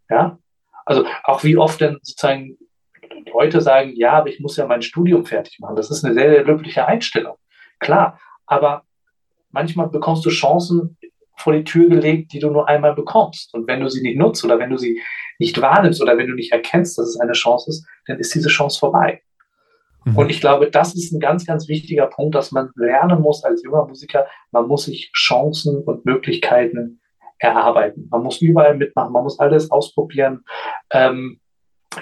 [0.08, 0.38] Ja,
[0.86, 2.56] also auch wie oft denn sozusagen
[3.32, 5.76] Leute sagen, ja, aber ich muss ja mein Studium fertig machen.
[5.76, 7.36] Das ist eine sehr, sehr löbliche Einstellung.
[7.78, 8.84] Klar, aber
[9.50, 10.96] manchmal bekommst du Chancen
[11.36, 13.52] vor die Tür gelegt, die du nur einmal bekommst.
[13.54, 15.00] Und wenn du sie nicht nutzt oder wenn du sie
[15.38, 18.48] nicht wahrnimmst oder wenn du nicht erkennst, dass es eine Chance ist, dann ist diese
[18.48, 19.22] Chance vorbei.
[20.04, 20.16] Mhm.
[20.16, 23.62] Und ich glaube, das ist ein ganz, ganz wichtiger Punkt, dass man lernen muss als
[23.62, 24.26] junger Musiker.
[24.50, 27.00] Man muss sich Chancen und Möglichkeiten
[27.38, 28.08] erarbeiten.
[28.10, 30.44] Man muss überall mitmachen, man muss alles ausprobieren.
[30.90, 31.40] Ähm,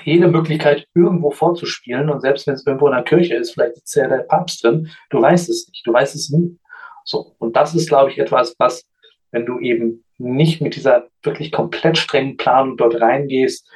[0.05, 3.94] jede Möglichkeit irgendwo vorzuspielen und selbst wenn es irgendwo in der Kirche ist, vielleicht ist
[3.94, 6.59] ja der Papst drin, du weißt es nicht, du weißt es nie.
[7.05, 7.34] So.
[7.38, 8.86] Und das ist, glaube ich, etwas, was,
[9.30, 13.66] wenn du eben nicht mit dieser wirklich komplett strengen Planung dort reingehst,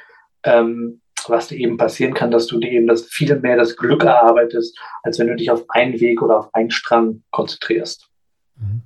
[0.43, 4.03] ähm, was dir eben passieren kann, dass du dir eben das viel mehr das Glück
[4.03, 8.09] erarbeitest, als wenn du dich auf einen Weg oder auf einen Strang konzentrierst.
[8.55, 8.81] Mhm.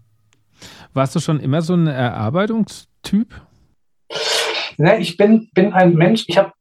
[0.93, 3.41] Warst du schon immer so ein Erarbeitungstyp?
[4.77, 6.51] Ne, ich bin, bin ein Mensch, ich habe,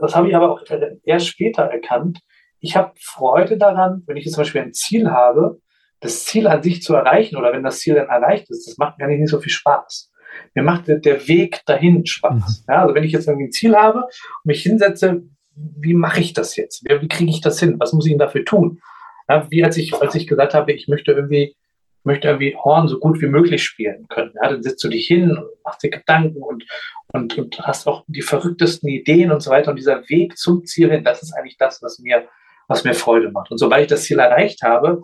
[0.00, 0.62] das habe ich aber auch
[1.04, 2.20] erst später erkannt,
[2.60, 5.60] ich habe Freude daran, wenn ich jetzt zum Beispiel ein Ziel habe,
[6.00, 8.98] das Ziel an sich zu erreichen oder wenn das Ziel dann erreicht ist, das macht
[8.98, 10.09] mir nicht so viel Spaß.
[10.54, 12.64] Mir macht der Weg dahin Spaß.
[12.66, 12.72] Mhm.
[12.72, 15.22] Ja, also wenn ich jetzt irgendwie ein Ziel habe und mich hinsetze,
[15.54, 16.84] wie mache ich das jetzt?
[16.84, 17.76] Wie, kriege ich das hin?
[17.78, 18.80] Was muss ich denn dafür tun?
[19.28, 21.56] Ja, wie als ich, als ich gesagt habe, ich möchte irgendwie,
[22.02, 24.32] möchte irgendwie Horn so gut wie möglich spielen können.
[24.42, 26.64] Ja, dann sitzt du dich hin und machst dir Gedanken und,
[27.12, 29.70] und, und hast auch die verrücktesten Ideen und so weiter.
[29.70, 32.26] Und dieser Weg zum Ziel hin, das ist eigentlich das, was mir,
[32.68, 33.50] was mir Freude macht.
[33.50, 35.02] Und sobald ich das Ziel erreicht habe,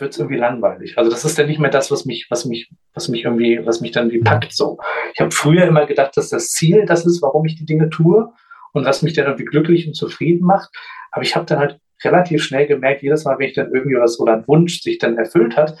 [0.00, 0.98] wird es irgendwie langweilig.
[0.98, 3.80] Also das ist dann nicht mehr das, was mich, was mich, was mich irgendwie, was
[3.80, 4.78] mich dann wie packt so.
[5.14, 8.32] Ich habe früher immer gedacht, dass das Ziel das ist, warum ich die Dinge tue
[8.72, 10.70] und was mich dann irgendwie glücklich und zufrieden macht.
[11.10, 14.18] Aber ich habe dann halt relativ schnell gemerkt, jedes Mal, wenn ich dann irgendwie was
[14.20, 15.78] oder ein Wunsch sich dann erfüllt hat,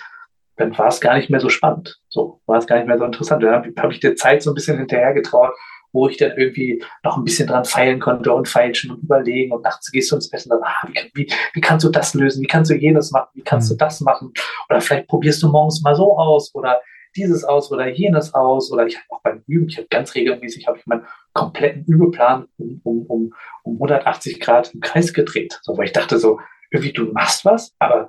[0.56, 2.00] dann war es gar nicht mehr so spannend.
[2.08, 3.42] So war es gar nicht mehr so interessant.
[3.42, 5.52] Dann habe hab ich der Zeit so ein bisschen hinterhergetraut,
[5.94, 9.62] wo ich dann irgendwie noch ein bisschen dran feilen konnte und feilschen und überlegen und
[9.62, 12.42] nachts gehst du ins Bett und dann, ah, wie, wie, wie kannst du das lösen?
[12.42, 13.30] Wie kannst du jenes machen?
[13.34, 13.78] Wie kannst mhm.
[13.78, 14.32] du das machen?
[14.68, 16.80] Oder vielleicht probierst du morgens mal so aus oder
[17.16, 20.66] dieses aus oder jenes aus oder ich habe auch beim Üben, ich habe ganz regelmäßig
[20.66, 25.60] habe ich meinen kompletten Übeplan um, um, um, um 180 Grad im Kreis gedreht.
[25.62, 26.40] So, weil ich dachte so,
[26.70, 28.08] irgendwie du machst was, aber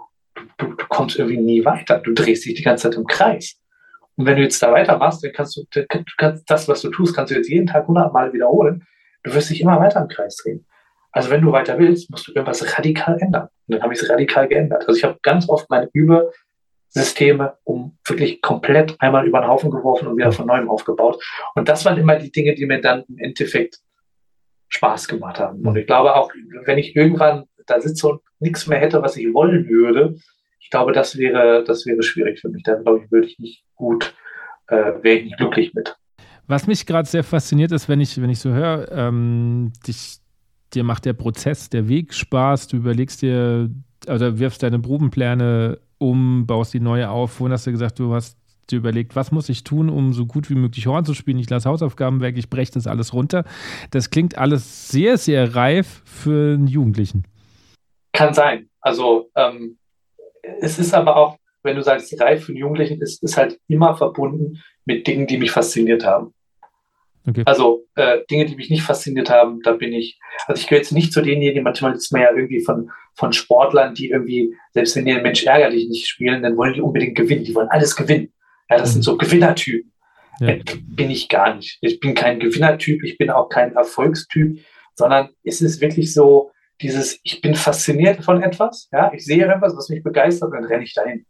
[0.57, 1.99] du, du kommst irgendwie nie weiter.
[1.99, 3.59] Du drehst dich die ganze Zeit im Kreis.
[4.17, 5.65] Und wenn du jetzt da weitermachst, dann kannst du,
[6.17, 8.85] kannst das, was du tust, kannst du jetzt jeden Tag 100 Mal wiederholen.
[9.23, 10.65] Du wirst dich immer weiter im Kreis drehen.
[11.11, 13.47] Also wenn du weiter willst, musst du irgendwas radikal ändern.
[13.67, 14.85] Und dann habe ich es radikal geändert.
[14.87, 20.07] Also ich habe ganz oft meine Übesysteme um wirklich komplett einmal über den Haufen geworfen
[20.07, 21.23] und wieder von neuem aufgebaut.
[21.55, 23.79] Und das waren immer die Dinge, die mir dann im Endeffekt
[24.69, 25.65] Spaß gemacht haben.
[25.65, 26.31] Und ich glaube auch,
[26.65, 30.15] wenn ich irgendwann da sitze und nichts mehr hätte, was ich wollen würde,
[30.65, 32.63] ich glaube, das wäre, das wäre schwierig für mich.
[32.63, 34.15] Da glaube ich, würde ich nicht gut,
[34.65, 35.95] äh, wäre ich nicht glücklich mit.
[36.47, 40.17] Was mich gerade sehr fasziniert ist, wenn ich, wenn ich so höre, ähm, dich,
[40.73, 43.69] dir macht der Prozess, der Weg Spaß, du überlegst dir,
[44.07, 47.33] also wirfst deine Probenpläne um, baust die neue auf.
[47.33, 48.35] Vorhin hast du gesagt, du hast
[48.71, 51.37] dir überlegt, was muss ich tun, um so gut wie möglich Horn zu spielen.
[51.37, 53.43] Ich lasse Hausaufgaben weg, ich breche das alles runter.
[53.91, 57.23] Das klingt alles sehr, sehr reif für einen Jugendlichen.
[58.13, 58.67] Kann sein.
[58.81, 59.77] Also ähm,
[60.59, 64.61] es ist aber auch, wenn du sagst, reif einen Jugendlichen, ist, ist halt immer verbunden
[64.85, 66.33] mit Dingen, die mich fasziniert haben.
[67.27, 67.41] Okay.
[67.45, 70.91] Also äh, Dinge, die mich nicht fasziniert haben, da bin ich, also ich gehöre jetzt
[70.91, 75.05] nicht zu denjenigen, manchmal ist man ja irgendwie von, von Sportlern, die irgendwie, selbst wenn
[75.05, 78.31] die ein Mensch ärgerlich nicht spielen, dann wollen die unbedingt gewinnen, die wollen alles gewinnen.
[78.69, 78.93] Ja, das mhm.
[78.93, 79.91] sind so Gewinnertypen.
[80.39, 80.55] Ja.
[80.87, 81.77] Bin ich gar nicht.
[81.81, 84.59] Ich bin kein Gewinnertyp, ich bin auch kein Erfolgstyp,
[84.93, 86.51] sondern es ist wirklich so,
[86.81, 90.83] dieses, ich bin fasziniert von etwas, ja, ich sehe etwas, was mich begeistert, dann renne
[90.83, 91.25] ich dahin.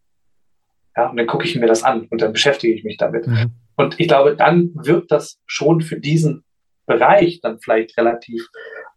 [0.96, 3.28] Ja, und dann gucke ich mir das an und dann beschäftige ich mich damit.
[3.28, 3.52] Mhm.
[3.76, 6.44] Und ich glaube, dann wird das schon für diesen
[6.86, 8.48] Bereich dann vielleicht relativ,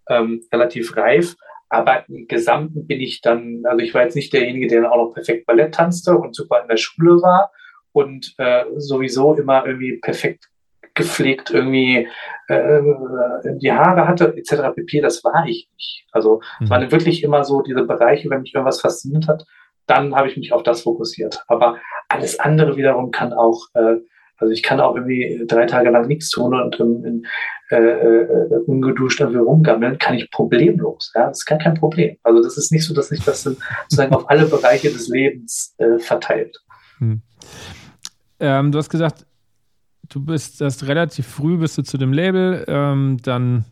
[0.09, 1.35] ähm, relativ reif.
[1.71, 5.09] Aber im Gesamten bin ich dann, also ich war jetzt nicht derjenige, der dann auch
[5.09, 7.51] noch perfekt Ballett tanzte und super in der Schule war
[7.93, 10.49] und äh, sowieso immer irgendwie perfekt
[10.99, 12.09] gepflegt irgendwie
[12.49, 12.81] äh,
[13.57, 14.75] die Haare hatte, etc.
[14.75, 15.01] pp.
[15.01, 16.07] Das war ich nicht.
[16.13, 16.65] Also mhm.
[16.65, 19.45] es waren wirklich immer so diese Bereiche, wenn mich irgendwas fasziniert hat,
[19.87, 21.43] dann habe ich mich auf das fokussiert.
[21.49, 21.79] Aber
[22.09, 23.97] alles andere wiederum kann auch, äh,
[24.37, 27.27] also ich kann auch irgendwie drei Tage lang nichts tun und ähm, in,
[27.71, 31.13] äh, äh, ungeduscht irgendwie rumgammeln, kann ich problemlos.
[31.15, 32.17] Ja, das ist gar kein Problem.
[32.23, 35.99] Also das ist nicht so, dass sich das sozusagen auf alle Bereiche des Lebens äh,
[35.99, 36.57] verteilt.
[36.99, 37.23] Hm.
[38.41, 39.27] Ähm, du hast gesagt,
[40.09, 43.65] du bist erst relativ früh bist du zu dem Label, ähm, dann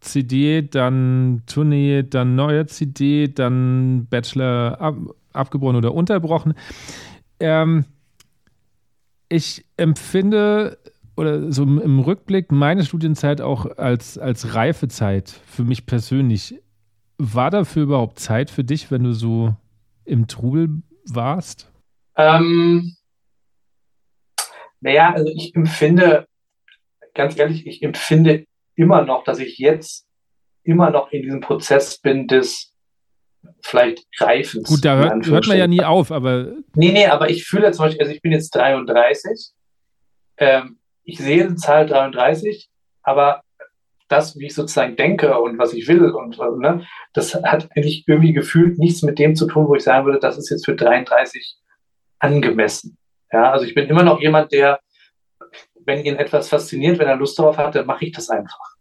[0.00, 4.96] CD, dann Tournee, dann neue CD, dann Bachelor ab,
[5.32, 6.54] abgebrochen oder unterbrochen.
[7.40, 7.84] Ähm,
[9.28, 10.78] ich empfinde
[11.16, 16.60] oder so im Rückblick meine Studienzeit auch als, als Reifezeit für mich persönlich.
[17.18, 19.54] War dafür überhaupt Zeit für dich, wenn du so
[20.04, 21.70] im Trubel warst?
[22.16, 22.96] Ähm,
[24.82, 26.26] naja, also ich empfinde,
[27.14, 30.06] ganz ehrlich, ich empfinde immer noch, dass ich jetzt
[30.64, 32.74] immer noch in diesem Prozess bin des
[33.60, 34.68] vielleicht Reifens.
[34.68, 36.52] Gut, da hört, hört man ja nie auf, aber.
[36.74, 39.52] Nee, nee, aber ich fühle zum Beispiel, also ich bin jetzt 33,
[40.38, 42.68] ähm, ich sehe die Zahl 33,
[43.02, 43.42] aber
[44.08, 48.32] das, wie ich sozusagen denke und was ich will und ne, das hat eigentlich irgendwie
[48.32, 51.56] gefühlt nichts mit dem zu tun, wo ich sagen würde, das ist jetzt für 33
[52.18, 52.98] angemessen.
[53.32, 54.80] Ja, also ich bin immer noch jemand, der,
[55.84, 58.76] wenn ihn etwas fasziniert, wenn er Lust darauf hat, dann mache ich das einfach.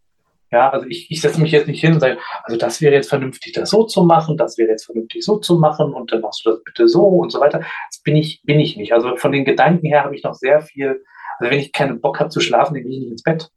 [0.52, 3.08] Ja, also ich, ich setze mich jetzt nicht hin und sage, also das wäre jetzt
[3.08, 6.46] vernünftig, das so zu machen, das wäre jetzt vernünftig so zu machen und dann machst
[6.46, 7.60] du das bitte so und so weiter.
[7.60, 8.92] Das bin ich, bin ich nicht.
[8.92, 11.06] Also von den Gedanken her habe ich noch sehr viel,
[11.40, 13.50] also wenn ich keinen Bock habe zu schlafen, dann gehe ich nicht ins Bett.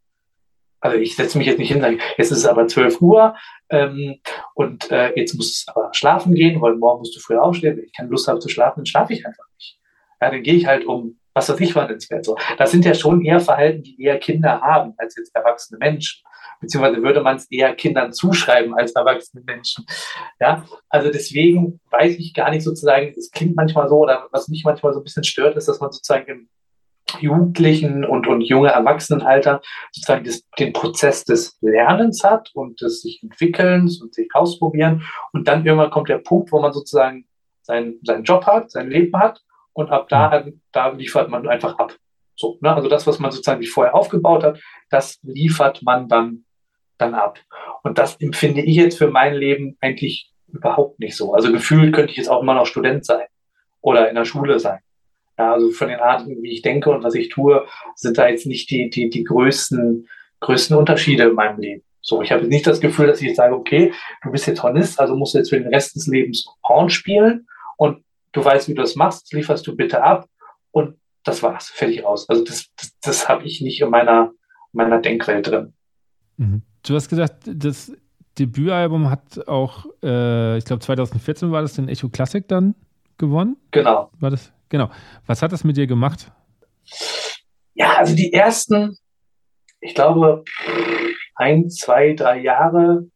[0.78, 3.34] Also ich setze mich jetzt nicht hin und sage, jetzt ist es aber 12 Uhr
[3.70, 4.20] ähm,
[4.54, 7.76] und äh, jetzt muss es aber schlafen gehen, weil morgen musst du früh aufstehen.
[7.76, 9.80] Wenn ich keine Lust habe zu schlafen, dann schlafe ich einfach nicht.
[10.20, 12.24] Ja, dann gehe ich halt um was weiß ich wann ins Bett.
[12.24, 16.22] So, das sind ja schon eher Verhalten, die eher Kinder haben als jetzt erwachsene Menschen.
[16.60, 19.84] Beziehungsweise würde man es eher Kindern zuschreiben als erwachsene Menschen.
[20.40, 24.64] Ja, also deswegen weiß ich gar nicht sozusagen, es klingt manchmal so, oder was mich
[24.64, 26.48] manchmal so ein bisschen stört, ist, dass man sozusagen im
[27.20, 29.60] Jugendlichen und, und junge Erwachsenenalter
[29.92, 35.02] sozusagen das, den Prozess des Lernens hat und des sich Entwickelns und sich ausprobieren.
[35.32, 37.26] Und dann irgendwann kommt der Punkt, wo man sozusagen
[37.62, 39.42] seinen, seinen Job hat, sein Leben hat
[39.74, 41.94] und ab da, da liefert man einfach ab.
[42.36, 42.74] So, ne?
[42.74, 44.60] Also das, was man sozusagen sich vorher aufgebaut hat,
[44.90, 46.44] das liefert man dann,
[46.98, 47.38] dann ab.
[47.82, 51.34] Und das empfinde ich jetzt für mein Leben eigentlich überhaupt nicht so.
[51.34, 53.26] Also gefühlt könnte ich jetzt auch immer noch Student sein
[53.80, 54.80] oder in der Schule sein.
[55.36, 57.66] Ja, also von den Arten, wie ich denke und was ich tue,
[57.96, 60.08] sind da jetzt nicht die, die, die größten,
[60.40, 61.82] größten Unterschiede in meinem Leben.
[62.00, 65.00] So, ich habe nicht das Gefühl, dass ich jetzt sage, okay, du bist jetzt Hornist,
[65.00, 67.48] also musst du jetzt für den Rest des Lebens Horn spielen
[67.78, 68.04] und
[68.34, 70.28] du weißt, wie du das machst, lieferst du bitte ab
[70.70, 72.28] und das war's, fertig aus.
[72.28, 74.32] Also das, das, das habe ich nicht in meiner,
[74.72, 75.72] meiner Denkwelt drin.
[76.36, 76.62] Mhm.
[76.86, 77.92] Du hast gesagt, das
[78.38, 82.74] Debütalbum hat auch, äh, ich glaube 2014 war das den Echo Classic dann
[83.16, 83.56] gewonnen.
[83.70, 84.10] Genau.
[84.18, 84.52] War das?
[84.68, 84.90] Genau.
[85.26, 86.30] Was hat das mit dir gemacht?
[87.74, 88.98] Ja, also die ersten,
[89.80, 90.44] ich glaube,
[91.36, 93.06] ein, zwei, drei Jahre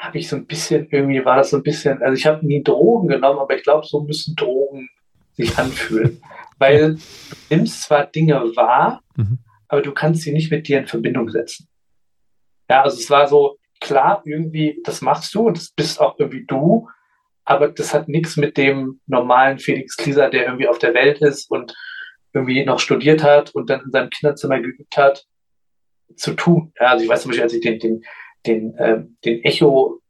[0.00, 2.62] habe ich so ein bisschen, irgendwie war das so ein bisschen, also ich habe nie
[2.62, 4.88] Drogen genommen, aber ich glaube, so müssen Drogen
[5.32, 6.22] sich anfühlen.
[6.58, 7.00] Weil du
[7.48, 9.38] nimmst zwar Dinge wahr, mhm.
[9.68, 11.68] aber du kannst sie nicht mit dir in Verbindung setzen.
[12.68, 16.44] Ja, also es war so, klar, irgendwie, das machst du und das bist auch irgendwie
[16.46, 16.88] du,
[17.44, 21.50] aber das hat nichts mit dem normalen Felix Klieser, der irgendwie auf der Welt ist
[21.50, 21.74] und
[22.32, 25.26] irgendwie noch studiert hat und dann in seinem Kinderzimmer geübt hat,
[26.16, 26.72] zu tun.
[26.80, 28.04] Ja, also ich weiß zum Beispiel, als ich den, den,
[28.46, 30.00] den, äh, den Echo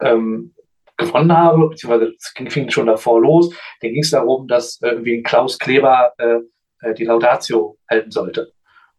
[0.00, 0.54] ähm,
[0.96, 3.50] gewonnen habe, beziehungsweise es fing schon davor los,
[3.80, 6.38] dann ging es darum, dass äh, irgendwie Klaus Kleber äh,
[6.80, 8.52] äh, die Laudatio halten sollte.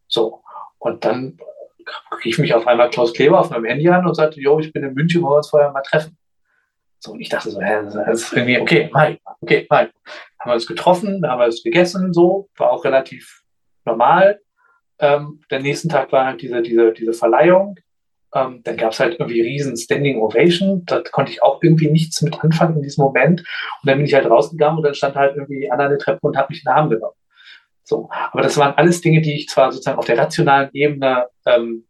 [0.08, 0.42] So.
[0.78, 1.38] Und dann
[2.24, 4.84] rief mich auf einmal Klaus Kleber auf meinem Handy an und sagte, jo, ich bin
[4.84, 6.18] in München, wollen wir uns vorher mal treffen.
[7.00, 9.94] So, und ich dachte so, hä, das ist irgendwie, okay, Mike, okay, Mike.
[10.40, 13.44] Haben wir uns getroffen, haben wir es gegessen, so, war auch relativ
[13.84, 14.40] normal.
[15.00, 17.76] Ähm, der nächsten Tag war halt diese, diese, diese Verleihung.
[18.36, 20.84] Ähm, dann gab es halt irgendwie riesen Standing Ovation.
[20.86, 23.40] Da konnte ich auch irgendwie nichts mit anfangen in diesem Moment.
[23.40, 26.20] Und dann bin ich halt rausgegangen und dann stand halt irgendwie Anna an der Treppe
[26.22, 27.16] und hat mich in den Arm genommen.
[27.84, 31.86] So, aber das waren alles Dinge, die ich zwar sozusagen auf der rationalen Ebene ähm,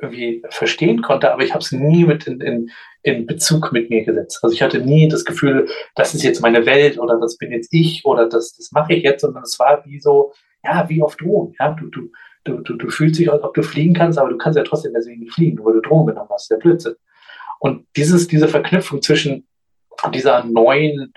[0.00, 2.70] irgendwie verstehen konnte, aber ich habe es nie mit in, in,
[3.02, 4.40] in Bezug mit mir gesetzt.
[4.42, 7.72] Also ich hatte nie das Gefühl, das ist jetzt meine Welt oder das bin jetzt
[7.72, 10.32] ich oder das, das mache ich jetzt, sondern es war wie so,
[10.64, 11.54] ja, wie auf Drogen.
[11.58, 12.10] Ja, du, du,
[12.48, 14.92] du, du, du fühlst dich, als ob du fliegen kannst, aber du kannst ja trotzdem
[14.94, 16.94] deswegen nicht fliegen, weil du Drogen genommen hast, der Blödsinn.
[17.60, 19.46] Und dieses, diese Verknüpfung zwischen
[20.12, 21.12] dieser neuen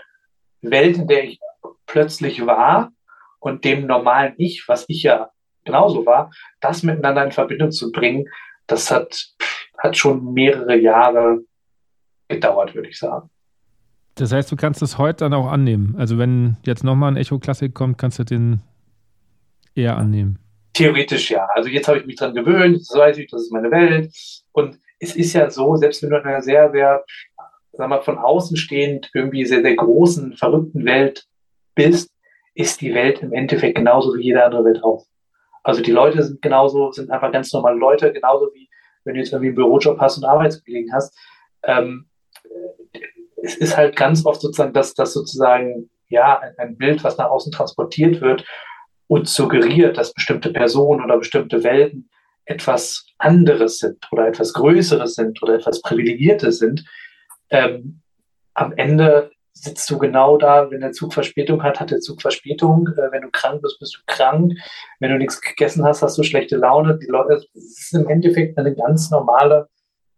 [0.62, 1.40] Welt, in der ich
[1.86, 2.92] plötzlich war,
[3.40, 5.32] und dem normalen Ich, was ich ja
[5.66, 8.28] genauso war, das miteinander in Verbindung zu bringen,
[8.68, 9.34] das hat,
[9.80, 11.40] hat schon mehrere Jahre
[12.28, 13.30] gedauert, würde ich sagen.
[14.16, 15.96] Das heißt, du kannst es heute dann auch annehmen.
[15.98, 18.62] Also wenn jetzt nochmal ein Echo Klassik kommt, kannst du den
[19.74, 20.38] eher annehmen.
[20.82, 21.48] Theoretisch ja.
[21.54, 24.12] Also jetzt habe ich mich dran gewöhnt, jetzt weiß ich, das ist meine Welt.
[24.52, 27.04] Und es ist ja so, selbst wenn du in einer sehr, sehr,
[27.74, 31.26] sagen wir, von außen stehend irgendwie sehr, sehr großen, verrückten Welt
[31.76, 32.12] bist,
[32.54, 35.06] ist die Welt im Endeffekt genauso wie jede andere Welt auch.
[35.64, 38.68] Also die Leute sind genauso, sind einfach ganz normale Leute, genauso wie
[39.04, 41.18] wenn du jetzt irgendwie einen Bürojob hast und Arbeitskollegen hast.
[41.64, 42.08] Ähm,
[43.44, 47.52] es ist halt ganz oft sozusagen, dass das sozusagen ja ein Bild, was nach außen
[47.52, 48.46] transportiert wird,
[49.12, 52.10] und suggeriert, dass bestimmte Personen oder bestimmte Welten
[52.46, 56.86] etwas anderes sind oder etwas Größeres sind oder etwas Privilegiertes sind,
[57.50, 58.00] ähm,
[58.54, 62.88] am Ende sitzt du genau da, wenn der Zug Verspätung hat, hat der Zug Verspätung.
[62.88, 64.54] Äh, wenn du krank bist, bist du krank.
[65.02, 66.98] Wenn du nichts gegessen hast, hast du schlechte Laune.
[66.98, 69.68] Die Leute, es ist im Endeffekt eine ganz normale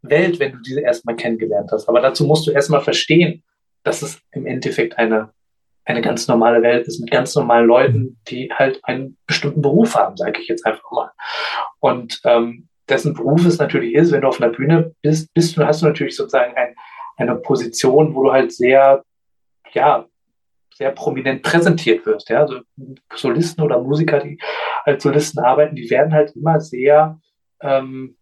[0.03, 1.89] Welt, wenn du diese erstmal kennengelernt hast.
[1.89, 3.41] Aber dazu musst du erstmal verstehen,
[3.81, 5.31] dass es im Endeffekt eine
[5.85, 10.15] eine ganz normale Welt ist mit ganz normalen Leuten, die halt einen bestimmten Beruf haben,
[10.17, 11.11] sage ich jetzt einfach mal.
[11.79, 15.65] Und ähm, dessen Beruf es natürlich ist, wenn du auf einer Bühne bist, bist du,
[15.65, 16.75] hast du natürlich sozusagen ein,
[17.17, 19.03] eine Position, wo du halt sehr,
[19.73, 20.05] ja,
[20.75, 22.29] sehr prominent präsentiert wirst.
[22.29, 22.41] Ja?
[22.41, 22.61] Also
[23.13, 24.39] Solisten oder Musiker, die
[24.85, 27.19] als Solisten arbeiten, die werden halt immer sehr,
[27.61, 28.17] ähm,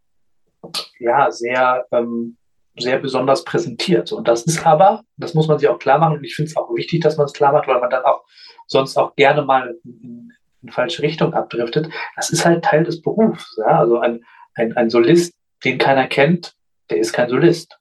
[0.99, 2.37] ja, sehr ähm,
[2.77, 4.11] sehr besonders präsentiert.
[4.11, 6.57] Und das ist aber, das muss man sich auch klar machen, und ich finde es
[6.57, 8.23] auch wichtig, dass man es klar macht, weil man dann auch
[8.67, 11.89] sonst auch gerne mal in, in falsche Richtung abdriftet.
[12.15, 13.57] Das ist halt Teil des Berufs.
[13.57, 13.79] Ja?
[13.79, 14.23] Also ein,
[14.55, 16.53] ein, ein Solist, den keiner kennt,
[16.89, 17.77] der ist kein Solist.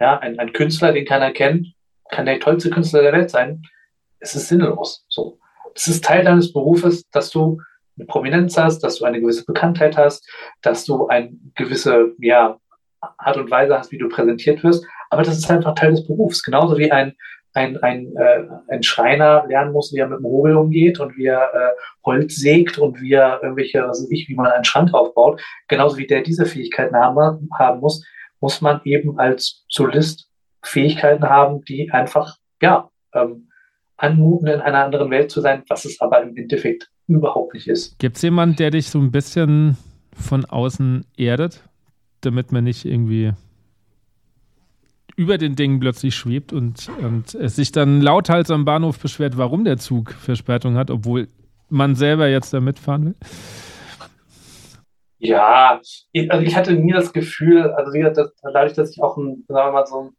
[0.00, 1.66] Ja, ein, ein Künstler, den keiner kennt,
[2.10, 3.62] kann der tollste Künstler der Welt sein.
[4.20, 5.04] Es ist sinnlos.
[5.08, 5.38] So.
[5.74, 7.60] Das ist Teil deines Berufes, dass du
[7.96, 10.28] eine Prominenz hast, dass du eine gewisse Bekanntheit hast,
[10.62, 12.58] dass du eine gewisse ja,
[13.00, 14.86] Art und Weise hast, wie du präsentiert wirst.
[15.10, 16.42] Aber das ist einfach Teil des Berufs.
[16.42, 17.14] Genauso wie ein,
[17.54, 21.26] ein, ein, äh, ein Schreiner lernen muss, wie er mit dem Hobel umgeht und wie
[21.26, 21.70] er äh,
[22.04, 25.40] Holz sägt und wie er irgendwelche, was weiß ich, wie man einen Schrank aufbaut.
[25.68, 28.04] Genauso wie der diese Fähigkeiten haben, haben muss,
[28.40, 30.28] muss man eben als Solist
[30.62, 33.48] Fähigkeiten haben, die einfach, ja, ähm,
[33.96, 37.98] anmuten, in einer anderen Welt zu sein, was es aber im Endeffekt überhaupt nicht ist.
[37.98, 39.76] Gibt es jemanden, der dich so ein bisschen
[40.12, 41.67] von außen erdet,
[42.20, 43.32] damit man nicht irgendwie
[45.16, 49.64] über den Dingen plötzlich schwebt und, und es sich dann lauthals am Bahnhof beschwert, warum
[49.64, 51.28] der Zug Verspätung hat, obwohl
[51.68, 53.14] man selber jetzt da mitfahren will?
[55.18, 55.80] Ja,
[56.12, 59.44] ich, also ich hatte nie das Gefühl, also wie gesagt, dadurch, dass ich auch ein,
[59.48, 60.10] sagen wir mal, so ein,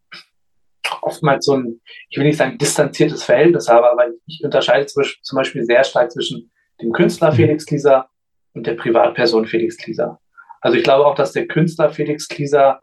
[1.01, 1.79] oftmals so ein,
[2.09, 6.51] ich will nicht sagen distanziertes Verhältnis habe, aber ich unterscheide zum Beispiel sehr stark zwischen
[6.81, 8.09] dem Künstler Felix Klieser
[8.53, 10.19] und der Privatperson Felix Klieser.
[10.61, 12.81] Also ich glaube auch, dass der Künstler Felix Klieser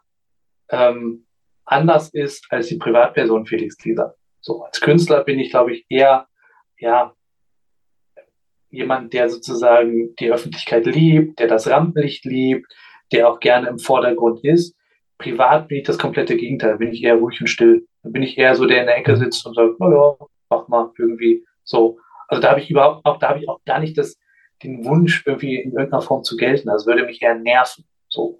[0.70, 1.26] ähm,
[1.64, 4.14] anders ist als die Privatperson Felix Klieser.
[4.40, 6.28] So, als Künstler bin ich, glaube ich, eher,
[6.78, 7.12] ja,
[8.70, 12.72] jemand, der sozusagen die Öffentlichkeit liebt, der das Rampenlicht liebt,
[13.12, 14.76] der auch gerne im Vordergrund ist.
[15.18, 17.86] Privat bin ich das komplette Gegenteil, bin ich eher ruhig und still.
[18.02, 20.16] Dann bin ich eher so, der in der Ecke sitzt und sagt, na ja,
[20.50, 21.98] mach mal irgendwie so.
[22.28, 24.18] Also da habe ich überhaupt auch, da habe ich auch gar nicht das,
[24.62, 26.68] den Wunsch, irgendwie in irgendeiner Form zu gelten.
[26.68, 27.84] Das würde mich eher nerven.
[28.08, 28.38] So.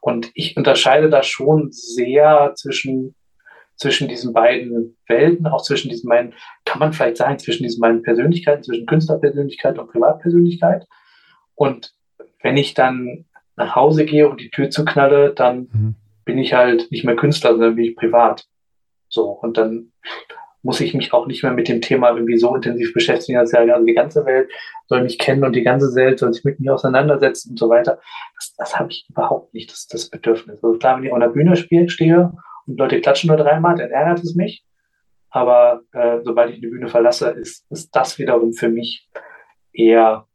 [0.00, 3.14] Und ich unterscheide da schon sehr zwischen,
[3.76, 6.34] zwischen diesen beiden Welten, auch zwischen diesen beiden,
[6.64, 10.86] kann man vielleicht sagen, zwischen diesen beiden Persönlichkeiten, zwischen Künstlerpersönlichkeit und Privatpersönlichkeit.
[11.54, 11.94] Und
[12.42, 13.26] wenn ich dann
[13.56, 15.94] nach Hause gehe und die Tür zuknalle, dann mhm.
[16.24, 18.46] bin ich halt nicht mehr Künstler, sondern bin ich privat.
[19.08, 19.30] So.
[19.30, 19.92] Und dann
[20.64, 23.78] muss ich mich auch nicht mehr mit dem Thema irgendwie so intensiv beschäftigen, als ja,
[23.78, 24.50] die ganze Welt
[24.86, 28.00] soll mich kennen und die ganze Welt soll sich mit mir auseinandersetzen und so weiter.
[28.36, 30.64] Das, das habe ich überhaupt nicht, das, das Bedürfnis.
[30.64, 32.32] Also klar, wenn ich auf einer Bühne spiele, stehe
[32.66, 34.64] und Leute klatschen nur dreimal, dann ärgert es mich.
[35.28, 39.10] Aber äh, sobald ich die Bühne verlasse, ist, ist das wiederum für mich
[39.72, 40.26] eher,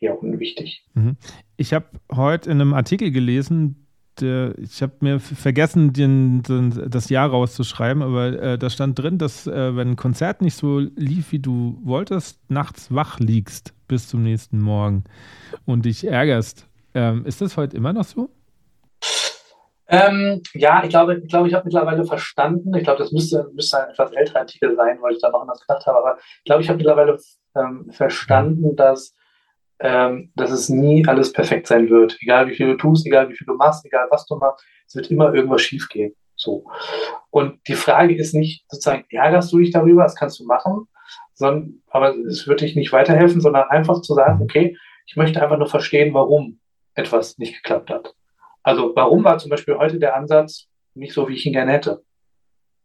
[0.00, 0.84] eher unwichtig.
[0.92, 1.16] Mhm.
[1.56, 3.87] Ich habe heute in einem Artikel gelesen,
[4.20, 9.18] der, ich habe mir vergessen, den, den, das Jahr rauszuschreiben, aber äh, da stand drin,
[9.18, 14.08] dass äh, wenn ein Konzert nicht so lief, wie du wolltest, nachts wach liegst bis
[14.08, 15.04] zum nächsten Morgen
[15.64, 16.66] und dich ärgerst.
[16.94, 18.30] Ähm, ist das heute immer noch so?
[19.90, 22.74] Ähm, ja, ich glaube, ich, glaube, ich habe mittlerweile verstanden.
[22.74, 25.60] Ich glaube, das müsste, müsste ein etwas älterer Artikel sein, weil ich da noch anders
[25.60, 25.98] gedacht habe.
[25.98, 27.18] Aber ich glaube, ich habe mittlerweile
[27.56, 29.14] ähm, verstanden, dass
[29.80, 32.16] ähm, dass es nie alles perfekt sein wird.
[32.20, 34.96] Egal wie viel du tust, egal wie viel du machst, egal was du machst, es
[34.96, 36.14] wird immer irgendwas schiefgehen.
[36.34, 36.64] So.
[37.30, 40.88] Und die Frage ist nicht sozusagen, ärgerst du dich darüber, das kannst du machen,
[41.34, 44.76] sondern, aber es wird dich nicht weiterhelfen, sondern einfach zu sagen, okay,
[45.06, 46.60] ich möchte einfach nur verstehen, warum
[46.94, 48.14] etwas nicht geklappt hat.
[48.62, 52.02] Also, warum war zum Beispiel heute der Ansatz nicht so, wie ich ihn gerne hätte?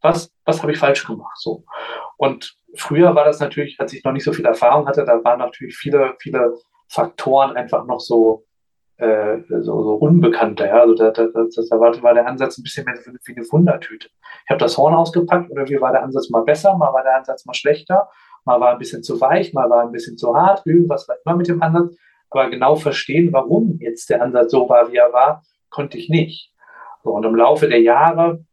[0.02, 1.38] Was, was habe ich falsch gemacht?
[1.38, 1.66] So.
[2.18, 5.40] Und früher war das natürlich, als ich noch nicht so viel Erfahrung hatte, da waren
[5.40, 6.54] natürlich viele, viele
[6.88, 8.46] Faktoren einfach noch so,
[8.98, 10.68] äh, so, so unbekannter.
[10.68, 10.82] Ja?
[10.82, 14.10] Also da, da, da, da war, der Ansatz ein bisschen mehr wie eine Wundertüte.
[14.46, 17.18] Ich habe das Horn ausgepackt und irgendwie war der Ansatz mal besser, mal war der
[17.18, 18.10] Ansatz mal schlechter,
[18.46, 21.36] mal war ein bisschen zu weich, mal war ein bisschen zu hart, irgendwas war immer
[21.36, 21.96] mit dem Ansatz.
[22.30, 26.52] Aber genau verstehen, warum jetzt der Ansatz so war, wie er war, konnte ich nicht.
[27.04, 28.44] So, und im Laufe der Jahre,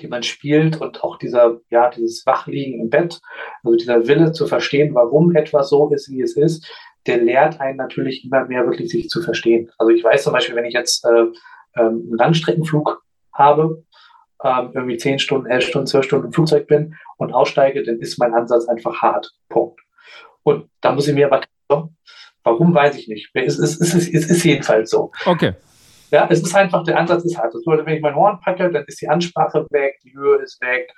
[0.00, 3.20] die man spielt und auch dieser, ja, dieses Wachliegen im Bett,
[3.62, 6.66] also dieser Wille zu verstehen, warum etwas so ist, wie es ist,
[7.06, 9.70] der lehrt einen natürlich immer mehr wirklich sich zu verstehen.
[9.78, 11.26] Also ich weiß zum Beispiel, wenn ich jetzt äh,
[11.74, 13.02] einen Langstreckenflug
[13.32, 13.84] habe,
[14.42, 18.18] ähm, irgendwie zehn Stunden, elf Stunden, zwölf Stunden im Flugzeug bin und aussteige, dann ist
[18.18, 19.32] mein Ansatz einfach hart.
[19.48, 19.80] Punkt.
[20.42, 21.42] Und da muss ich mir aber,
[22.44, 23.30] warum weiß ich nicht.
[23.34, 25.10] Es ist, es ist, es ist jedenfalls so.
[25.24, 25.54] Okay.
[26.10, 27.36] Ja, es ist einfach, der Ansatz ist.
[27.36, 30.60] Das bedeutet, wenn ich mein Horn packe, dann ist die Ansprache weg, die Höhe ist
[30.60, 30.92] weg,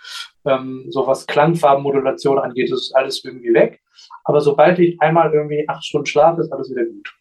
[0.44, 3.80] ähm, so was Klangfarbenmodulation angeht, ist alles irgendwie weg.
[4.24, 7.14] Aber sobald ich einmal irgendwie acht Stunden schlafe, ist alles wieder gut.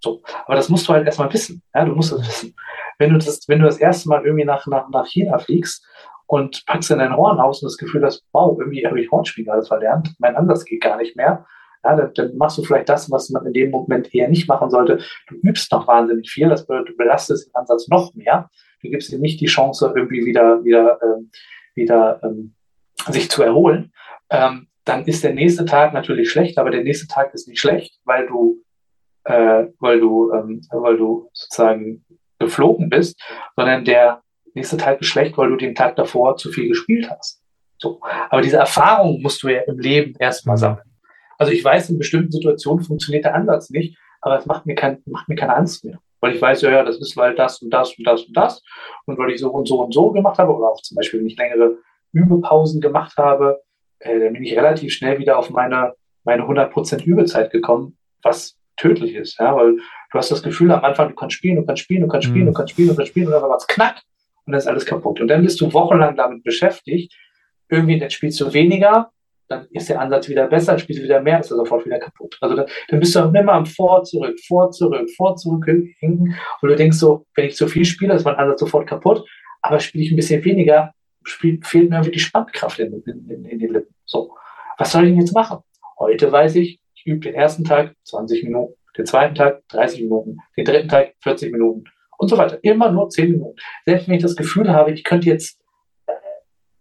[0.00, 0.22] So.
[0.46, 1.62] Aber das musst du halt erstmal wissen.
[1.74, 2.56] Ja, du musst das wissen.
[2.98, 5.86] Wenn du das, wenn du das erste Mal irgendwie nach, nach, nach China fliegst
[6.26, 9.48] und packst in dein Horn aus und das Gefühl hast, wow, irgendwie habe ich Hornspiel
[9.48, 11.46] alles verlernt, mein Ansatz geht gar nicht mehr.
[11.84, 14.70] Ja, dann, dann, machst du vielleicht das, was man in dem Moment eher nicht machen
[14.70, 14.98] sollte.
[15.28, 18.48] Du übst noch wahnsinnig viel, das bedeutet, du belastest den Ansatz noch mehr.
[18.82, 21.30] Du gibst ihm nicht die Chance, irgendwie wieder, wieder, ähm,
[21.74, 22.54] wieder ähm,
[23.08, 23.92] sich zu erholen.
[24.30, 28.00] Ähm, dann ist der nächste Tag natürlich schlecht, aber der nächste Tag ist nicht schlecht,
[28.04, 28.62] weil du,
[29.24, 32.04] äh, weil du, ähm, weil du sozusagen
[32.38, 33.20] geflogen bist,
[33.56, 34.22] sondern der
[34.54, 37.40] nächste Tag ist schlecht, weil du den Tag davor zu viel gespielt hast.
[37.78, 38.00] So.
[38.30, 40.60] Aber diese Erfahrung musst du ja im Leben erstmal mhm.
[40.60, 40.91] sammeln.
[41.42, 45.02] Also ich weiß, in bestimmten Situationen funktioniert der Ansatz nicht, aber es macht mir, kein,
[45.06, 45.98] macht mir keine Angst mehr.
[46.20, 48.62] Weil ich weiß, ja, ja, das ist weil das und das und das und das.
[49.06, 51.26] Und weil ich so und so und so gemacht habe, oder auch zum Beispiel, wenn
[51.26, 51.78] ich längere
[52.12, 53.60] Übepausen gemacht habe,
[53.98, 59.16] äh, dann bin ich relativ schnell wieder auf meine, meine 100% Übezeit gekommen, was tödlich
[59.16, 62.02] ist, ja, weil du hast das Gefühl am Anfang, du kannst spielen, du kannst spielen,
[62.02, 62.50] du kannst spielen, mhm.
[62.50, 64.00] du kannst spielen, du kannst spielen, und dann macht's knack
[64.46, 65.20] und dann ist alles kaputt.
[65.20, 67.12] Und dann bist du wochenlang damit beschäftigt,
[67.68, 69.10] irgendwie, dann spielst du weniger,
[69.52, 72.36] dann ist der Ansatz wieder besser, spielst du wieder mehr, ist er sofort wieder kaputt.
[72.40, 76.68] Also dann, dann bist du immer am Vor, zurück, vor, zurück, vor, zurück hinken und
[76.68, 79.24] du denkst so, wenn ich zu viel spiele, ist mein Ansatz sofort kaputt,
[79.60, 80.92] aber spiele ich ein bisschen weniger,
[81.24, 83.94] spiel, fehlt mir irgendwie die Spannkraft in, in, in, in den Lippen.
[84.04, 84.34] So,
[84.78, 85.58] was soll ich denn jetzt machen?
[85.98, 90.38] Heute weiß ich, ich übe den ersten Tag 20 Minuten, den zweiten Tag 30 Minuten,
[90.56, 91.84] den dritten Tag 40 Minuten
[92.18, 92.58] und so weiter.
[92.62, 93.56] Immer nur 10 Minuten.
[93.84, 95.61] Selbst wenn ich das Gefühl habe, ich könnte jetzt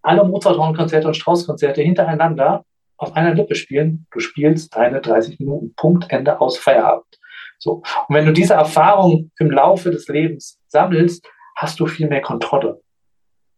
[0.02, 2.66] alle Mozart-Horn-Konzerte und Strauß-Konzerte hintereinander
[2.98, 4.06] auf einer Lippe spielen.
[4.12, 5.74] Du spielst deine 30 Minuten.
[5.76, 7.20] Punkt, Ende aus, Feierabend.
[7.58, 7.84] So.
[8.08, 12.82] Und wenn du diese Erfahrung im Laufe des Lebens sammelst, hast du viel mehr Kontrolle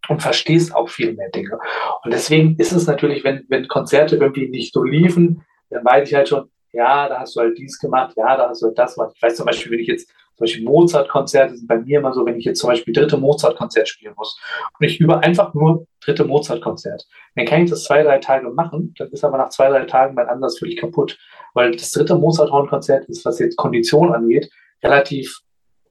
[0.10, 1.58] und verstehst auch viel mehr Dinge.
[2.04, 6.16] Und deswegen ist es natürlich, wenn, wenn Konzerte irgendwie nicht so liefen, dann weiß ich
[6.16, 8.96] halt schon, ja, da hast du halt dies gemacht, ja, da hast du halt das
[8.96, 9.14] gemacht.
[9.16, 12.38] Ich weiß zum Beispiel, wenn ich jetzt Beispiel Mozart-Konzerte sind bei mir immer so, wenn
[12.38, 14.40] ich jetzt zum Beispiel dritte Mozart-Konzert spielen muss
[14.80, 18.94] und ich übe einfach nur dritte Mozart-Konzert, dann kann ich das zwei, drei Tage machen,
[18.98, 21.18] dann ist aber nach zwei, drei Tagen mein Ansatz völlig kaputt,
[21.54, 24.50] weil das dritte Mozart-Horn-Konzert ist, was jetzt Kondition angeht,
[24.84, 25.40] relativ,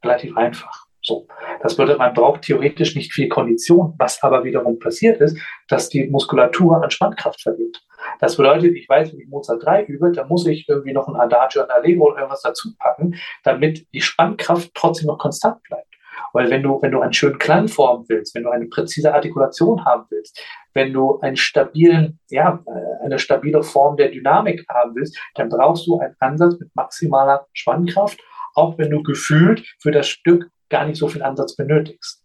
[0.02, 0.86] relativ einfach.
[1.02, 1.26] So.
[1.62, 3.94] Das bedeutet, man braucht theoretisch nicht viel Kondition.
[3.98, 5.38] Was aber wiederum passiert ist,
[5.68, 7.82] dass die Muskulatur an Spannkraft verliert.
[8.20, 11.16] Das bedeutet, ich weiß, wenn ich Mozart 3 übe, dann muss ich irgendwie noch ein
[11.16, 15.86] Adagio, ein Allegro oder irgendwas dazu packen, damit die Spannkraft trotzdem noch konstant bleibt.
[16.32, 19.84] Weil wenn du, wenn du einen schönen Klang formen willst, wenn du eine präzise Artikulation
[19.84, 20.40] haben willst,
[20.72, 25.86] wenn du einen stabilen, ja, äh, eine stabile Form der Dynamik haben willst, dann brauchst
[25.86, 28.20] du einen Ansatz mit maximaler Spannkraft,
[28.54, 32.22] auch wenn du gefühlt für das Stück gar nicht so viel Ansatz benötigst.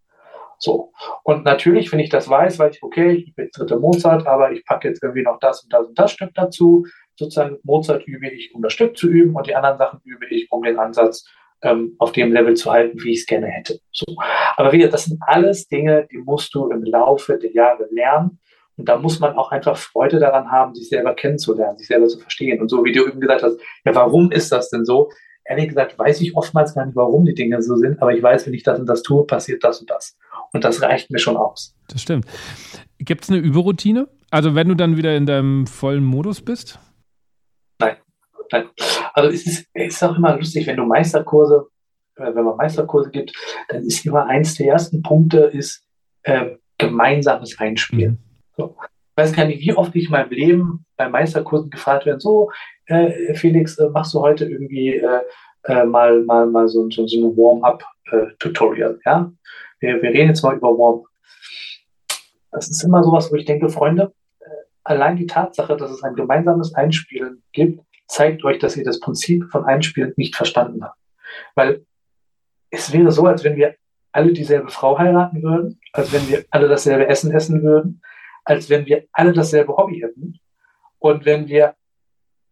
[0.60, 0.92] So.
[1.24, 4.66] Und natürlich, wenn ich das weiß, weiß ich, okay, ich bin dritte Mozart, aber ich
[4.66, 6.86] packe jetzt irgendwie noch das und das und das Stück dazu.
[7.16, 10.52] Sozusagen Mozart übe ich, um das Stück zu üben und die anderen Sachen übe ich,
[10.52, 11.28] um den Ansatz
[11.62, 13.80] ähm, auf dem Level zu halten, wie ich es gerne hätte.
[13.92, 14.06] So.
[14.56, 18.40] Aber wieder, das sind alles Dinge, die musst du im Laufe der Jahre lernen.
[18.78, 22.20] Und da muss man auch einfach Freude daran haben, sich selber kennenzulernen, sich selber zu
[22.20, 22.62] verstehen.
[22.62, 25.10] Und so wie du eben gesagt hast, ja, warum ist das denn so?
[25.48, 28.46] Ehrlich gesagt weiß ich oftmals gar nicht, warum die Dinge so sind, aber ich weiß,
[28.46, 30.18] wenn ich das und das tue, passiert das und das.
[30.54, 31.76] Und das reicht mir schon aus.
[31.90, 32.26] Das stimmt.
[33.00, 34.08] Gibt es eine Überroutine?
[34.30, 36.80] Also wenn du dann wieder in deinem vollen Modus bist?
[37.80, 37.98] Nein,
[38.52, 38.70] nein.
[39.14, 41.68] Also es ist, es ist auch immer lustig, wenn du Meisterkurse,
[42.16, 43.34] äh, wenn man Meisterkurse gibt,
[43.70, 45.86] dann ist immer eins der ersten Punkte ist
[46.24, 48.12] äh, gemeinsames Einspielen.
[48.12, 48.20] Mhm.
[48.56, 48.76] So.
[48.82, 52.52] Ich weiß gar nicht, wie oft ich in meinem Leben bei Meisterkursen gefragt werde, so,
[52.88, 55.22] äh, Felix, äh, machst du heute irgendwie äh,
[55.64, 59.32] äh, mal, mal, mal so, so, ein Warm-up-Tutorial, ja?
[59.80, 61.06] Wir, wir reden jetzt mal über Warm-up.
[62.52, 64.46] Das ist immer sowas, wo ich denke, Freunde, äh,
[64.84, 69.46] allein die Tatsache, dass es ein gemeinsames Einspielen gibt, zeigt euch, dass ihr das Prinzip
[69.52, 70.98] von Einspielen nicht verstanden habt.
[71.56, 71.86] Weil
[72.70, 73.76] es wäre so, als wenn wir
[74.12, 78.02] alle dieselbe Frau heiraten würden, als wenn wir alle dasselbe Essen essen würden,
[78.46, 80.40] als wenn wir alle dasselbe Hobby hätten
[81.00, 81.76] und wenn wir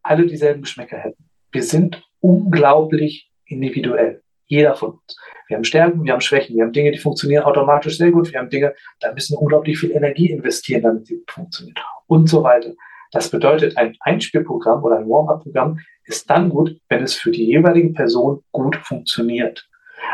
[0.05, 1.29] alle dieselben Geschmäcker hätten.
[1.51, 4.21] Wir sind unglaublich individuell.
[4.47, 5.17] Jeder von uns.
[5.47, 8.39] Wir haben Stärken, wir haben Schwächen, wir haben Dinge, die funktionieren automatisch sehr gut, wir
[8.39, 11.75] haben Dinge, da müssen wir unglaublich viel Energie investieren, damit sie funktionieren
[12.07, 12.73] und so weiter.
[13.11, 17.89] Das bedeutet, ein Einspielprogramm oder ein Warm-up-Programm ist dann gut, wenn es für die jeweilige
[17.89, 19.67] Person gut funktioniert.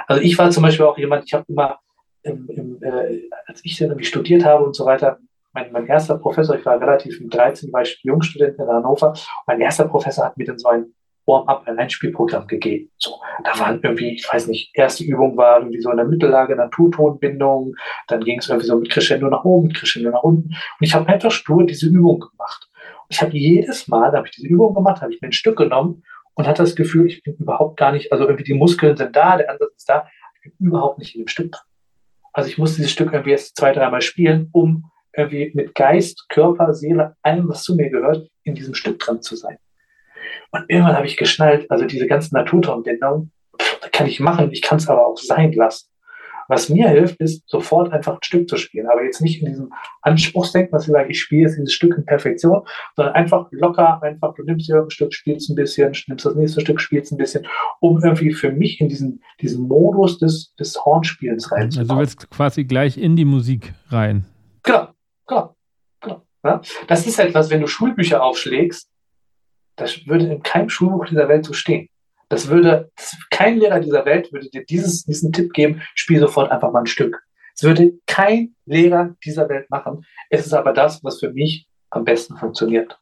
[0.08, 1.80] Also ich war zum Beispiel auch jemand, ich habe immer,
[2.24, 5.20] im, im, äh, als ich irgendwie studiert habe und so weiter,
[5.54, 9.14] mein, mein erster Professor, ich war relativ mit 13, war ich Jungstudent in Hannover,
[9.48, 10.94] mein erster Professor hat mir dann so ein
[11.26, 12.90] Warm-up, ein Einspielprogramm gegeben.
[12.98, 16.56] So, da waren irgendwie, ich weiß nicht, erste Übung war irgendwie so in der Mittellage
[16.56, 17.76] Naturtonbindung,
[18.08, 20.50] dann ging es irgendwie so mit Crescendo nach oben, mit Crescendo nach unten.
[20.50, 22.70] Und ich habe einfach stur diese Übung gemacht.
[23.04, 25.34] Und ich habe jedes Mal, da habe ich diese Übung gemacht, habe ich mir ein
[25.34, 28.98] Stück genommen und hatte das Gefühl, ich bin überhaupt gar nicht, also irgendwie die Muskeln
[28.98, 30.08] sind da, der Ansatz ist da,
[30.44, 31.62] ich bin überhaupt nicht in dem Stück drin.
[32.34, 36.74] Also ich musste dieses Stück irgendwie erst zwei, dreimal spielen, um irgendwie mit Geist, Körper,
[36.74, 39.58] Seele, allem, was zu mir gehört, in diesem Stück dran zu sein.
[40.52, 43.32] Und irgendwann habe ich geschnallt, also diese ganzen Naturtonbindungen,
[43.92, 45.88] kann ich machen, ich kann es aber auch sein lassen.
[46.48, 49.72] Was mir hilft, ist sofort einfach ein Stück zu spielen, aber jetzt nicht in diesem
[50.02, 52.64] Anspruchsdenken, was ich sage, ich spiele jetzt dieses Stück in Perfektion,
[52.98, 56.60] sondern einfach locker, einfach, du nimmst dir ein Stück, spielst ein bisschen, nimmst das nächste
[56.60, 57.48] Stück, spielst ein bisschen,
[57.80, 61.90] um irgendwie für mich in diesen, diesen Modus des, des Hornspielens reinzukommen.
[61.90, 64.26] Also du willst quasi gleich in die Musik rein.
[64.64, 64.90] Genau,
[65.32, 65.56] genau,
[66.02, 66.22] genau.
[66.44, 66.62] Ja?
[66.88, 68.90] Das ist etwas, wenn du Schulbücher aufschlägst,
[69.76, 71.90] das würde in keinem Schulbuch dieser Welt so stehen.
[72.30, 72.92] Das würde,
[73.30, 76.86] kein Lehrer dieser Welt würde dir dieses, diesen Tipp geben, spiel sofort einfach mal ein
[76.86, 77.22] Stück.
[77.56, 80.06] Das würde kein Lehrer dieser Welt machen.
[80.30, 82.98] Es ist aber das, was für mich am besten funktioniert.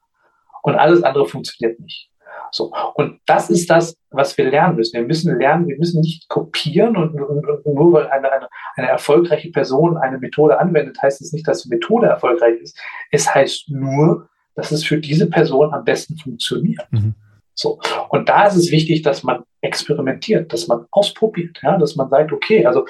[0.64, 2.09] Und alles andere funktioniert nicht.
[2.52, 2.74] So.
[2.96, 5.00] Und das ist das, was wir lernen müssen.
[5.00, 8.88] Wir müssen lernen, wir müssen nicht kopieren und, und, und nur weil eine, eine, eine
[8.88, 12.78] erfolgreiche Person eine Methode anwendet, heißt es nicht, dass die Methode erfolgreich ist.
[13.12, 16.88] Es heißt nur, dass es für diese Person am besten funktioniert.
[16.92, 17.16] Mhm.
[17.54, 17.80] So.
[18.10, 22.32] Und da ist es wichtig, dass man experimentiert, dass man ausprobiert, ja, dass man sagt,
[22.32, 22.86] okay, also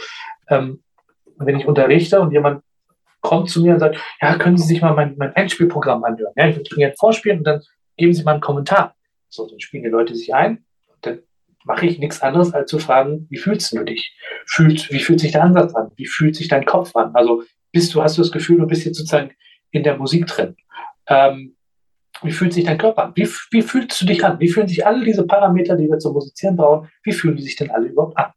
[0.49, 0.81] ähm,
[1.37, 2.61] wenn ich unterrichte und jemand
[3.21, 6.33] kommt zu mir und sagt, ja, können Sie sich mal mein, mein Einspielprogramm anhören?
[6.35, 7.61] Ja, ich würde gerne vorspielen und dann
[7.97, 8.95] geben Sie mal einen Kommentar.
[9.29, 11.19] So, dann spielen die Leute sich ein und dann
[11.63, 14.17] mache ich nichts anderes, als zu fragen, wie fühlst du dich?
[14.45, 15.91] Fühlt, wie fühlt sich der Ansatz an?
[15.95, 17.13] Wie fühlt sich dein Kopf an?
[17.13, 19.31] Also bist du, hast du das Gefühl, du bist jetzt sozusagen
[19.71, 20.55] in der Musik drin?
[21.07, 21.55] Ähm,
[22.21, 23.11] wie fühlt sich dein Körper an?
[23.15, 24.39] Wie, wie fühlst du dich an?
[24.39, 27.55] Wie fühlen sich alle diese Parameter, die wir zum Musizieren brauchen, wie fühlen die sich
[27.55, 28.31] denn alle überhaupt an?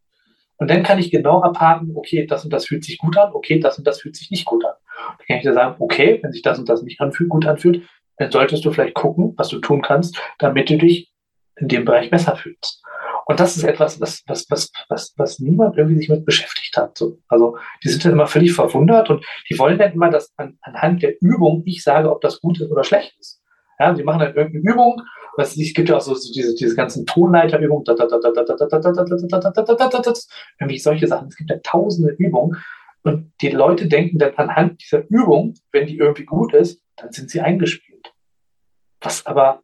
[0.57, 3.59] Und dann kann ich genau abhaken, okay, das und das fühlt sich gut an, okay,
[3.59, 4.75] das und das fühlt sich nicht gut an.
[5.19, 7.83] Dann kann ich dir sagen, okay, wenn sich das und das nicht anfühlt, gut anfühlt,
[8.23, 11.11] dann solltest du vielleicht gucken, was du tun kannst, damit du dich
[11.57, 12.83] in dem Bereich besser fühlst.
[13.27, 16.99] Und das ist etwas, was, was, was, was, was niemand irgendwie sich mit beschäftigt hat.
[16.99, 20.59] So, also die sind dann immer völlig verwundert und die wollen dann immer, dass an,
[20.63, 23.41] anhand der Übung ich sage, ob das gut ist oder schlecht ist.
[23.79, 25.03] Ja, die machen dann irgendeine Übung.
[25.37, 27.85] Was, es gibt ja auch so, so diese, diese ganzen Tonleiterübungen,
[30.61, 31.29] irgendwie solche Sachen.
[31.29, 32.57] Es gibt ja tausende Übungen.
[33.03, 37.31] Und die Leute denken dann anhand dieser Übung, wenn die irgendwie gut ist, dann sind
[37.31, 37.92] sie eingespielt.
[39.03, 39.63] Was aber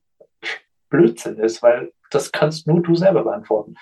[0.91, 3.75] Blödsinn ist, weil das kannst nur du selber beantworten.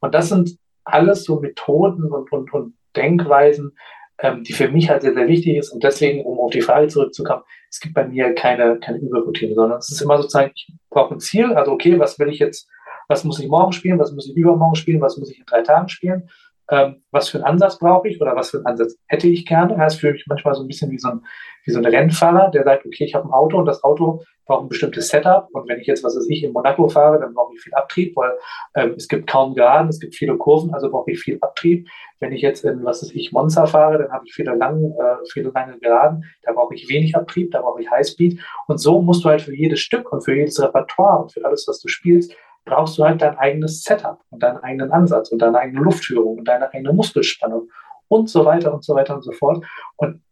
[0.00, 3.76] Und das sind alles so Methoden und, und, und Denkweisen,
[4.18, 5.70] ähm, die für mich halt sehr, sehr wichtig ist.
[5.70, 9.78] Und deswegen, um auf die Frage zurückzukommen, es gibt bei mir keine, keine Überroutine, sondern
[9.78, 12.68] es ist immer sozusagen, ich brauche ein Ziel, also okay, was will ich jetzt,
[13.08, 15.62] was muss ich morgen spielen, was muss ich übermorgen spielen, was muss ich in drei
[15.62, 16.28] Tagen spielen,
[16.70, 19.74] ähm, was für einen Ansatz brauche ich oder was für einen Ansatz hätte ich gerne.
[19.74, 21.20] Ja, es fühlt mich manchmal so ein bisschen wie so ein,
[21.64, 24.64] wie so ein Rennfahrer, der sagt, okay, ich habe ein Auto und das Auto braucht
[24.64, 25.48] ein bestimmtes Setup.
[25.52, 28.16] Und wenn ich jetzt, was weiß ich, in Monaco fahre, dann brauche ich viel Abtrieb,
[28.16, 28.32] weil
[28.74, 31.88] ähm, es gibt kaum Geraden, es gibt viele Kurven, also brauche ich viel Abtrieb.
[32.20, 35.26] Wenn ich jetzt in, was weiß ich, Monza fahre, dann habe ich viele lange, äh,
[35.30, 38.40] viele lange Geraden, da brauche ich wenig Abtrieb, da brauche ich Highspeed.
[38.66, 41.66] Und so musst du halt für jedes Stück und für jedes Repertoire und für alles,
[41.68, 42.34] was du spielst,
[42.64, 46.44] brauchst du halt dein eigenes Setup und deinen eigenen Ansatz und deine eigene Luftführung und
[46.46, 47.68] deine eigene Muskelspannung
[48.08, 49.64] und so weiter und so weiter und so fort.
[49.96, 50.22] Und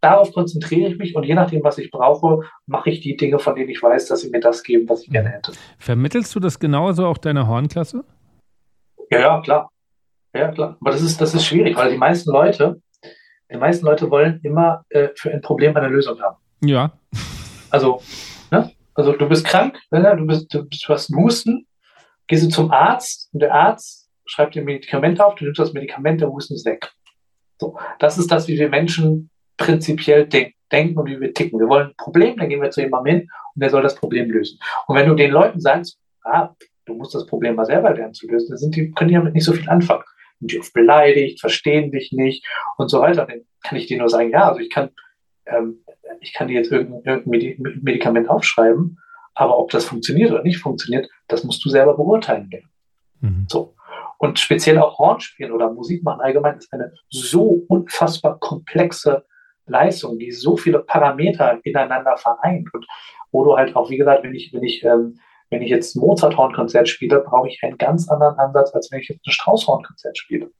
[0.00, 3.54] darauf konzentriere ich mich und je nachdem, was ich brauche, mache ich die Dinge, von
[3.54, 5.52] denen ich weiß, dass sie mir das geben, was ich gerne hätte.
[5.78, 8.04] Vermittelst du das genauso auch deiner Hornklasse?
[9.10, 9.70] Ja, ja, klar.
[10.34, 10.76] Ja, klar.
[10.80, 12.80] Aber das ist, das ist schwierig, weil die meisten Leute,
[13.50, 16.36] die meisten Leute wollen immer äh, für ein Problem eine Lösung haben.
[16.60, 16.92] Ja.
[17.70, 18.02] Also,
[18.50, 18.70] ne?
[18.94, 20.16] Also du bist krank, ne?
[20.16, 21.67] du, bist, du, du hast Husten,
[22.28, 25.72] gehst du zum Arzt und der Arzt schreibt dir ein Medikament auf, du nimmst das
[25.72, 26.92] Medikament, der Husten ist weg.
[27.58, 31.58] So, das ist das, wie wir Menschen prinzipiell denk denken und wie wir ticken.
[31.58, 34.30] Wir wollen ein Problem, dann gehen wir zu jemandem hin und der soll das Problem
[34.30, 34.58] lösen.
[34.86, 36.50] Und wenn du den Leuten sagst, ah,
[36.84, 39.34] du musst das Problem mal selber lernen zu lösen, dann sind die, können die damit
[39.34, 40.04] nicht so viel anfangen.
[40.40, 43.26] Sind die oft beleidigt, verstehen dich nicht und so weiter.
[43.26, 44.90] Dann kann ich dir nur sagen, ja, also ich kann,
[45.46, 45.84] ähm,
[46.20, 48.98] ich kann dir jetzt irgendein, irgendein Medikament aufschreiben,
[49.38, 52.70] aber ob das funktioniert oder nicht funktioniert, das musst du selber beurteilen lernen.
[53.20, 53.46] Mhm.
[53.48, 53.74] So.
[54.18, 59.24] Und speziell auch Hornspielen oder Musik machen allgemein ist eine so unfassbar komplexe
[59.66, 62.84] Leistung, die so viele Parameter ineinander vereint und
[63.30, 65.20] wo du halt auch, wie gesagt, wenn ich, wenn ich, ähm,
[65.50, 69.08] wenn ich jetzt ein Mozart-Hornkonzert spiele, brauche ich einen ganz anderen Ansatz, als wenn ich
[69.08, 70.50] jetzt ein Strauß-Hornkonzert spiele.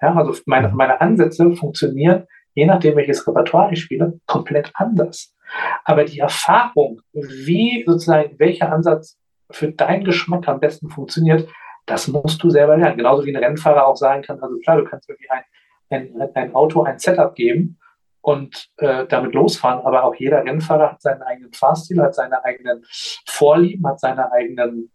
[0.00, 0.76] Ja, also meine, mhm.
[0.76, 5.36] meine Ansätze funktionieren, je nachdem, welches Repertoire ich spiele, komplett anders.
[5.84, 9.18] Aber die Erfahrung, wie sozusagen welcher Ansatz
[9.50, 11.48] für deinen Geschmack am besten funktioniert,
[11.86, 12.96] das musst du selber lernen.
[12.96, 15.44] Genauso wie ein Rennfahrer auch sagen kann, also klar, du kannst irgendwie ein,
[15.90, 17.78] ein, ein Auto ein Setup geben
[18.20, 22.84] und äh, damit losfahren, aber auch jeder Rennfahrer hat seinen eigenen Fahrstil, hat seine eigenen
[23.26, 24.92] Vorlieben, hat seine eigenen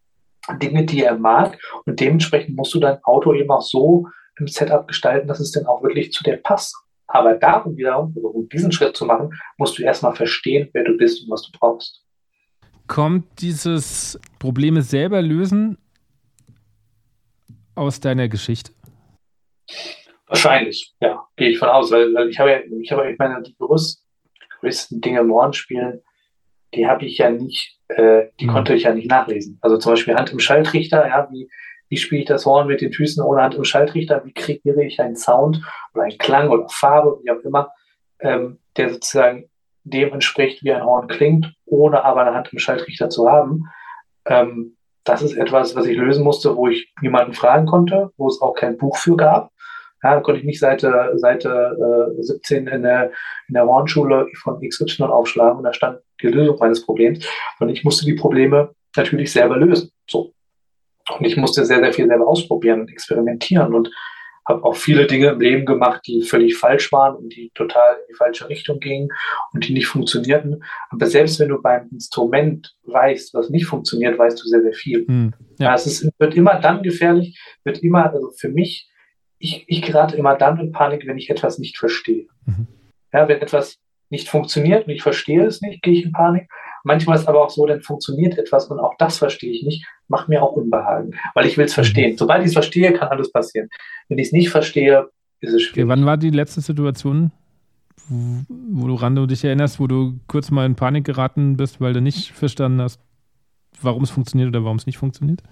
[0.61, 4.07] Dinge, die er mag und dementsprechend musst du dein Auto eben auch so
[4.39, 6.75] im Setup gestalten, dass es dann auch wirklich zu dir passt.
[7.07, 10.97] Aber darum wiederum, also um diesen Schritt zu machen, musst du erstmal verstehen, wer du
[10.97, 12.03] bist und was du brauchst.
[12.87, 15.77] Kommt dieses Probleme selber lösen
[17.75, 18.71] aus deiner Geschichte?
[20.27, 23.41] Wahrscheinlich, ja, gehe ich von aus, weil, weil ich habe ja, ich habe, ich meine,
[23.41, 26.01] die größten, Dinge im Hornspielen,
[26.73, 28.51] die habe ich ja nicht, äh, die mhm.
[28.51, 29.57] konnte ich ja nicht nachlesen.
[29.61, 31.49] Also zum Beispiel Hand im Schalltrichter, ja, wie,
[31.89, 34.99] wie spiele ich das Horn mit den Füßen ohne Hand im Schalltrichter, wie kreiere ich
[34.99, 35.61] einen Sound
[35.93, 37.71] oder einen Klang oder Farbe, wie auch immer,
[38.19, 39.49] ähm, der sozusagen
[39.83, 43.65] dem entspricht, wie ein Horn klingt, ohne aber eine Hand im Schalltrichter zu haben.
[44.25, 48.41] Ähm, das ist etwas, was ich lösen musste, wo ich niemanden fragen konnte, wo es
[48.41, 49.51] auch kein Buch für gab.
[50.03, 53.11] Ja, da konnte ich nicht Seite, Seite äh, 17 in der,
[53.47, 57.25] in der Hornschule von XY aufschlagen und da stand die Lösung meines Problems.
[57.59, 59.91] Und ich musste die Probleme natürlich selber lösen.
[60.09, 60.33] So.
[61.17, 63.89] Und ich musste sehr, sehr viel selber ausprobieren und experimentieren und
[64.47, 68.05] habe auch viele Dinge im Leben gemacht, die völlig falsch waren und die total in
[68.09, 69.09] die falsche Richtung gingen
[69.51, 70.63] und die nicht funktionierten.
[70.89, 75.05] Aber selbst wenn du beim Instrument weißt, was nicht funktioniert, weißt du sehr, sehr viel.
[75.05, 75.73] Hm, ja.
[75.73, 78.89] es ist, wird immer dann gefährlich, wird immer, also für mich,
[79.37, 82.27] ich, ich gerate immer dann in Panik, wenn ich etwas nicht verstehe.
[82.45, 82.67] Mhm.
[83.11, 83.77] Ja, wenn etwas
[84.09, 86.49] nicht funktioniert und ich verstehe es nicht, gehe ich in Panik.
[86.87, 89.85] Manchmal ist es aber auch so, dann funktioniert etwas und auch das verstehe ich nicht,
[90.07, 92.13] macht mir auch Unbehagen, weil ich will es verstehen.
[92.13, 92.17] Mhm.
[92.17, 93.67] Sobald ich es verstehe, kann alles passieren.
[94.07, 95.09] Wenn ich es nicht verstehe,
[95.41, 95.83] ist es schwierig.
[95.83, 97.31] Okay, wann war die letzte Situation,
[98.07, 102.31] wo du dich erinnerst, wo du kurz mal in Panik geraten bist, weil du nicht
[102.31, 103.01] verstanden hast,
[103.81, 105.43] warum es funktioniert oder warum es nicht funktioniert?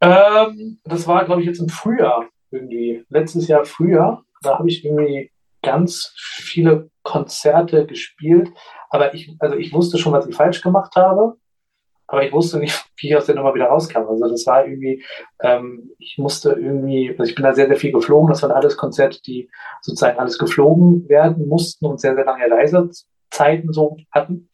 [0.00, 3.04] Ähm, das war, glaube ich, jetzt im Frühjahr irgendwie.
[3.08, 4.24] Letztes Jahr Frühjahr.
[4.42, 5.30] Da habe ich irgendwie
[5.62, 8.50] ganz viele Konzerte gespielt,
[8.92, 11.36] aber ich, also ich wusste schon, was ich falsch gemacht habe,
[12.06, 14.06] aber ich wusste nicht, wie ich aus der Nummer wieder rauskam.
[14.06, 15.02] Also das war irgendwie,
[15.40, 18.28] ähm, ich musste irgendwie, also ich bin da sehr, sehr viel geflogen.
[18.28, 23.72] Das waren alles Konzerte, die sozusagen alles geflogen werden mussten und sehr, sehr lange Reisezeiten
[23.72, 24.50] so hatten.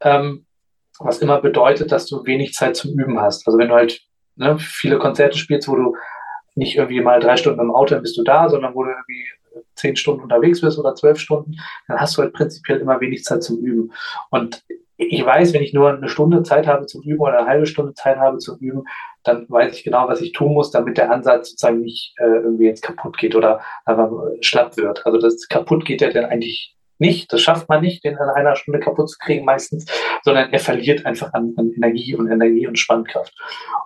[0.00, 0.46] Ähm,
[1.00, 3.48] was immer bedeutet, dass du wenig Zeit zum Üben hast.
[3.48, 4.00] Also wenn du halt
[4.36, 5.96] ne, viele Konzerte spielst, wo du
[6.54, 9.26] nicht irgendwie mal drei Stunden im Auto bist du da, sondern wo du irgendwie
[9.74, 11.56] zehn Stunden unterwegs bist oder zwölf Stunden,
[11.88, 13.92] dann hast du halt prinzipiell immer wenig Zeit zum Üben.
[14.30, 14.62] Und
[14.96, 17.94] ich weiß, wenn ich nur eine Stunde Zeit habe zum Üben oder eine halbe Stunde
[17.94, 18.84] Zeit habe zum Üben,
[19.24, 22.66] dann weiß ich genau, was ich tun muss, damit der Ansatz sozusagen nicht äh, irgendwie
[22.66, 25.04] jetzt kaputt geht oder einfach schlapp wird.
[25.06, 28.56] Also das kaputt geht ja dann eigentlich nicht, das schafft man nicht, den in einer
[28.56, 29.84] Stunde kaputt zu kriegen meistens,
[30.22, 33.34] sondern er verliert einfach an, an Energie und Energie und Spannkraft.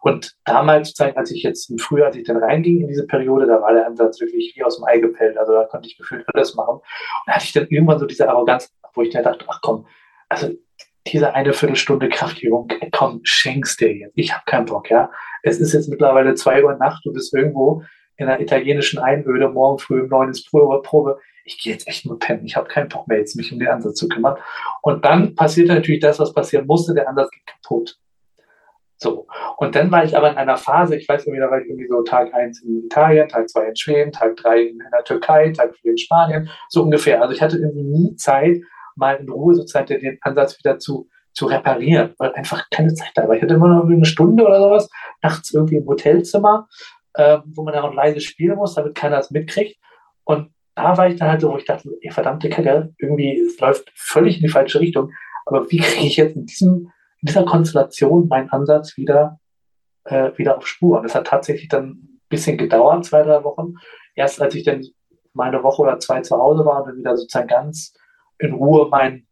[0.03, 3.61] Und damals, als ich jetzt im Frühjahr, als ich dann reinging in diese Periode, da
[3.61, 5.37] war der Ansatz wirklich wie aus dem Ei gepellt.
[5.37, 6.77] Also da konnte ich gefühlt alles machen.
[6.77, 6.83] Und
[7.27, 9.87] da hatte ich dann irgendwann so diese Arroganz, wo ich dann dachte, ach komm,
[10.29, 10.51] also
[11.07, 14.13] diese eine Viertelstunde Kraftübung, komm, schenkst dir jetzt.
[14.17, 15.11] Ich habe keinen Bock, ja.
[15.43, 17.83] Es ist jetzt mittlerweile zwei Uhr Nacht, du bist irgendwo
[18.17, 20.83] in einer italienischen Einöde, morgen früh um neun ist Probe.
[20.83, 21.19] Probe.
[21.47, 22.45] Ich gehe jetzt echt nur pennen.
[22.45, 24.37] Ich habe keinen Bock mehr, jetzt mich um den Ansatz zu kümmern.
[24.83, 26.93] Und dann passiert natürlich das, was passieren musste.
[26.95, 27.99] Der Ansatz geht kaputt.
[28.99, 29.27] So.
[29.59, 31.87] Und dann war ich aber in einer Phase, ich weiß nicht, da war ich irgendwie
[31.89, 35.77] so Tag eins in Italien, Tag zwei in Schweden, Tag drei in der Türkei, Tag
[35.77, 37.21] vier in Spanien, so ungefähr.
[37.21, 38.61] Also ich hatte irgendwie nie Zeit,
[38.97, 43.29] mal in Ruhe sozusagen den Ansatz wieder zu, zu reparieren, weil einfach keine Zeit da
[43.29, 43.37] war.
[43.37, 44.89] Ich hatte immer noch eine Stunde oder sowas,
[45.23, 46.67] nachts irgendwie im Hotelzimmer,
[47.15, 49.79] äh, wo man dann auch leise spielen muss, damit keiner es mitkriegt.
[50.25, 53.59] Und da war ich dann halt so, wo ich dachte, ey, verdammte Kacke, irgendwie, es
[53.59, 55.11] läuft völlig in die falsche Richtung.
[55.47, 59.41] Aber wie kriege ich jetzt in diesem, in dieser Konstellation meinen Ansatz wieder,
[60.05, 60.99] äh, wieder auf Spur?
[60.99, 63.75] Und es hat tatsächlich dann ein bisschen gedauert, zwei, drei Wochen.
[64.15, 64.85] Erst als ich dann
[65.33, 67.95] mal eine Woche oder zwei zu Hause war und dann wieder sozusagen ganz
[68.39, 69.27] in Ruhe mein,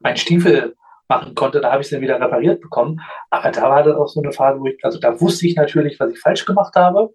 [0.00, 0.76] mein Stiefel
[1.08, 3.00] machen konnte, da habe ich es dann wieder repariert bekommen.
[3.30, 5.98] Aber da war das auch so eine Phase, wo ich, also da wusste ich natürlich,
[5.98, 7.08] was ich falsch gemacht habe.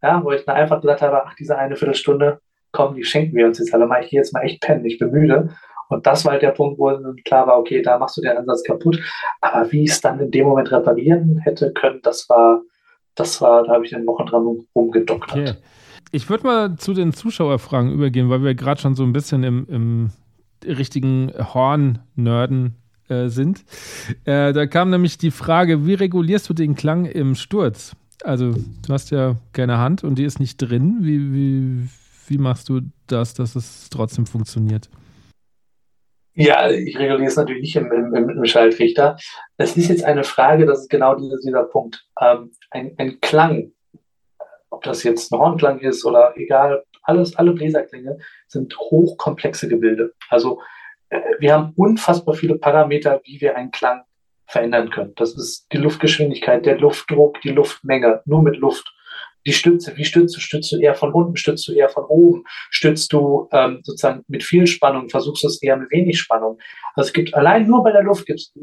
[0.00, 2.40] Ja, wo ich dann einfach gesagt habe, ach, diese eine Viertelstunde,
[2.74, 4.02] komm, die schenken wir uns jetzt alle mal.
[4.02, 5.48] Ich gehe jetzt mal echt pennen, ich bin müde.
[5.88, 6.90] Und das war halt der Punkt, wo
[7.24, 9.00] klar war, okay, da machst du den Ansatz kaputt.
[9.40, 12.62] Aber wie ich es dann in dem Moment reparieren hätte können, das war,
[13.14, 15.38] das war, da habe ich dann Wochen dran rumgedoktert.
[15.38, 15.54] Okay.
[16.10, 19.66] Ich würde mal zu den Zuschauerfragen übergehen, weil wir gerade schon so ein bisschen im,
[19.68, 20.10] im
[20.64, 22.76] richtigen Horn-Nerden
[23.08, 23.64] äh, sind.
[24.24, 27.96] Äh, da kam nämlich die Frage, wie regulierst du den Klang im Sturz?
[28.22, 30.98] Also, du hast ja keine Hand und die ist nicht drin.
[31.00, 31.88] Wie, wie,
[32.28, 34.88] wie machst du das, dass es trotzdem funktioniert?
[36.36, 39.16] Ja, ich reguliere es natürlich nicht im, im, im Schaltrichter.
[39.56, 42.04] Es ist jetzt eine Frage, das ist genau dieser, dieser Punkt.
[42.20, 43.72] Ähm, ein, ein Klang,
[44.70, 48.18] ob das jetzt ein Hornklang ist oder egal, alles, alle Bläserklänge
[48.48, 50.12] sind hochkomplexe Gebilde.
[50.28, 50.60] Also
[51.10, 54.02] äh, wir haben unfassbar viele Parameter, wie wir einen Klang
[54.46, 55.12] verändern können.
[55.16, 58.92] Das ist die Luftgeschwindigkeit, der Luftdruck, die Luftmenge, nur mit Luft.
[59.46, 60.40] Die Stütze, wie stützt du?
[60.40, 61.36] Stützt du eher von unten?
[61.36, 62.44] Stützt du eher von oben?
[62.70, 65.08] Stützt du ähm, sozusagen mit viel Spannung?
[65.08, 66.58] Versuchst du es eher mit wenig Spannung?
[66.94, 68.54] Also es gibt allein nur bei der Luft gibt's,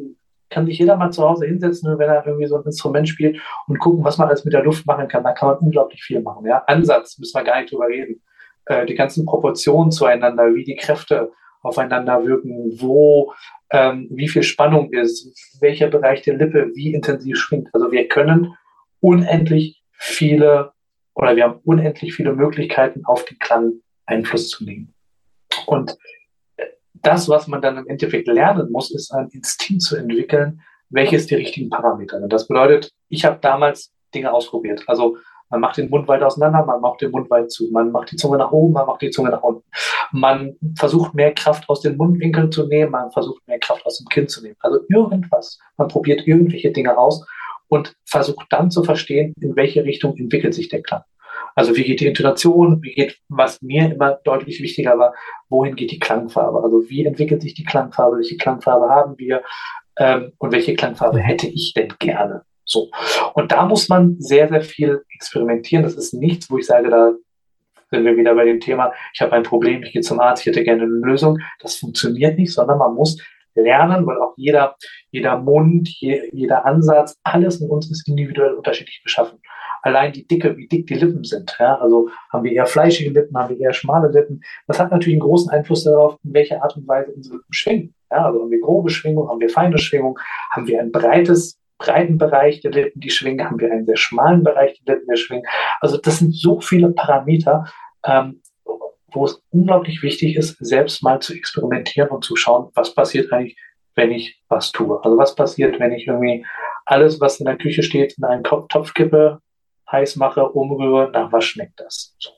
[0.49, 3.79] kann sich jeder mal zu Hause hinsetzen, wenn er irgendwie so ein Instrument spielt und
[3.79, 5.23] gucken, was man alles mit der Luft machen kann.
[5.23, 6.45] Da kann man unglaublich viel machen.
[6.45, 6.63] Ja?
[6.67, 8.21] Ansatz müssen wir gar nicht drüber reden.
[8.65, 11.31] Äh, die ganzen Proportionen zueinander, wie die Kräfte
[11.61, 13.33] aufeinander wirken, wo,
[13.71, 17.69] ähm, wie viel Spannung ist, welcher Bereich der Lippe wie intensiv schwingt.
[17.73, 18.55] Also wir können
[18.99, 20.73] unendlich viele
[21.13, 23.73] oder wir haben unendlich viele Möglichkeiten, auf den Klang
[24.05, 24.93] Einfluss zu nehmen.
[25.67, 25.95] Und
[26.93, 31.35] das, was man dann im Endeffekt lernen muss, ist ein Instinkt zu entwickeln, welches die
[31.35, 32.33] richtigen Parameter sind.
[32.33, 34.83] Das bedeutet, ich habe damals Dinge ausprobiert.
[34.87, 35.17] Also
[35.49, 38.15] man macht den Mund weit auseinander, man macht den Mund weit zu, man macht die
[38.15, 39.63] Zunge nach oben, man macht die Zunge nach unten.
[40.11, 44.07] Man versucht mehr Kraft aus den Mundwinkeln zu nehmen, man versucht mehr Kraft aus dem
[44.07, 44.55] Kinn zu nehmen.
[44.59, 45.59] Also irgendwas.
[45.77, 47.25] Man probiert irgendwelche Dinge aus
[47.71, 51.03] und versucht dann zu verstehen, in welche Richtung entwickelt sich der Klang.
[51.55, 55.13] Also wie geht die Intonation, wie geht, was mir immer deutlich wichtiger war,
[55.47, 56.61] wohin geht die Klangfarbe?
[56.61, 59.41] Also wie entwickelt sich die Klangfarbe, welche Klangfarbe haben wir
[59.97, 62.43] ähm, und welche Klangfarbe hätte ich denn gerne?
[62.65, 62.91] So.
[63.35, 65.83] Und da muss man sehr, sehr viel experimentieren.
[65.83, 67.13] Das ist nichts, wo ich sage, da
[67.89, 70.47] sind wir wieder bei dem Thema, ich habe ein Problem, ich gehe zum Arzt, ich
[70.47, 71.39] hätte gerne eine Lösung.
[71.61, 73.17] Das funktioniert nicht, sondern man muss
[73.55, 74.75] lernen, weil auch jeder,
[75.11, 79.39] jeder Mund, je, jeder Ansatz, alles in uns ist individuell unterschiedlich beschaffen.
[79.83, 81.55] Allein die Dicke, wie dick die Lippen sind.
[81.59, 81.75] Ja?
[81.79, 84.41] Also haben wir eher fleischige Lippen, haben wir eher schmale Lippen.
[84.67, 87.95] Das hat natürlich einen großen Einfluss darauf, in welcher Art und Weise unsere Lippen schwingen.
[88.11, 88.25] Ja?
[88.25, 90.19] Also haben wir grobe Schwingung, haben wir feine Schwingung,
[90.51, 94.43] haben wir ein breites breiten Bereich der Lippen, die schwingen, haben wir einen sehr schmalen
[94.43, 95.45] Bereich der Lippen, die schwingen.
[95.79, 97.65] Also das sind so viele Parameter,
[98.05, 98.40] ähm,
[99.11, 103.57] wo es unglaublich wichtig ist, selbst mal zu experimentieren und zu schauen, was passiert eigentlich,
[103.95, 105.03] wenn ich was tue.
[105.03, 106.45] Also was passiert, wenn ich irgendwie
[106.85, 109.39] alles, was in der Küche steht, in einen Topf kippe,
[109.91, 112.15] heiß mache, umrühre, nach was schmeckt das?
[112.19, 112.31] So.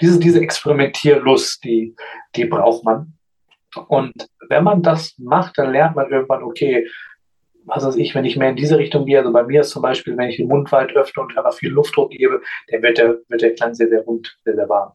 [0.00, 1.94] Diese, diese Experimentierlust, die,
[2.36, 3.14] die braucht man.
[3.88, 4.12] Und
[4.48, 6.86] wenn man das macht, dann lernt man irgendwann, okay,
[7.66, 9.82] was weiß ich, wenn ich mehr in diese Richtung gehe, also bei mir ist zum
[9.82, 13.18] Beispiel, wenn ich den Mund weit öffne und einfach viel Luftdruck gebe, dann wird der,
[13.28, 14.92] wird der Klang sehr, sehr rund, sehr, sehr warm.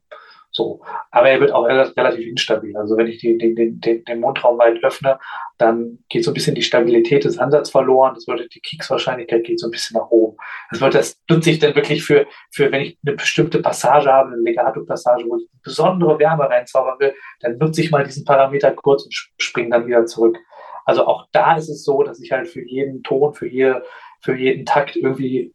[0.60, 0.82] So.
[1.12, 2.76] Aber er wird auch relativ instabil.
[2.76, 5.18] Also wenn ich die, den, den, den, Mundraum weit öffne,
[5.58, 8.14] dann geht so ein bisschen die Stabilität des Ansatzes verloren.
[8.14, 10.36] Das bedeutet, die Kiekswahrscheinlichkeit geht so ein bisschen nach oben.
[10.70, 14.34] Das wird das nutze ich dann wirklich für, für, wenn ich eine bestimmte Passage habe,
[14.34, 19.06] eine Legato-Passage, wo ich besondere Wärme reinzaubern will, dann nutze ich mal diesen Parameter kurz
[19.06, 20.38] und springe dann wieder zurück.
[20.84, 23.84] Also auch da ist es so, dass ich halt für jeden Ton, für, hier,
[24.20, 25.54] für jeden Takt irgendwie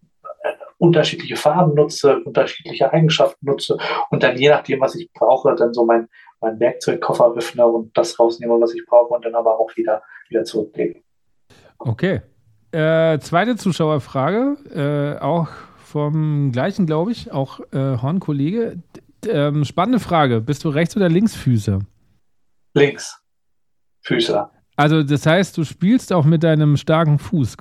[0.78, 3.76] unterschiedliche Farben nutze, unterschiedliche Eigenschaften nutze
[4.10, 6.08] und dann je nachdem, was ich brauche, dann so mein,
[6.40, 10.44] mein Werkzeugkoffer öffne und das rausnehme, was ich brauche und dann aber auch wieder, wieder
[10.44, 11.00] zurücklege.
[11.78, 12.22] Okay.
[12.72, 15.48] Äh, zweite Zuschauerfrage, äh, auch
[15.78, 18.82] vom gleichen, glaube ich, auch äh, Horn-Kollege.
[19.28, 20.40] Ähm, spannende Frage.
[20.40, 21.78] Bist du Rechts- oder Linksfüßer?
[22.74, 23.22] Links.
[24.02, 24.50] Füßer.
[24.76, 27.56] Also das heißt, du spielst auch mit deinem starken Fuß.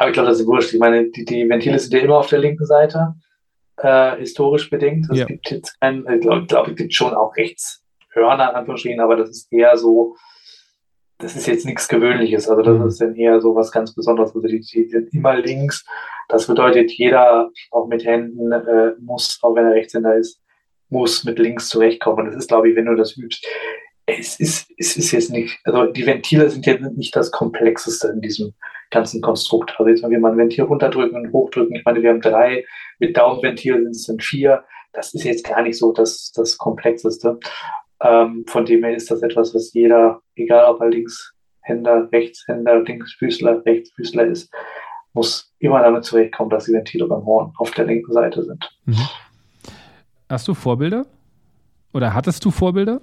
[0.00, 0.72] Ja, ich glaube, das ist wurscht.
[0.72, 3.14] Ich meine, die, die Ventile sind ja immer auf der linken Seite,
[3.78, 5.08] äh, historisch bedingt.
[5.10, 5.24] Es ja.
[5.26, 9.30] gibt jetzt keinen, ich glaube, glaub, es gibt schon auch Rechtshörner, in Anführungsstrichen, aber das
[9.30, 10.16] ist eher so,
[11.18, 12.48] das ist jetzt nichts Gewöhnliches.
[12.48, 12.86] Also das mhm.
[12.86, 14.34] ist dann eher so was ganz Besonderes.
[14.34, 15.84] Also die, die sind immer links.
[16.28, 20.40] Das bedeutet, jeder, auch mit Händen, äh, muss, auch wenn er Rechtshänder ist,
[20.88, 22.20] muss mit links zurechtkommen.
[22.20, 23.46] Und das ist, glaube ich, wenn du das übst,
[24.06, 28.20] es ist, es ist jetzt nicht, also die Ventile sind ja nicht das Komplexeste in
[28.20, 28.52] diesem
[28.92, 29.74] ganzen Konstrukt.
[29.78, 32.64] Also jetzt, wenn wir mal ein Ventil runterdrücken und hochdrücken, ich meine, wir haben drei,
[33.00, 34.62] mit Daumenventil sind es dann vier.
[34.92, 37.40] Das ist jetzt gar nicht so das, das Komplexeste.
[38.00, 43.64] Ähm, von dem her ist das etwas, was jeder, egal ob er Linkshänder, Rechtshänder, Linksfüßler,
[43.64, 44.52] Rechtsfüßler ist,
[45.14, 48.70] muss immer damit zurechtkommen, dass die Ventile beim Horn auf der linken Seite sind.
[48.84, 49.08] Mhm.
[50.28, 51.06] Hast du Vorbilder?
[51.92, 53.00] Oder hattest du Vorbilder?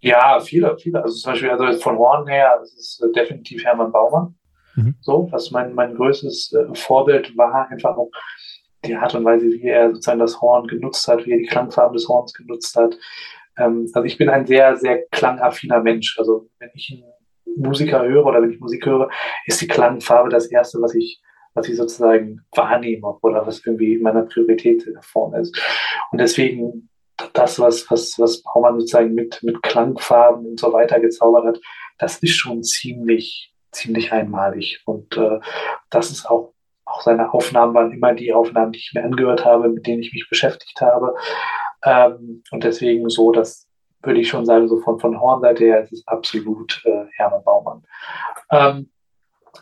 [0.00, 1.02] Ja, viele, viele.
[1.02, 4.34] Also zum Beispiel, also von Horn her, das ist definitiv Hermann Baumann.
[4.74, 4.94] Mhm.
[5.00, 8.10] So, was mein, mein größtes äh, Vorbild war, einfach auch
[8.84, 11.94] die Art und Weise, wie er sozusagen das Horn genutzt hat, wie er die Klangfarben
[11.94, 12.96] des Horns genutzt hat.
[13.56, 16.18] Ähm, also ich bin ein sehr, sehr klangaffiner Mensch.
[16.18, 19.08] Also wenn ich einen Musiker höre oder wenn ich Musik höre,
[19.46, 21.20] ist die Klangfarbe das Erste, was ich
[21.54, 25.60] was ich sozusagen wahrnehme oder was irgendwie in meiner Priorität vorne ist.
[26.10, 26.88] Und deswegen
[27.34, 31.60] das, was, was, was Baumann sozusagen mit, mit Klangfarben und so weiter gezaubert hat,
[31.98, 34.82] das ist schon ziemlich, ziemlich einmalig.
[34.84, 35.40] Und äh,
[35.90, 36.54] das ist auch,
[36.84, 40.12] auch seine Aufnahmen waren immer die Aufnahmen, die ich mir angehört habe, mit denen ich
[40.12, 41.14] mich beschäftigt habe.
[41.84, 43.68] Ähm, und deswegen so, das
[44.02, 47.82] würde ich schon sagen, so von, von Hornseite her ist es absolut äh, Hermann Baumann.
[48.50, 48.90] Ähm,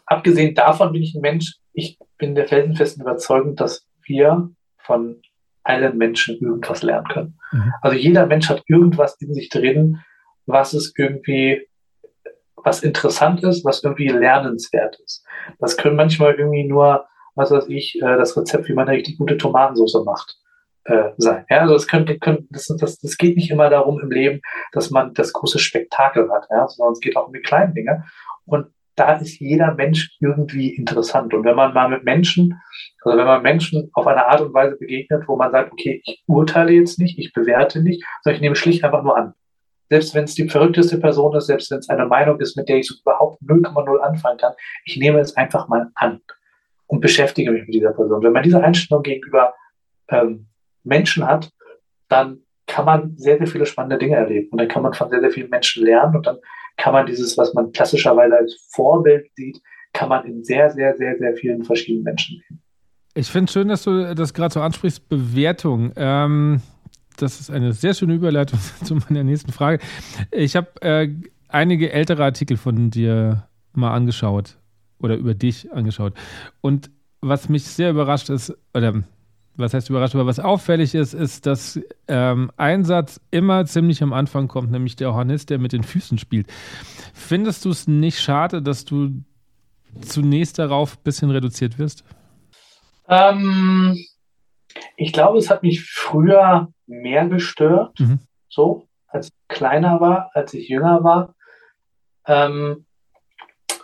[0.06, 5.20] abgesehen davon bin ich ein Mensch, ich bin der felsenfesten Überzeugung, dass wir von
[5.62, 7.38] allen Menschen irgendwas lernen können.
[7.52, 7.72] Mhm.
[7.82, 10.00] Also jeder Mensch hat irgendwas in sich drin,
[10.46, 11.68] was es irgendwie,
[12.64, 15.24] was interessant ist, was irgendwie lernenswert ist.
[15.58, 19.18] Das können manchmal irgendwie nur, was weiß ich, äh, das Rezept, wie man eine richtig
[19.18, 20.36] gute Tomatensauce macht.
[20.84, 21.44] Äh, sein.
[21.50, 22.18] Ja, also es könnte,
[22.48, 24.40] das, das, das geht nicht immer darum im Leben,
[24.72, 28.04] dass man das große Spektakel hat, ja, sondern es geht auch um die kleinen Dinge.
[28.46, 28.66] Und
[28.96, 31.32] da ist jeder Mensch irgendwie interessant.
[31.34, 32.60] Und wenn man mal mit Menschen,
[33.02, 36.22] also wenn man Menschen auf eine Art und Weise begegnet, wo man sagt, okay, ich
[36.26, 39.34] urteile jetzt nicht, ich bewerte nicht, sondern ich nehme schlicht einfach nur an.
[39.90, 42.78] Selbst wenn es die verrückteste Person ist, selbst wenn es eine Meinung ist, mit der
[42.78, 44.54] ich so überhaupt 0,0 anfangen kann,
[44.84, 46.20] ich nehme es einfach mal an
[46.86, 48.22] und beschäftige mich mit dieser Person.
[48.22, 49.52] Wenn man diese Einstellung gegenüber
[50.08, 50.46] ähm,
[50.84, 51.50] Menschen hat,
[52.08, 54.48] dann kann man sehr, sehr viele spannende Dinge erleben.
[54.52, 56.38] Und dann kann man von sehr, sehr vielen Menschen lernen und dann
[56.76, 59.60] kann man dieses, was man klassischerweise als Vorbild sieht,
[59.92, 62.62] kann man in sehr, sehr, sehr, sehr vielen verschiedenen Menschen sehen.
[63.14, 65.92] Ich finde es schön, dass du das gerade so ansprichst, Bewertung.
[65.96, 66.62] Ähm,
[67.22, 69.82] das ist eine sehr schöne Überleitung zu meiner nächsten Frage.
[70.30, 71.08] Ich habe äh,
[71.48, 74.56] einige ältere Artikel von dir mal angeschaut
[74.98, 76.14] oder über dich angeschaut.
[76.60, 76.90] Und
[77.20, 79.02] was mich sehr überrascht ist, oder
[79.56, 81.78] was heißt überrascht, aber was auffällig ist, ist, dass
[82.08, 86.18] ähm, ein Satz immer ziemlich am Anfang kommt, nämlich der Hornist, der mit den Füßen
[86.18, 86.46] spielt.
[87.12, 89.22] Findest du es nicht schade, dass du
[90.00, 92.04] zunächst darauf ein bisschen reduziert wirst?
[93.08, 93.98] Ähm,
[94.96, 98.20] ich glaube, es hat mich früher mehr gestört, mhm.
[98.48, 101.34] so als ich kleiner war, als ich jünger war.
[102.26, 102.86] Ähm,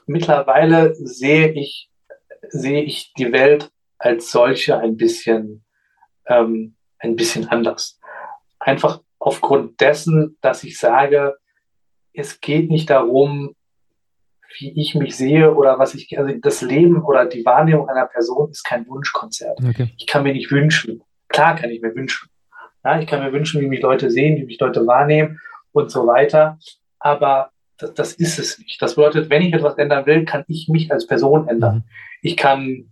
[0.06, 1.90] mittlerweile sehe ich,
[2.48, 5.64] sehe ich die Welt als solche ein bisschen,
[6.26, 7.98] ähm, ein bisschen anders.
[8.58, 11.36] Einfach aufgrund dessen, dass ich sage,
[12.12, 13.54] es geht nicht darum,
[14.58, 18.50] wie ich mich sehe oder was ich, also das Leben oder die Wahrnehmung einer Person
[18.50, 19.58] ist kein Wunschkonzert.
[19.64, 19.92] Okay.
[19.98, 21.02] Ich kann mir nicht wünschen.
[21.28, 22.28] Klar kann ich mir wünschen.
[22.84, 25.40] Ja, ich kann mir wünschen, wie mich Leute sehen, wie mich Leute wahrnehmen
[25.72, 26.58] und so weiter.
[26.98, 28.80] Aber das, das ist es nicht.
[28.80, 31.76] Das bedeutet, wenn ich etwas ändern will, kann ich mich als Person ändern.
[31.76, 31.84] Mhm.
[32.22, 32.90] Ich kann,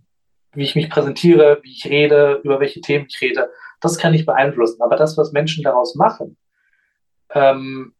[0.53, 3.49] wie ich mich präsentiere, wie ich rede, über welche Themen ich rede,
[3.81, 4.81] das kann ich beeinflussen.
[4.81, 6.37] Aber das, was Menschen daraus machen,
[7.33, 7.93] ähm,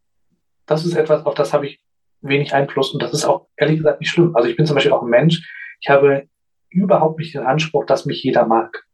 [0.65, 1.79] das ist etwas, auf das habe ich
[2.27, 4.35] wenig Einfluss und das ist auch ehrlich gesagt nicht schlimm.
[4.35, 5.47] Also ich bin zum Beispiel auch ein Mensch,
[5.81, 6.27] ich habe
[6.69, 8.85] überhaupt nicht den Anspruch, dass mich jeder mag.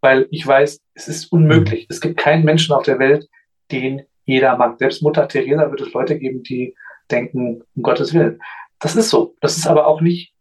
[0.00, 1.86] Weil ich weiß, es ist unmöglich.
[1.88, 3.28] Es gibt keinen Menschen auf der Welt,
[3.72, 4.78] den jeder mag.
[4.78, 6.76] Selbst Mutter Teresa wird es Leute geben, die
[7.10, 8.40] denken, um Gottes Willen.
[8.78, 9.34] Das ist so.
[9.40, 10.32] Das ist aber auch nicht,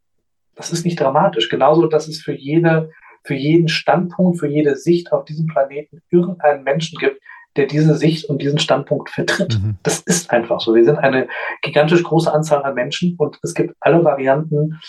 [0.56, 1.49] das ist nicht dramatisch.
[1.49, 2.91] Genauso, dass es für jede,
[3.24, 7.20] für jeden Standpunkt, für jede Sicht auf diesem Planeten irgendeinen Menschen gibt,
[7.58, 9.60] der diese Sicht und diesen Standpunkt vertritt.
[9.60, 9.78] Mhm.
[9.84, 10.76] Das ist einfach so.
[10.76, 11.28] Wir sind eine
[11.62, 14.80] gigantisch große Anzahl an Menschen und es gibt alle Varianten,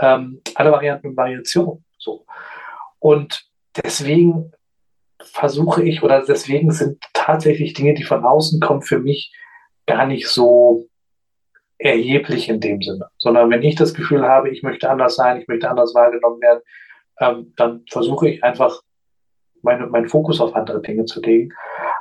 [0.00, 1.84] ähm, alle Varianten und Variationen.
[1.98, 2.24] So.
[2.98, 3.44] Und
[3.82, 4.52] deswegen
[5.18, 9.34] versuche ich oder deswegen sind tatsächlich Dinge, die von außen kommen, für mich
[9.86, 10.86] gar nicht so
[11.78, 15.48] erheblich in dem Sinne, sondern wenn ich das Gefühl habe, ich möchte anders sein, ich
[15.48, 16.60] möchte anders wahrgenommen werden,
[17.20, 18.82] ähm, dann versuche ich einfach
[19.62, 21.52] meine, meinen Fokus auf andere Dinge zu legen.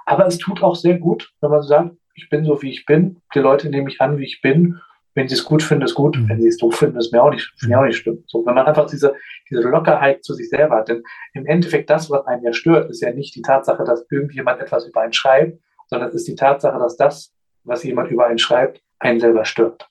[0.10, 3.22] Aber es tut auch sehr gut, wenn man sagt, ich bin so, wie ich bin,
[3.36, 4.80] die Leute nehmen mich an, wie ich bin.
[5.14, 6.18] Wenn sie es gut finden, ist gut.
[6.18, 6.30] Mhm.
[6.30, 8.28] Wenn sie es doof finden, ist mir auch nicht, mir auch nicht stimmt.
[8.28, 9.14] So, wenn man einfach diese,
[9.48, 10.90] diese Lockerheit zu sich selber hat.
[10.90, 11.04] Denn
[11.34, 14.88] im Endeffekt, das, was einen ja stört, ist ja nicht die Tatsache, dass irgendjemand etwas
[14.88, 17.32] über einen schreibt, sondern es ist die Tatsache, dass das,
[17.64, 19.88] was jemand über einen schreibt, einen selber stört.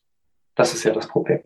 [0.57, 1.45] Das ist ja das Problem.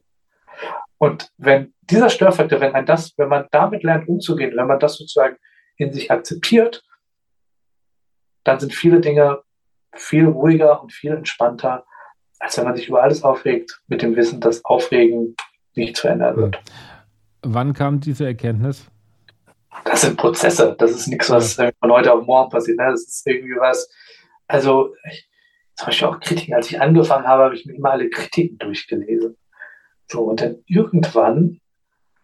[0.96, 4.96] Und wenn dieser Störfaktor, wenn ein das, wenn man damit lernt umzugehen, wenn man das
[4.96, 5.36] sozusagen
[5.76, 6.82] in sich akzeptiert,
[8.44, 9.42] dann sind viele Dinge
[9.94, 11.84] viel ruhiger und viel entspannter,
[12.38, 15.36] als wenn man sich über alles aufregt, mit dem Wissen, dass Aufregen
[15.74, 16.62] nicht zu ändern wird.
[17.42, 18.86] Wann kam diese Erkenntnis?
[19.84, 20.76] Das sind Prozesse.
[20.78, 22.78] Das ist nichts, was von heute auf morgen passiert.
[22.78, 22.88] Ne?
[22.90, 23.90] Das ist irgendwie was.
[24.46, 25.28] Also, ich,
[25.76, 26.54] zum Beispiel auch Kritiken.
[26.54, 29.36] Als ich angefangen habe, habe ich mir immer alle Kritiken durchgelesen.
[30.10, 31.60] So, und dann irgendwann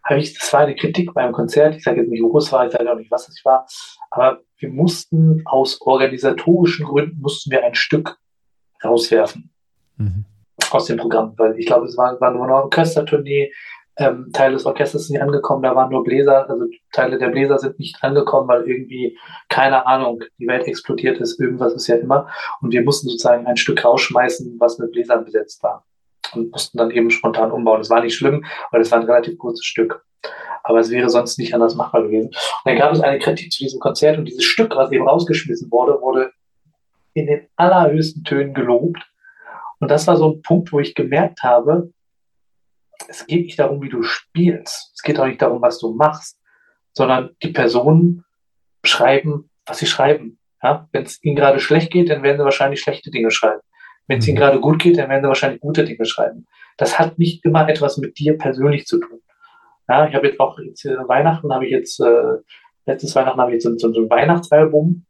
[0.09, 1.75] habe ich, das war eine Kritik beim Konzert.
[1.75, 3.67] Ich sage jetzt nicht, wo es war, ich sage auch nicht, was es war.
[4.09, 8.17] Aber wir mussten aus organisatorischen Gründen mussten wir ein Stück
[8.83, 9.51] rauswerfen
[9.97, 10.25] mhm.
[10.71, 13.51] aus dem Programm, weil ich glaube, es war, war nur eine Orchestertournee.
[13.97, 17.57] Ähm, Teile des Orchesters sind nicht angekommen, da waren nur Bläser, also Teile der Bläser
[17.57, 19.17] sind nicht angekommen, weil irgendwie,
[19.49, 22.29] keine Ahnung, die Welt explodiert ist, irgendwas ist ja immer.
[22.61, 25.85] Und wir mussten sozusagen ein Stück rausschmeißen, was mit Bläsern besetzt war.
[26.33, 27.79] Und mussten dann eben spontan umbauen.
[27.79, 30.03] Das war nicht schlimm, weil es war ein relativ kurzes Stück.
[30.63, 32.27] Aber es wäre sonst nicht anders machbar gewesen.
[32.27, 32.35] Und
[32.65, 35.99] dann gab es eine Kritik zu diesem Konzert und dieses Stück, was eben rausgeschmissen wurde,
[36.01, 36.31] wurde
[37.13, 38.99] in den allerhöchsten Tönen gelobt.
[39.79, 41.91] Und das war so ein Punkt, wo ich gemerkt habe,
[43.07, 44.91] es geht nicht darum, wie du spielst.
[44.93, 46.39] Es geht auch nicht darum, was du machst,
[46.93, 48.25] sondern die Personen
[48.83, 50.39] schreiben, was sie schreiben.
[50.61, 50.87] Ja?
[50.91, 53.61] Wenn es ihnen gerade schlecht geht, dann werden sie wahrscheinlich schlechte Dinge schreiben.
[54.09, 54.41] Wenn es ihnen mhm.
[54.41, 56.47] gerade gut geht, dann werden sie wahrscheinlich gute Dinge schreiben.
[56.75, 59.21] Das hat nicht immer etwas mit dir persönlich zu tun.
[59.87, 62.37] Ja, ich habe jetzt auch jetzt, äh, Weihnachten habe ich jetzt äh,
[62.85, 65.05] letztes Weihnachten habe ich so, so, so ein Weihnachtsalbum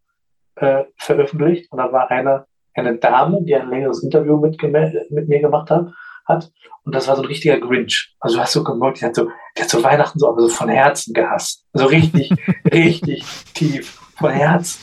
[0.57, 2.45] äh, veröffentlicht und da war eine
[2.79, 5.91] eine Dame, die ein längeres Interview mit, mit mir gemacht hat,
[6.25, 6.51] hat
[6.83, 8.15] und das war so ein richtiger Grinch.
[8.19, 10.49] Also du hast so gemerkt, die hat so, die hat so Weihnachten so, aber so
[10.49, 11.65] von Herzen gehasst.
[11.73, 12.31] So richtig,
[12.71, 13.23] richtig
[13.53, 14.79] tief von Herzen.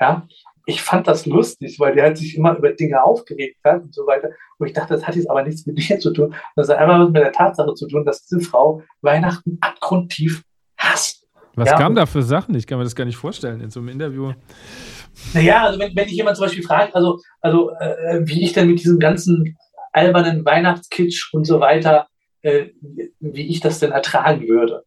[0.00, 0.26] Ja.
[0.68, 4.04] Ich fand das lustig, weil die hat sich immer über Dinge aufgeregt hat und so
[4.06, 4.30] weiter.
[4.58, 6.34] Und ich dachte, das hat jetzt aber nichts mit mir zu tun.
[6.56, 10.42] Das hat einfach mit der Tatsache zu tun, dass diese Frau Weihnachten abgrundtief
[10.76, 11.24] hasst.
[11.54, 12.54] Was ja, kam da für Sachen?
[12.56, 14.32] Ich kann mir das gar nicht vorstellen in so einem Interview.
[15.32, 18.66] Naja, also wenn, wenn ich jemand zum Beispiel fragt, also, also äh, wie ich denn
[18.66, 19.56] mit diesem ganzen
[19.92, 22.08] albernen Weihnachtskitsch und so weiter,
[22.42, 22.66] äh,
[23.20, 24.82] wie ich das denn ertragen würde.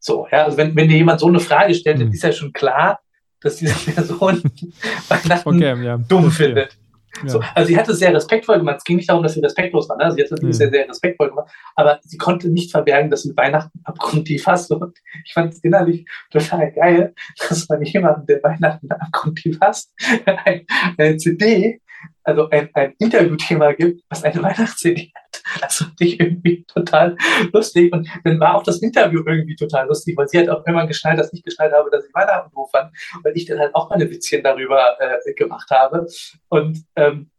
[0.00, 2.06] So, ja, also wenn, wenn dir jemand so eine Frage stellt, hm.
[2.06, 3.00] dann ist ja schon klar,
[3.40, 4.42] dass diese Person
[5.08, 5.96] Weihnachten okay, ja.
[5.96, 6.72] dumm findet.
[6.72, 7.28] Ja.
[7.28, 8.76] So, also sie hat es sehr respektvoll gemacht.
[8.78, 9.96] Es ging nicht darum, dass sie respektlos war.
[9.96, 10.12] Ne?
[10.12, 10.52] Sie hat es mhm.
[10.52, 11.50] sehr, sehr respektvoll gemacht.
[11.74, 14.70] Aber sie konnte nicht verbergen, dass sie Weihnachten abgrundtief hasst.
[14.70, 17.14] Und ich fand es innerlich total geil,
[17.48, 19.92] dass man jemanden, der Weihnachten abgrundtief hasst,
[20.98, 21.80] eine CD
[22.22, 25.62] also ein, ein Interviewthema gibt, was eine Weihnachts-CD hat.
[25.62, 27.16] Das fand ich irgendwie total
[27.52, 27.92] lustig.
[27.92, 31.18] Und dann war auch das Interview irgendwie total lustig, weil sie hat auch immer geschnallt,
[31.18, 32.92] dass ich geschnallt habe, dass ich Weihnachten doof fand,
[33.22, 36.06] weil ich dann halt auch meine Witzchen darüber äh, gemacht habe.
[36.48, 37.30] Und ähm,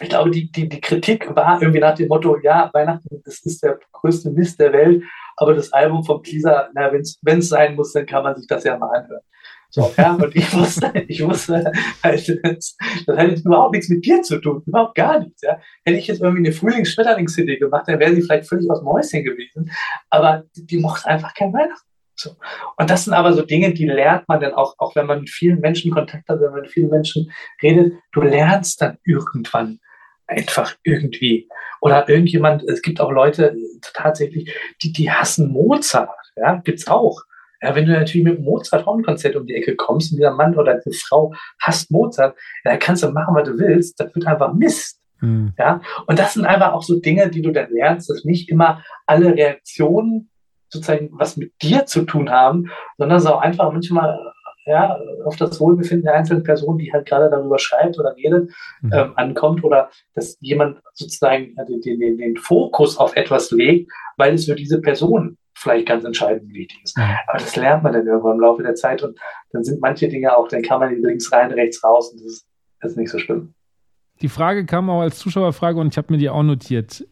[0.00, 3.62] ich glaube, die, die, die Kritik war irgendwie nach dem Motto, ja, Weihnachten, das ist
[3.62, 5.04] der größte Mist der Welt,
[5.36, 8.76] aber das Album Teaser, na, wenn es sein muss, dann kann man sich das ja
[8.76, 9.22] mal anhören.
[9.74, 11.72] So, ja, und ich wusste, ich wusste,
[12.02, 12.76] halt, das,
[13.06, 15.58] das hat jetzt überhaupt nichts mit dir zu tun, überhaupt gar nichts, ja.
[15.84, 19.24] Hätte ich jetzt irgendwie eine Frühlings-Schmetterlings-CD gemacht, dann wäre sie vielleicht völlig aus dem Häuschen
[19.24, 19.72] gewesen,
[20.10, 21.88] aber die, die mochte einfach kein Weihnachten.
[22.16, 22.36] So.
[22.76, 25.30] Und das sind aber so Dinge, die lernt man dann auch, auch wenn man mit
[25.30, 27.32] vielen Menschen Kontakt hat, wenn man mit vielen Menschen
[27.62, 29.80] redet, du lernst dann irgendwann
[30.26, 31.48] einfach irgendwie.
[31.80, 33.56] Oder irgendjemand, es gibt auch Leute
[33.94, 37.22] tatsächlich, die, die hassen Mozart, ja, gibt's auch.
[37.62, 40.80] Ja, wenn du natürlich mit dem Mozart-Hornkonzert um die Ecke kommst und dieser Mann oder
[40.84, 43.98] diese Frau hasst Mozart, dann kannst du machen, was du willst.
[44.00, 45.00] Das wird einfach Mist.
[45.20, 45.54] Mhm.
[45.56, 48.82] Ja, und das sind einfach auch so Dinge, die du dann lernst, dass nicht immer
[49.06, 50.28] alle Reaktionen
[50.68, 54.18] sozusagen was mit dir zu tun haben, sondern es auch einfach manchmal
[54.64, 58.92] ja, auf das Wohlbefinden der einzelnen Person, die halt gerade darüber schreibt oder redet, mhm.
[58.92, 64.46] ähm, ankommt oder dass jemand sozusagen den, den, den Fokus auf etwas legt, weil es
[64.46, 66.98] für diese Person vielleicht ganz entscheidend wichtig ist.
[66.98, 69.18] Aber das lernt man dann irgendwann im Laufe der Zeit und
[69.52, 72.46] dann sind manche Dinge auch, dann kann man links rein, rechts raus und das ist,
[72.80, 73.54] das ist nicht so schlimm.
[74.20, 77.06] Die Frage kam auch als Zuschauerfrage und ich habe mir die auch notiert.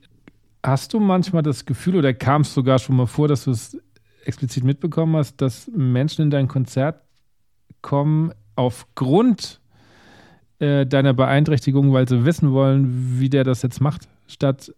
[0.63, 3.81] Hast du manchmal das Gefühl oder kam es sogar schon mal vor, dass du es
[4.25, 7.01] explizit mitbekommen hast, dass Menschen in dein Konzert
[7.81, 9.61] kommen aufgrund
[10.59, 14.73] äh, deiner Beeinträchtigung, weil sie wissen wollen, wie der das jetzt macht, statt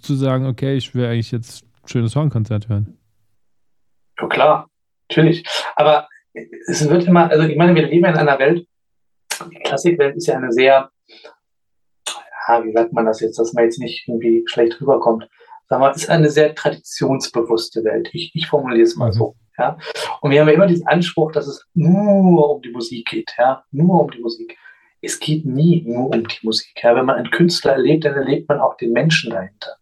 [0.00, 2.98] zu sagen, okay, ich will eigentlich jetzt schönes Hornkonzert hören.
[4.20, 4.70] Ja, klar,
[5.08, 5.44] natürlich.
[5.74, 6.08] Aber
[6.66, 8.66] es wird immer, also ich meine, wir leben in einer Welt,
[9.50, 10.90] die Klassikwelt ist ja eine sehr,
[12.48, 15.28] ja, wie sagt man das jetzt, dass man jetzt nicht irgendwie schlecht rüberkommt.
[15.68, 18.08] Sagen wir, ist eine sehr traditionsbewusste Welt.
[18.12, 19.12] Ich, ich formuliere es mal mhm.
[19.12, 19.36] so.
[19.58, 19.78] Ja?
[20.20, 23.32] Und wir haben ja immer diesen Anspruch, dass es nur um die Musik geht.
[23.36, 23.64] Ja?
[23.72, 24.56] Nur um die Musik.
[25.02, 26.72] Es geht nie nur um die Musik.
[26.82, 26.94] Ja?
[26.94, 29.76] Wenn man einen Künstler erlebt, dann erlebt man auch den Menschen dahinter.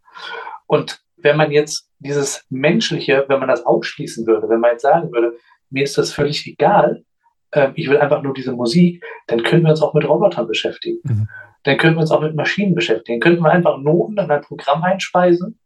[0.66, 5.10] Und wenn man jetzt dieses Menschliche, wenn man das ausschließen würde, wenn man jetzt sagen
[5.10, 5.36] würde,
[5.70, 7.02] mir ist das völlig egal,
[7.50, 11.00] äh, ich will einfach nur diese Musik, dann können wir uns auch mit Robotern beschäftigen.
[11.02, 11.28] Mhm.
[11.64, 13.20] Dann können wir uns auch mit Maschinen beschäftigen.
[13.20, 15.58] Könnten wir einfach Noten in ein Programm einspeisen,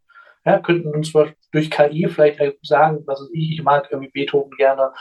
[0.44, 4.92] ja, könnten uns durch KI vielleicht sagen, was ist ich, ich mag irgendwie Beethoven gerne,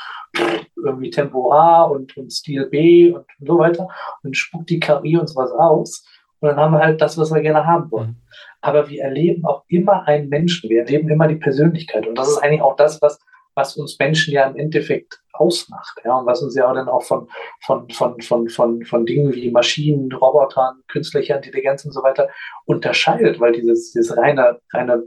[0.75, 3.87] irgendwie Tempo A und, und Stil B und, und so weiter.
[4.23, 6.03] Und spuckt die KI uns was aus.
[6.39, 8.09] Und dann haben wir halt das, was wir gerne haben wollen.
[8.09, 8.21] Mhm.
[8.61, 10.69] Aber wir erleben auch immer einen Menschen.
[10.69, 12.07] Wir erleben immer die Persönlichkeit.
[12.07, 13.19] Und das ist eigentlich auch das, was,
[13.55, 15.99] was uns Menschen ja im Endeffekt ausmacht.
[16.03, 17.27] Ja, und was uns ja auch dann auch von,
[17.61, 22.29] von, von, von, von, von Dingen wie Maschinen, Robotern, künstlicher Intelligenz und so weiter
[22.65, 25.03] unterscheidet, weil dieses, dieses reine, reine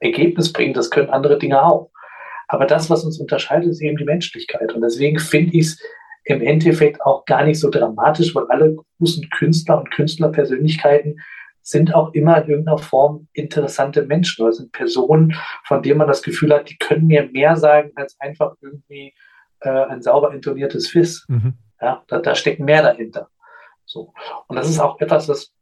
[0.00, 1.90] Ergebnis bringt, das können andere Dinge auch.
[2.48, 4.74] Aber das, was uns unterscheidet, ist eben die Menschlichkeit.
[4.74, 5.80] Und deswegen finde ich es
[6.24, 11.18] im Endeffekt auch gar nicht so dramatisch, weil alle großen Künstler und Künstlerpersönlichkeiten
[11.62, 16.22] sind auch immer in irgendeiner Form interessante Menschen oder sind Personen, von denen man das
[16.22, 19.14] Gefühl hat, die können mir mehr sagen als einfach irgendwie
[19.60, 21.24] äh, ein sauber intoniertes Fiss.
[21.28, 21.54] Mhm.
[21.80, 23.28] Ja, da, da steckt mehr dahinter.
[23.84, 24.12] So.
[24.48, 25.52] Und das ist auch etwas, was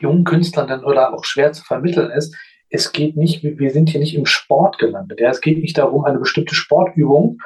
[0.00, 2.36] jungen Künstlern dann oder auch schwer zu vermitteln ist.
[2.68, 5.20] Es geht nicht, wir sind hier nicht im Sport gelandet.
[5.20, 7.38] Ja, es geht nicht darum, eine bestimmte Sportübung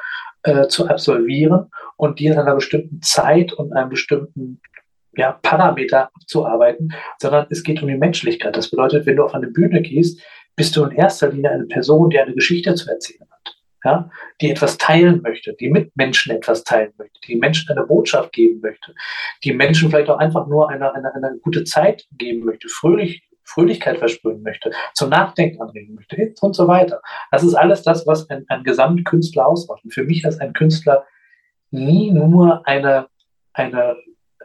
[0.43, 4.61] äh, zu absolvieren und die in einer bestimmten Zeit und einem bestimmten
[5.17, 8.55] ja, Parameter abzuarbeiten, sondern es geht um die Menschlichkeit.
[8.55, 10.21] Das bedeutet, wenn du auf eine Bühne gehst,
[10.55, 14.09] bist du in erster Linie eine Person, die eine Geschichte zu erzählen hat, ja,
[14.41, 18.61] die etwas teilen möchte, die mit Menschen etwas teilen möchte, die Menschen eine Botschaft geben
[18.61, 18.93] möchte,
[19.43, 23.99] die Menschen vielleicht auch einfach nur eine, eine, eine gute Zeit geben möchte, fröhlich, Fröhlichkeit
[23.99, 27.01] versprühen möchte, zum Nachdenken anregen möchte und so weiter.
[27.31, 29.83] Das ist alles das, was ein, ein Gesamtkünstler ausmacht.
[29.83, 31.05] Und für mich ist ein Künstler
[31.69, 33.07] nie nur eine
[33.55, 33.95] eine,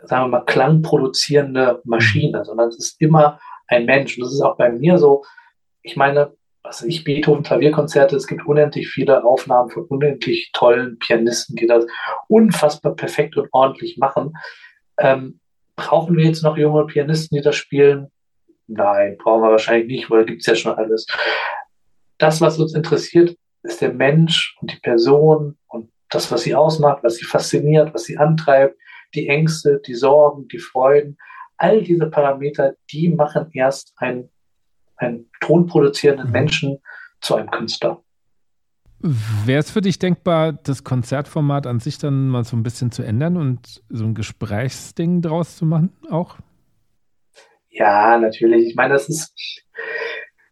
[0.04, 4.16] sagen wir mal, klangproduzierende Maschine, sondern es ist immer ein Mensch.
[4.16, 5.24] Und das ist auch bei mir so.
[5.82, 6.32] Ich meine,
[6.62, 11.86] was ich, Beethoven Klavierkonzerte, es gibt unendlich viele Aufnahmen von unendlich tollen Pianisten, die das
[12.28, 14.34] unfassbar perfekt und ordentlich machen.
[14.98, 15.40] Ähm,
[15.76, 18.10] brauchen wir jetzt noch junge Pianisten, die das spielen?
[18.66, 21.06] Nein, brauchen wir wahrscheinlich nicht, weil gibt es ja schon alles.
[22.18, 27.02] Das, was uns interessiert, ist der Mensch und die Person und das, was sie ausmacht,
[27.02, 28.76] was sie fasziniert, was sie antreibt,
[29.14, 31.16] die Ängste, die Sorgen, die Freuden.
[31.56, 34.30] All diese Parameter, die machen erst einen,
[34.96, 36.32] einen tonproduzierenden mhm.
[36.32, 36.78] Menschen
[37.20, 38.02] zu einem Künstler.
[39.02, 43.02] Wäre es für dich denkbar, das Konzertformat an sich dann mal so ein bisschen zu
[43.02, 46.36] ändern und so ein Gesprächsding draus zu machen auch?
[47.70, 48.68] Ja, natürlich.
[48.68, 49.32] Ich meine, das ist,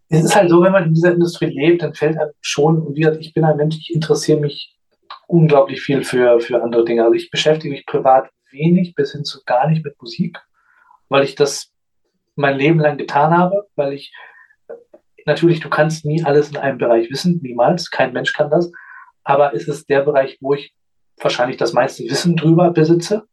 [0.09, 2.97] es ist halt so, wenn man in dieser Industrie lebt, dann fällt einem schon, und
[2.97, 4.79] wie gesagt, ich bin ein Mensch, ich interessiere mich
[5.27, 7.03] unglaublich viel für, für andere Dinge.
[7.03, 10.39] Also ich beschäftige mich privat wenig bis hin zu gar nicht mit Musik,
[11.09, 11.73] weil ich das
[12.35, 14.13] mein Leben lang getan habe, weil ich
[15.27, 18.71] natürlich, du kannst nie alles in einem Bereich wissen, niemals, kein Mensch kann das,
[19.25, 20.75] aber es ist der Bereich, wo ich
[21.19, 23.27] wahrscheinlich das meiste Wissen drüber besitze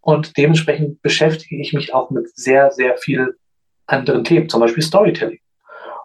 [0.00, 3.32] und dementsprechend beschäftige ich mich auch mit sehr, sehr vielen
[3.86, 5.40] anderen Themen, zum Beispiel Storytelling.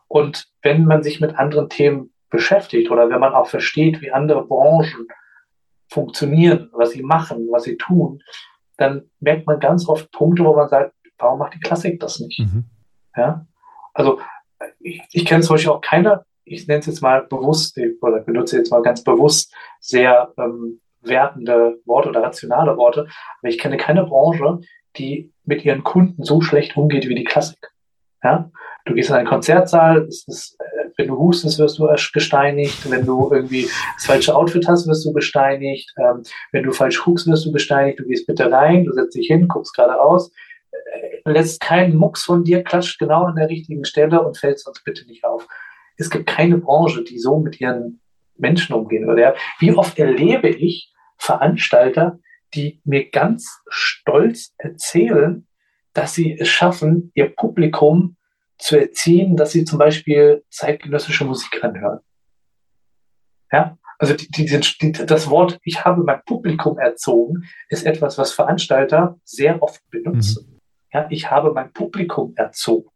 [0.07, 4.45] Und wenn man sich mit anderen Themen beschäftigt oder wenn man auch versteht, wie andere
[4.45, 5.07] Branchen
[5.89, 8.21] funktionieren, was sie machen, was sie tun,
[8.77, 12.39] dann merkt man ganz oft Punkte, wo man sagt, warum macht die Klassik das nicht?
[12.39, 12.65] Mhm.
[13.15, 13.45] Ja?
[13.93, 14.19] Also
[14.79, 18.57] ich, ich kenne zum Beispiel auch keine, ich nenne es jetzt mal bewusst, oder benutze
[18.57, 23.07] jetzt mal ganz bewusst sehr ähm, wertende Worte oder rationale Worte,
[23.39, 24.59] aber ich kenne keine Branche,
[24.97, 27.71] die mit ihren Kunden so schlecht umgeht wie die Klassik.
[28.23, 28.51] Ja?
[28.85, 33.31] Du gehst in einen Konzertsaal, ist, äh, wenn du hustest, wirst du gesteinigt, wenn du
[33.31, 37.53] irgendwie das falsche Outfit hast, wirst du gesteinigt, ähm, wenn du falsch guckst, wirst du
[37.53, 40.29] gesteinigt, du gehst bitte rein, du setzt dich hin, guckst geradeaus,
[40.71, 44.83] äh, lässt keinen Mucks von dir, klatscht genau an der richtigen Stelle und fällt sonst
[44.83, 45.47] bitte nicht auf.
[45.95, 48.01] Es gibt keine Branche, die so mit ihren
[48.37, 49.35] Menschen umgehen würde.
[49.59, 52.19] Wie oft erlebe ich Veranstalter,
[52.53, 55.47] die mir ganz stolz erzählen,
[55.93, 58.17] dass sie es schaffen, ihr Publikum
[58.59, 61.99] zu erziehen, dass sie zum Beispiel zeitgenössische Musik anhören.
[63.51, 64.45] Ja, also die, die,
[64.81, 70.45] die, das Wort, ich habe mein Publikum erzogen, ist etwas, was Veranstalter sehr oft benutzen.
[70.47, 70.59] Mhm.
[70.93, 72.89] Ja, ich habe mein Publikum erzogen.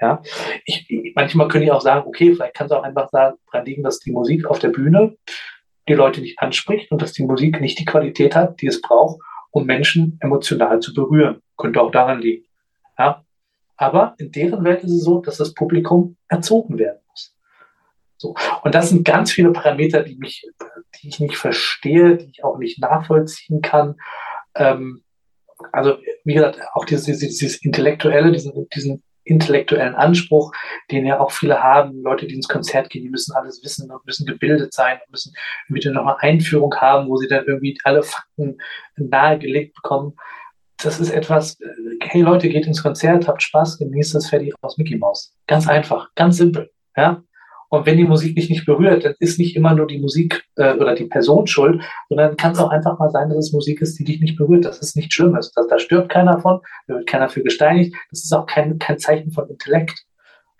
[0.00, 0.22] Ja,
[0.64, 4.00] ich, manchmal können die auch sagen, okay, vielleicht kann es auch einfach daran liegen, dass
[4.00, 5.16] die Musik auf der Bühne
[5.88, 9.20] die Leute nicht anspricht und dass die Musik nicht die Qualität hat, die es braucht,
[9.50, 11.40] um Menschen emotional zu berühren.
[11.56, 12.44] Könnte auch daran liegen.
[12.98, 13.24] Ja,
[13.76, 17.34] aber in deren Welt ist es so, dass das Publikum erzogen werden muss.
[18.16, 18.34] So.
[18.62, 20.46] Und das sind ganz viele Parameter, die mich,
[20.96, 23.96] die ich nicht verstehe, die ich auch nicht nachvollziehen kann.
[24.54, 25.02] Ähm,
[25.72, 30.52] also, wie gesagt, auch dieses, dieses, intellektuelle, diesen, diesen intellektuellen Anspruch,
[30.90, 32.02] den ja auch viele haben.
[32.02, 35.34] Leute, die ins Konzert gehen, die müssen alles wissen und müssen gebildet sein und müssen
[35.68, 38.58] wieder nochmal Einführung haben, wo sie dann irgendwie alle Fakten
[38.96, 40.14] nahegelegt bekommen
[40.82, 41.66] das ist etwas, äh,
[42.00, 45.34] hey Leute, geht ins Konzert, habt Spaß, genießt das fertig aus Mickey Mouse.
[45.46, 46.70] Ganz einfach, ganz simpel.
[46.96, 47.22] Ja?
[47.74, 50.74] Und wenn die Musik dich nicht berührt, dann ist nicht immer nur die Musik äh,
[50.74, 53.98] oder die Person schuld, sondern kann es auch einfach mal sein, dass es Musik ist,
[53.98, 54.64] die dich nicht berührt.
[54.64, 55.50] Das ist nichts Schlimmes.
[55.52, 57.96] Das, da stirbt keiner von, da wird keiner für gesteinigt.
[58.10, 60.04] Das ist auch kein, kein Zeichen von Intellekt.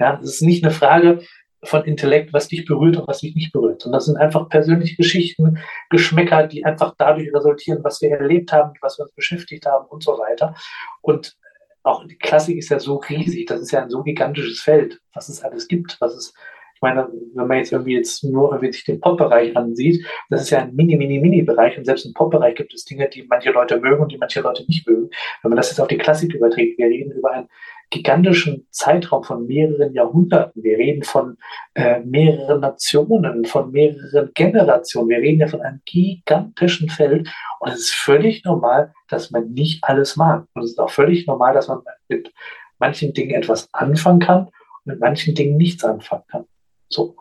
[0.00, 1.20] Ja, das ist nicht eine Frage,
[1.64, 3.84] von Intellekt, was dich berührt und was dich nicht berührt.
[3.86, 5.58] Und das sind einfach persönliche Geschichten,
[5.90, 10.02] Geschmäcker, die einfach dadurch resultieren, was wir erlebt haben, was wir uns beschäftigt haben und
[10.02, 10.54] so weiter.
[11.00, 11.36] Und
[11.82, 15.28] auch die Klassik ist ja so riesig, das ist ja ein so gigantisches Feld, was
[15.28, 16.34] es alles gibt, was es
[16.74, 20.50] ich meine, wenn man jetzt irgendwie jetzt nur irgendwie sich den Pop-Bereich ansieht, das ist
[20.50, 23.52] ja ein mini, mini, mini Bereich und selbst im Pop-Bereich gibt es Dinge, die manche
[23.52, 25.08] Leute mögen und die manche Leute nicht mögen.
[25.42, 27.48] Wenn man das jetzt auf die Klassik überträgt, wir reden über ein
[27.94, 30.64] gigantischen Zeitraum von mehreren Jahrhunderten.
[30.64, 31.38] Wir reden von
[31.74, 35.10] äh, mehreren Nationen, von mehreren Generationen.
[35.10, 37.28] Wir reden ja von einem gigantischen Feld.
[37.60, 40.44] Und es ist völlig normal, dass man nicht alles mag.
[40.54, 42.32] Und es ist auch völlig normal, dass man mit
[42.80, 46.46] manchen Dingen etwas anfangen kann und mit manchen Dingen nichts anfangen kann.
[46.88, 47.14] So.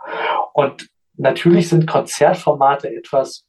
[0.54, 3.45] Und natürlich sind Konzertformate etwas,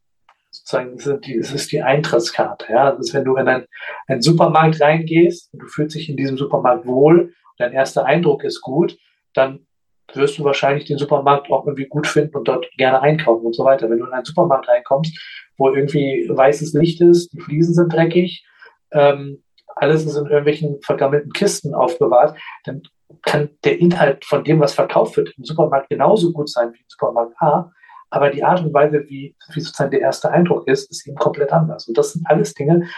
[0.55, 2.67] sozusagen, es ist die Eintrittskarte.
[2.71, 2.93] Ja?
[2.93, 3.67] Das ist, wenn du in einen,
[4.07, 8.61] einen Supermarkt reingehst und du fühlst dich in diesem Supermarkt wohl dein erster Eindruck ist
[8.61, 8.99] gut,
[9.33, 9.67] dann
[10.13, 13.65] wirst du wahrscheinlich den Supermarkt auch irgendwie gut finden und dort gerne einkaufen und so
[13.65, 13.89] weiter.
[13.91, 15.17] Wenn du in einen Supermarkt reinkommst,
[15.57, 18.47] wo irgendwie weißes Licht ist, die Fliesen sind dreckig,
[18.93, 19.43] ähm,
[19.77, 22.83] alles ist in irgendwelchen vergammelten Kisten aufbewahrt, dann
[23.23, 26.87] kann der Inhalt von dem, was verkauft wird, im Supermarkt genauso gut sein wie im
[26.89, 27.73] Supermarkt A,
[28.15, 31.53] aber die Art und Weise, wie, wie sozusagen der erste Eindruck ist, ist eben komplett
[31.53, 31.89] anders.
[31.89, 32.89] Und das sind alles Dinge,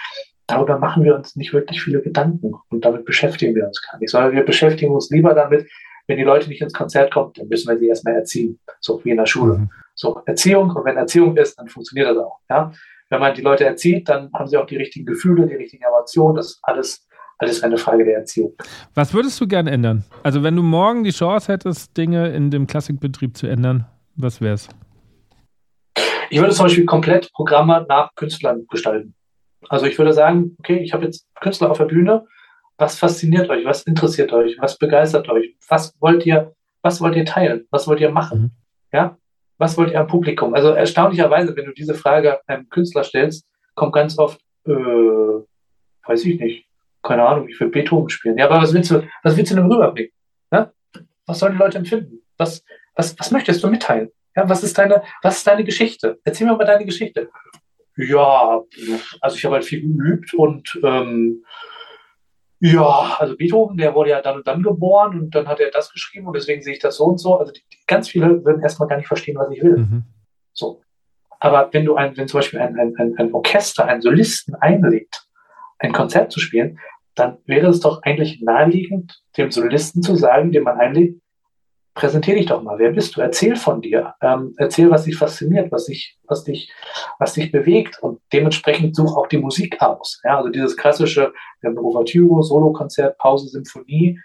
[0.47, 4.10] darüber machen wir uns nicht wirklich viele Gedanken und damit beschäftigen wir uns gar nicht,
[4.10, 5.66] sondern wir beschäftigen uns lieber damit,
[6.06, 9.10] wenn die Leute nicht ins Konzert kommen, dann müssen wir sie erstmal erziehen, so wie
[9.10, 9.59] in der Schule.
[9.59, 9.70] Mhm.
[9.94, 12.38] So, Erziehung, und wenn Erziehung ist, dann funktioniert das auch.
[12.51, 12.70] Ja?
[13.09, 16.36] Wenn man die Leute erzieht, dann haben sie auch die richtigen Gefühle, die richtigen Emotionen,
[16.36, 18.52] das ist alles, alles eine Frage der Erziehung.
[18.94, 20.05] Was würdest du gern ändern?
[20.22, 24.55] Also wenn du morgen die Chance hättest, Dinge in dem Klassikbetrieb zu ändern, was wäre
[24.55, 24.68] es?
[26.31, 29.15] Ich würde zum Beispiel komplett Programme nach Künstlern gestalten.
[29.69, 32.27] Also ich würde sagen, okay, ich habe jetzt Künstler auf der Bühne.
[32.78, 33.65] Was fasziniert euch?
[33.65, 34.57] Was interessiert euch?
[34.59, 35.57] Was begeistert euch?
[35.69, 37.66] Was wollt ihr, was wollt ihr teilen?
[37.70, 38.40] Was wollt ihr machen?
[38.40, 38.51] Mhm.
[38.93, 39.19] Ja?
[39.59, 40.55] Was wollt ihr am Publikum?
[40.55, 46.39] Also erstaunlicherweise, wenn du diese Frage einem Künstler stellst, kommt ganz oft, äh, weiß ich
[46.39, 46.66] nicht,
[47.03, 48.36] keine Ahnung, ich will Beethoven spielen.
[48.36, 50.12] Ja, aber was willst du, was willst du denn rüberbringen?
[50.53, 50.70] Ja?
[51.24, 52.20] Was sollen die Leute empfinden?
[52.36, 52.62] Was,
[52.94, 54.11] was, was möchtest du mitteilen?
[54.36, 56.18] Ja, was ist deine, was ist deine Geschichte?
[56.22, 57.30] Erzähl mir mal deine Geschichte.
[57.96, 58.62] Ja,
[59.20, 61.42] also ich habe halt viel geübt und ähm,
[62.60, 65.92] ja, also Beethoven, der wurde ja dann und dann geboren und dann hat er das
[65.92, 67.38] geschrieben und deswegen sehe ich das so und so.
[67.38, 69.78] Also die, ganz viele würden erstmal gar nicht verstehen, was ich will.
[69.78, 70.02] Mhm.
[70.52, 70.82] So.
[71.38, 75.26] Aber wenn du ein, wenn zum Beispiel ein, ein, ein Orchester, einen Solisten einlädt,
[75.78, 76.78] ein Konzert zu spielen,
[77.14, 81.20] dann wäre es doch eigentlich naheliegend, dem Solisten zu sagen, den man einlädt,
[81.97, 82.78] präsentiere dich doch mal.
[82.78, 83.23] Wer bist du?
[83.23, 84.14] Erzähl von dir.
[84.20, 86.70] Ähm, erzähl, was dich fasziniert, was dich, was dich,
[87.18, 90.20] was dich bewegt und dementsprechend such auch die Musik aus.
[90.23, 94.20] Ja, also dieses klassische, wir haben Ouvertüre, Solokonzert, Pause, Symphonie.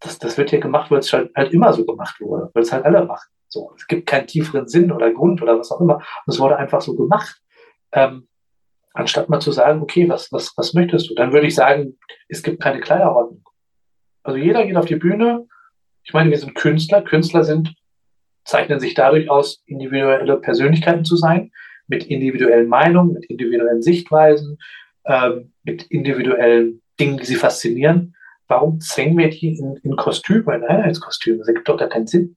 [0.00, 2.72] Das, das wird hier gemacht, weil es halt, halt immer so gemacht wurde, weil es
[2.72, 3.28] halt alle machen.
[3.48, 6.00] So, es gibt keinen tieferen Sinn oder Grund oder was auch immer.
[6.26, 7.42] Es wurde einfach so gemacht.
[7.92, 8.28] Ähm,
[8.92, 11.14] anstatt mal zu sagen, okay, was, was, was möchtest du?
[11.14, 11.98] Dann würde ich sagen,
[12.28, 13.42] es gibt keine Kleiderordnung.
[14.22, 15.46] Also jeder geht auf die Bühne,
[16.08, 17.02] ich meine, wir sind Künstler.
[17.02, 17.74] Künstler sind,
[18.42, 21.50] zeichnen sich dadurch aus, individuelle Persönlichkeiten zu sein,
[21.86, 24.56] mit individuellen Meinungen, mit individuellen Sichtweisen,
[25.04, 28.16] ähm, mit individuellen Dingen, die sie faszinieren.
[28.46, 31.40] Warum zwängen wir die in, in Kostüme, in Einheitskostüme?
[31.40, 32.36] Das ergibt doch gar keinen Sinn.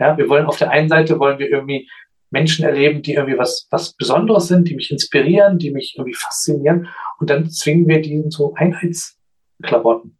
[0.00, 1.90] Ja, wir wollen auf der einen Seite wollen wir irgendwie
[2.30, 6.88] Menschen erleben, die irgendwie was, was Besonderes sind, die mich inspirieren, die mich irgendwie faszinieren.
[7.20, 10.16] Und dann zwingen wir die in so Einheitsklamotten.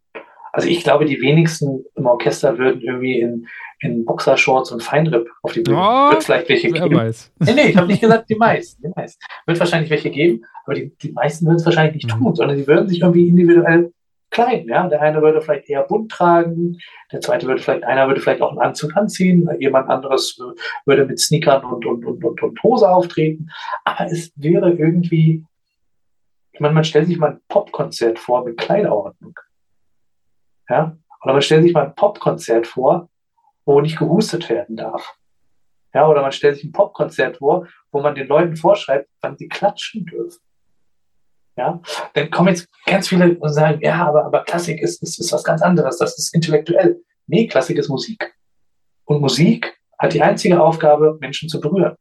[0.53, 3.47] Also ich glaube, die wenigsten im Orchester würden irgendwie in,
[3.79, 5.77] in Boxershorts und Feinripp auf die Bühne.
[5.77, 6.95] Oh, Wird vielleicht welche wer geben.
[6.95, 7.31] Weiß.
[7.39, 8.83] Nee, nee, ich habe nicht gesagt, die meisten.
[8.83, 9.19] Die meisten.
[9.47, 12.23] Wird wahrscheinlich welche geben, aber die, die meisten würden es wahrscheinlich nicht mhm.
[12.23, 13.91] tun, sondern sie würden sich irgendwie individuell
[14.29, 14.69] kleiden.
[14.69, 14.87] Ja?
[14.87, 16.77] Der eine würde vielleicht eher bunt tragen,
[17.11, 20.39] der zweite würde vielleicht, einer würde vielleicht auch einen Anzug anziehen, jemand anderes
[20.85, 23.49] würde mit Sneakern und, und, und, und, und Hose auftreten.
[23.85, 25.43] Aber es wäre irgendwie,
[26.51, 29.33] ich meine, man stellt sich mal ein Popkonzert vor mit Kleiderordnung.
[30.69, 30.97] Ja?
[31.23, 33.09] Oder man stellt sich mal ein Popkonzert vor,
[33.65, 35.15] wo nicht gehustet werden darf.
[35.93, 39.47] Ja, oder man stellt sich ein Popkonzert vor, wo man den Leuten vorschreibt, wann sie
[39.47, 40.39] klatschen dürfen.
[41.55, 41.79] Ja,
[42.15, 45.43] dann kommen jetzt ganz viele und sagen, ja, aber, aber Klassik ist, ist, ist was
[45.43, 46.99] ganz anderes, das ist intellektuell.
[47.27, 48.33] Nee, Klassik ist Musik.
[49.05, 51.95] Und Musik hat die einzige Aufgabe, Menschen zu berühren,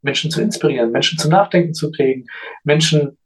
[0.00, 2.26] Menschen zu inspirieren, Menschen zum Nachdenken zu kriegen,
[2.64, 3.18] Menschen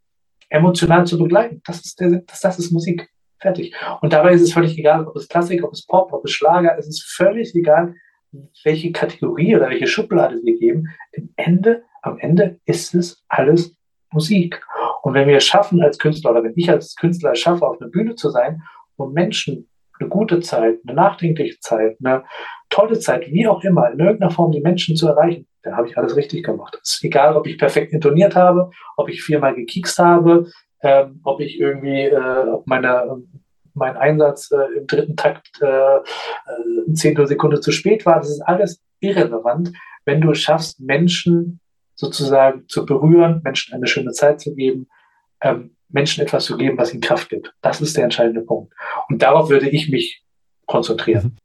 [0.48, 1.62] emotional zu begleiten.
[1.65, 3.09] Das ist, der, das, das ist Musik.
[3.41, 3.75] Fertig.
[4.03, 6.77] Und dabei ist es völlig egal, ob es Klassik, ob es Pop, ob es Schlager,
[6.79, 7.95] es ist völlig egal,
[8.65, 10.89] welche Kategorie oder welche Schublade wir geben.
[11.12, 13.75] Im Ende, am Ende ist es alles
[14.12, 14.61] Musik.
[15.03, 17.81] Und wenn wir es schaffen als Künstler oder wenn ich als Künstler es schaffe, auf
[17.81, 18.62] einer Bühne zu sein
[18.97, 19.69] und Menschen
[19.99, 22.25] eine gute Zeit, eine nachdenkliche Zeit, eine
[22.69, 25.97] tolle Zeit, wie auch immer, in irgendeiner Form die Menschen zu erreichen, dann habe ich
[25.97, 26.79] alles richtig gemacht.
[26.83, 30.51] Es ist egal, ob ich perfekt intoniert habe, ob ich viermal gekiekst habe,
[30.82, 33.23] ähm, ob ich irgendwie, äh, ob meine,
[33.74, 36.01] mein Einsatz äh, im dritten Takt äh, äh,
[36.89, 38.16] ein Zehntel Sekunde zu spät war.
[38.16, 39.73] Das ist alles irrelevant,
[40.05, 41.61] wenn du es schaffst, Menschen
[41.94, 44.89] sozusagen zu berühren, Menschen eine schöne Zeit zu geben,
[45.43, 47.55] ähm, Menschen etwas zu geben, was ihnen Kraft gibt.
[47.61, 48.73] Das ist der entscheidende Punkt.
[49.09, 50.24] Und darauf würde ich mich
[50.66, 51.36] konzentrieren.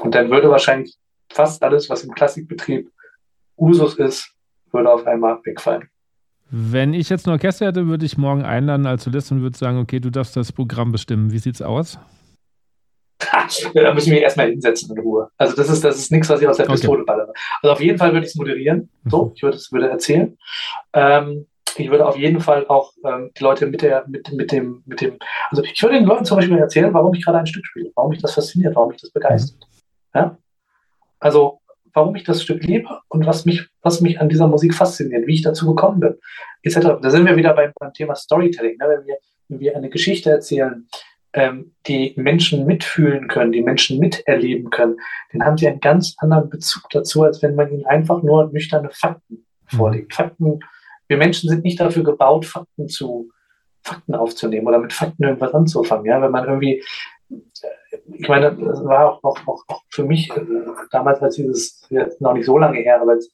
[0.00, 0.96] Und dann würde wahrscheinlich
[1.30, 2.90] fast alles, was im Klassikbetrieb
[3.56, 4.32] Usus ist,
[4.72, 5.88] würde auf einmal wegfallen.
[6.50, 9.78] Wenn ich jetzt ein Orchester hätte, würde ich morgen einladen als Solist und würde sagen,
[9.78, 11.32] okay, du darfst das Programm bestimmen.
[11.32, 11.98] Wie sieht's aus?
[13.74, 15.30] da müssen wir erstmal hinsetzen in Ruhe.
[15.38, 17.06] Also das ist, das ist nichts, was ich aus der Pistole okay.
[17.06, 17.32] ballere.
[17.62, 18.90] Also auf jeden Fall würde ich es moderieren.
[19.04, 19.32] So, mhm.
[19.34, 20.36] ich würde es würde erzählen.
[20.92, 21.46] Ähm,
[21.76, 25.00] ich würde auf jeden Fall auch ähm, die Leute mit der, mit, mit dem, mit
[25.00, 25.18] dem,
[25.50, 28.10] also ich würde den Leuten zum Beispiel erzählen, warum ich gerade ein Stück spiele, warum
[28.10, 29.66] mich das fasziniert, warum mich das begeistert.
[30.12, 30.20] Mhm.
[30.20, 30.38] Ja?
[31.18, 31.60] Also
[31.94, 35.34] warum ich das Stück liebe und was mich, was mich an dieser Musik fasziniert, wie
[35.34, 36.14] ich dazu gekommen bin,
[36.62, 36.98] etc.
[37.00, 38.76] Da sind wir wieder beim, beim Thema Storytelling.
[38.78, 38.86] Ne?
[38.88, 39.16] Wenn, wir,
[39.48, 40.86] wenn wir eine Geschichte erzählen,
[41.32, 44.96] ähm, die Menschen mitfühlen können, die Menschen miterleben können,
[45.32, 48.90] dann haben sie einen ganz anderen Bezug dazu, als wenn man ihnen einfach nur nüchterne
[48.90, 49.76] Fakten mhm.
[49.76, 50.14] vorlegt.
[50.14, 50.60] Fakten,
[51.08, 53.30] wir Menschen sind nicht dafür gebaut, Fakten zu,
[53.82, 56.06] Fakten aufzunehmen oder mit Fakten irgendwas anzufangen.
[56.06, 56.82] Ja, wenn man irgendwie,
[58.06, 60.42] ich meine, das war auch, auch, auch, auch für mich äh,
[60.90, 63.30] damals, als dieses, jetzt noch nicht so lange her, aber als,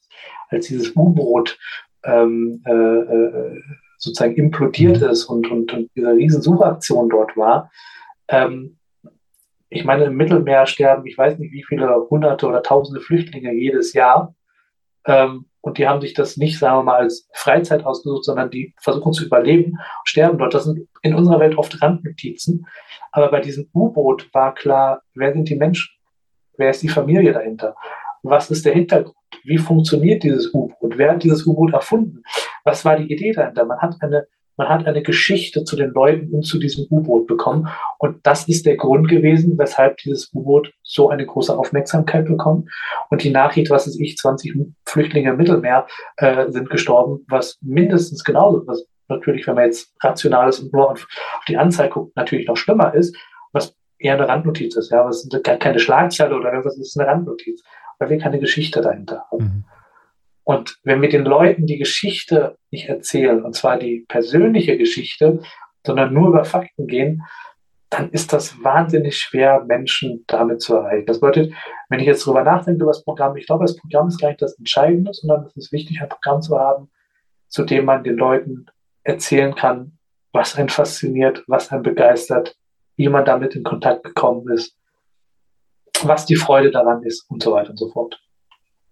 [0.49, 1.57] als dieses U-Boot
[2.03, 3.61] ähm, äh, äh,
[3.97, 7.71] sozusagen implodiert ist und, und, und diese riesen Suchaktion dort war,
[8.27, 8.77] ähm,
[9.69, 13.93] ich meine, im Mittelmeer sterben, ich weiß nicht wie viele hunderte oder tausende Flüchtlinge jedes
[13.93, 14.35] Jahr.
[15.05, 18.73] Ähm, und die haben sich das nicht, sagen wir mal, als Freizeit ausgesucht, sondern die
[18.79, 20.53] versuchen zu überleben und sterben dort.
[20.53, 22.65] Das sind in unserer Welt oft Randnotizen.
[23.11, 25.93] Aber bei diesem U-Boot war klar, wer sind die Menschen?
[26.57, 27.75] Wer ist die Familie dahinter?
[28.23, 29.15] Was ist der Hintergrund?
[29.43, 30.97] Wie funktioniert dieses U-Boot?
[30.97, 32.23] Wer hat dieses U-Boot erfunden?
[32.63, 33.65] Was war die Idee dahinter?
[33.65, 37.67] Man hat eine man hat eine Geschichte zu den Leuten und zu diesem U-Boot bekommen.
[37.97, 42.69] Und das ist der Grund gewesen, weshalb dieses U-Boot so eine große Aufmerksamkeit bekommt.
[43.09, 44.55] Und die Nachricht, was ist ich, 20
[44.85, 45.87] Flüchtlinge im Mittelmeer
[46.17, 50.91] äh, sind gestorben, was mindestens genauso, was natürlich, wenn man jetzt rational ist und nur
[50.91, 51.07] auf
[51.47, 53.15] die Anzahl guckt, natürlich noch schlimmer ist,
[53.51, 54.91] was eher eine Randnotiz ist.
[54.91, 57.61] Ja, was gar keine Schlagzeile oder irgendwas, ist eine Randnotiz,
[57.99, 59.43] weil wir keine Geschichte dahinter haben.
[59.43, 59.63] Mhm.
[60.43, 65.39] Und wenn wir den Leuten die Geschichte nicht erzählen, und zwar die persönliche Geschichte,
[65.85, 67.23] sondern nur über Fakten gehen,
[67.89, 71.05] dann ist das wahnsinnig schwer, Menschen damit zu erreichen.
[71.05, 71.53] Das bedeutet,
[71.89, 74.41] wenn ich jetzt darüber nachdenke über das Programm, ich glaube, das Programm ist gar nicht
[74.41, 76.89] das Entscheidende, sondern es ist wichtig, ein Programm zu haben,
[77.49, 78.67] zu dem man den Leuten
[79.03, 79.97] erzählen kann,
[80.31, 82.55] was einen fasziniert, was einen begeistert,
[82.95, 84.77] wie man damit in Kontakt gekommen ist,
[86.03, 88.21] was die Freude daran ist und so weiter und so fort.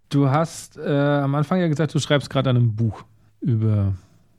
[0.10, 3.04] Du hast äh, am Anfang ja gesagt, du schreibst gerade einem Buch
[3.42, 3.94] über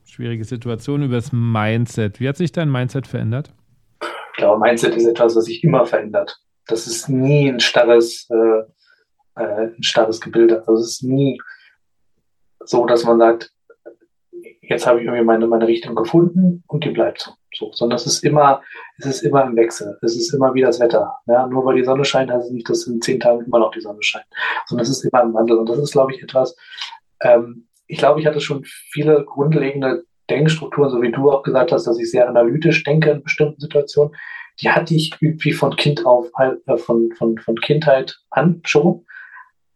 [0.05, 2.19] schwierige Situationen, über das Mindset.
[2.19, 3.53] Wie hat sich dein Mindset verändert?
[4.01, 6.41] Ich glaube, Mindset ist etwas, was sich immer verändert.
[6.67, 10.59] Das ist nie ein starres, äh, äh, ein starres Gebilde.
[10.67, 11.39] Also es ist nie
[12.65, 13.53] so, dass man sagt,
[14.61, 17.31] jetzt habe ich irgendwie meine, meine Richtung gefunden und die bleibt so.
[17.53, 17.71] So.
[17.73, 18.61] Sondern es ist immer,
[18.97, 19.97] es ist immer im Wechsel.
[20.01, 21.15] Es ist immer wie das Wetter.
[21.27, 23.71] Ja, nur weil die Sonne scheint, heißt es nicht, dass in zehn Tagen immer noch
[23.71, 24.25] die Sonne scheint.
[24.67, 25.57] Sondern es ist immer im Wandel.
[25.57, 26.55] Und das ist, glaube ich, etwas,
[27.21, 31.85] ähm, ich glaube, ich hatte schon viele grundlegende Denkstrukturen, so wie du auch gesagt hast,
[31.87, 34.15] dass ich sehr analytisch denke in bestimmten Situationen.
[34.61, 39.05] Die hatte ich irgendwie von Kind auf, äh, von, von, von Kindheit an schon.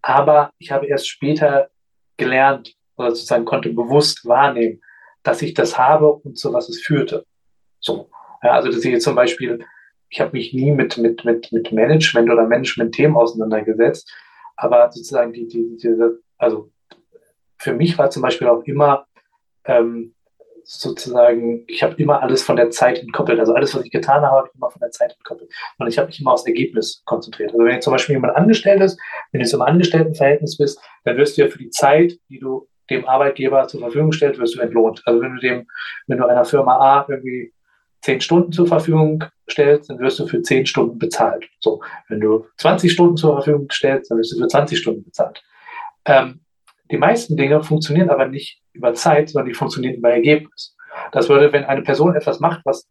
[0.01, 1.69] Aber ich habe erst später
[2.17, 4.81] gelernt, oder sozusagen konnte bewusst wahrnehmen,
[5.23, 7.25] dass ich das habe und zu was es führte.
[7.85, 8.09] So.
[8.43, 9.63] Ja, also, dass ich jetzt zum Beispiel,
[10.09, 14.11] ich habe mich nie mit, mit, mit, mit Management oder Management-Themen auseinandergesetzt,
[14.55, 16.71] aber sozusagen die, die, diese, also
[17.57, 19.05] für mich war zum Beispiel auch immer
[19.65, 20.13] ähm,
[20.63, 23.39] sozusagen, ich habe immer alles von der Zeit entkoppelt.
[23.39, 25.51] Also alles, was ich getan habe, habe ich immer von der Zeit entkoppelt.
[25.77, 27.51] Und ich habe mich immer aufs Ergebnis konzentriert.
[27.51, 28.99] Also wenn jetzt zum Beispiel jemand angestellt ist,
[29.31, 33.07] wenn du im Angestelltenverhältnis bist, dann wirst du ja für die Zeit, die du dem
[33.07, 35.01] Arbeitgeber zur Verfügung stellt, wirst du entlohnt.
[35.05, 35.67] Also wenn du dem,
[36.07, 37.53] wenn du einer Firma A irgendwie
[38.05, 41.49] zehn Stunden zur Verfügung stellst, dann wirst du für zehn Stunden bezahlt.
[41.59, 45.43] So, wenn du 20 Stunden zur Verfügung stellst, dann wirst du für 20 Stunden bezahlt.
[46.05, 46.41] Ähm,
[46.91, 50.75] die meisten Dinge funktionieren aber nicht über Zeit, sondern die funktionieren über Ergebnis.
[51.13, 52.87] Das würde, wenn eine Person etwas macht, was,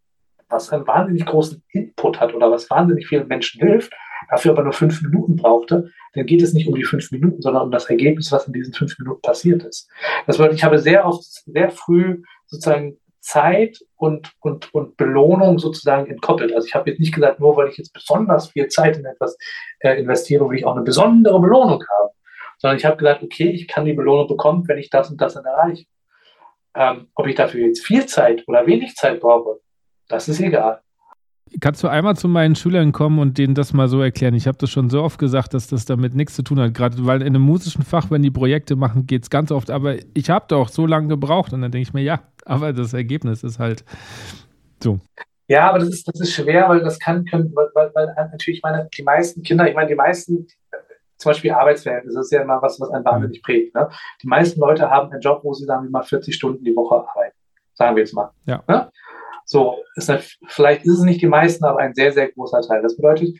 [0.48, 3.92] was einen wahnsinnig großen Input hat oder was wahnsinnig vielen Menschen hilft,
[4.28, 7.62] dafür aber nur fünf Minuten brauchte, dann geht es nicht um die fünf Minuten, sondern
[7.62, 9.88] um das Ergebnis, was in diesen fünf Minuten passiert ist.
[10.26, 16.10] Das bedeutet, ich habe sehr oft, sehr früh sozusagen Zeit und, und, und Belohnung sozusagen
[16.10, 16.54] entkoppelt.
[16.54, 19.38] Also ich habe jetzt nicht gesagt, nur weil ich jetzt besonders viel Zeit in etwas
[19.80, 22.10] äh, investiere, will ich auch eine besondere Belohnung haben.
[22.58, 25.34] Sondern ich habe gesagt, okay, ich kann die Belohnung bekommen, wenn ich das und das
[25.34, 25.86] dann erreiche.
[26.74, 29.58] Ähm, ob ich dafür jetzt viel Zeit oder wenig Zeit brauche,
[30.08, 30.83] das ist egal.
[31.60, 34.34] Kannst du einmal zu meinen Schülern kommen und denen das mal so erklären?
[34.34, 36.74] Ich habe das schon so oft gesagt, dass das damit nichts zu tun hat.
[36.74, 39.70] Gerade weil in einem musischen Fach, wenn die Projekte machen, geht es ganz oft.
[39.70, 41.52] Aber ich habe doch so lange gebraucht.
[41.52, 43.84] Und dann denke ich mir, ja, aber das Ergebnis ist halt
[44.82, 45.00] so.
[45.46, 48.62] Ja, aber das ist, das ist schwer, weil das kann, können, weil, weil, weil natürlich
[48.62, 50.46] meine, die meisten Kinder, ich meine, die meisten,
[51.18, 53.74] zum Beispiel Arbeitsverhältnisse, das ist ja immer was, was einen wahnsinnig prägt.
[53.74, 53.88] Ne?
[54.22, 56.96] Die meisten Leute haben einen Job, wo sie, sagen wir mal, 40 Stunden die Woche
[56.96, 57.36] arbeiten.
[57.74, 58.30] Sagen wir jetzt mal.
[58.46, 58.62] Ja.
[58.68, 58.90] Ne?
[59.54, 62.82] So, ist eine, vielleicht ist es nicht die meisten, aber ein sehr, sehr großer Teil.
[62.82, 63.38] Das bedeutet,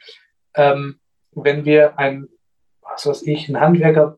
[0.55, 1.01] ähm,
[1.33, 2.29] wenn wir ein,
[2.83, 4.17] was weiß ich, einen Handwerker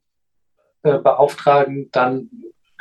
[0.82, 2.28] äh, beauftragen, dann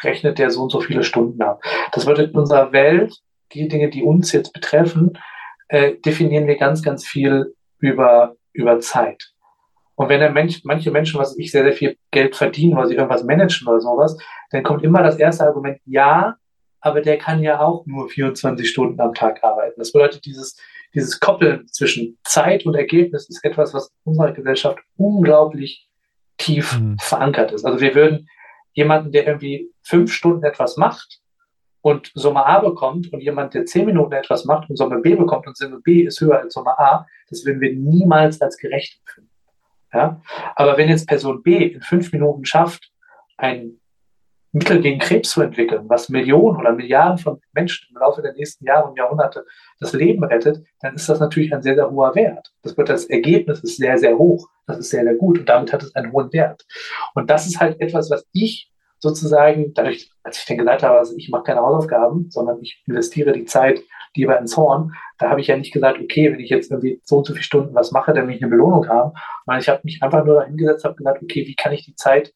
[0.03, 1.63] rechnet der so und so viele Stunden ab.
[1.93, 3.17] Das bedeutet, in unserer Welt,
[3.53, 5.17] die Dinge, die uns jetzt betreffen,
[5.69, 9.31] äh, definieren wir ganz, ganz viel über, über Zeit.
[9.95, 12.95] Und wenn der Mensch, manche Menschen, was ich sehr, sehr viel Geld verdienen, weil sie
[12.95, 14.17] irgendwas managen oder sowas,
[14.51, 16.35] dann kommt immer das erste Argument, ja,
[16.85, 19.79] aber der kann ja auch nur 24 Stunden am Tag arbeiten.
[19.79, 20.55] Das bedeutet, dieses,
[20.93, 25.89] dieses Koppeln zwischen Zeit und Ergebnis ist etwas, was in unserer Gesellschaft unglaublich
[26.37, 26.97] tief mhm.
[26.99, 27.65] verankert ist.
[27.65, 28.29] Also wir würden
[28.73, 31.21] jemanden, der irgendwie fünf Stunden etwas macht
[31.81, 35.47] und Summe A bekommt und jemand, der zehn Minuten etwas macht und Summe B bekommt
[35.47, 39.31] und Summe B ist höher als Summe A, das würden wir niemals als gerecht empfinden.
[39.91, 40.21] Ja?
[40.55, 42.91] Aber wenn jetzt Person B in fünf Minuten schafft,
[43.37, 43.79] ein
[44.55, 48.65] Mittel gegen Krebs zu entwickeln, was Millionen oder Milliarden von Menschen im Laufe der nächsten
[48.65, 49.45] Jahre und Jahrhunderte
[49.81, 52.53] das Leben rettet, dann ist das natürlich ein sehr, sehr hoher Wert.
[52.63, 54.47] Das wird das Ergebnis ist sehr, sehr hoch.
[54.65, 56.65] Das ist sehr, sehr gut und damit hat es einen hohen Wert.
[57.15, 61.15] Und das ist halt etwas, was ich sozusagen, dadurch, als ich dann gesagt habe, also
[61.17, 63.81] ich mache keine Hausaufgaben, sondern ich investiere die Zeit
[64.15, 67.17] lieber ins Horn, da habe ich ja nicht gesagt, okay, wenn ich jetzt irgendwie so
[67.17, 69.11] und so viele Stunden was mache, dann will ich eine Belohnung haben,
[69.45, 72.33] sondern ich habe mich einfach nur dahingesetzt, habe gesagt, okay, wie kann ich die Zeit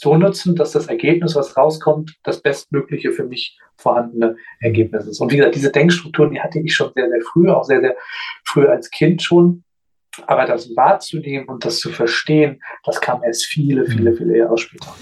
[0.00, 5.18] so nutzen, dass das Ergebnis, was rauskommt, das bestmögliche für mich vorhandene Ergebnis ist.
[5.20, 7.96] Und wie gesagt, diese Denkstrukturen, die hatte ich schon sehr, sehr früh, auch sehr, sehr
[8.44, 9.64] früh als Kind schon.
[10.28, 14.16] Aber das wahrzunehmen und das zu verstehen, das kam erst viele, viele, mhm.
[14.16, 14.94] viele Jahre später.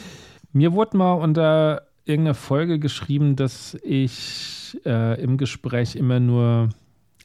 [0.55, 6.71] Mir wurde mal unter irgendeiner Folge geschrieben, dass ich äh, im Gespräch immer nur,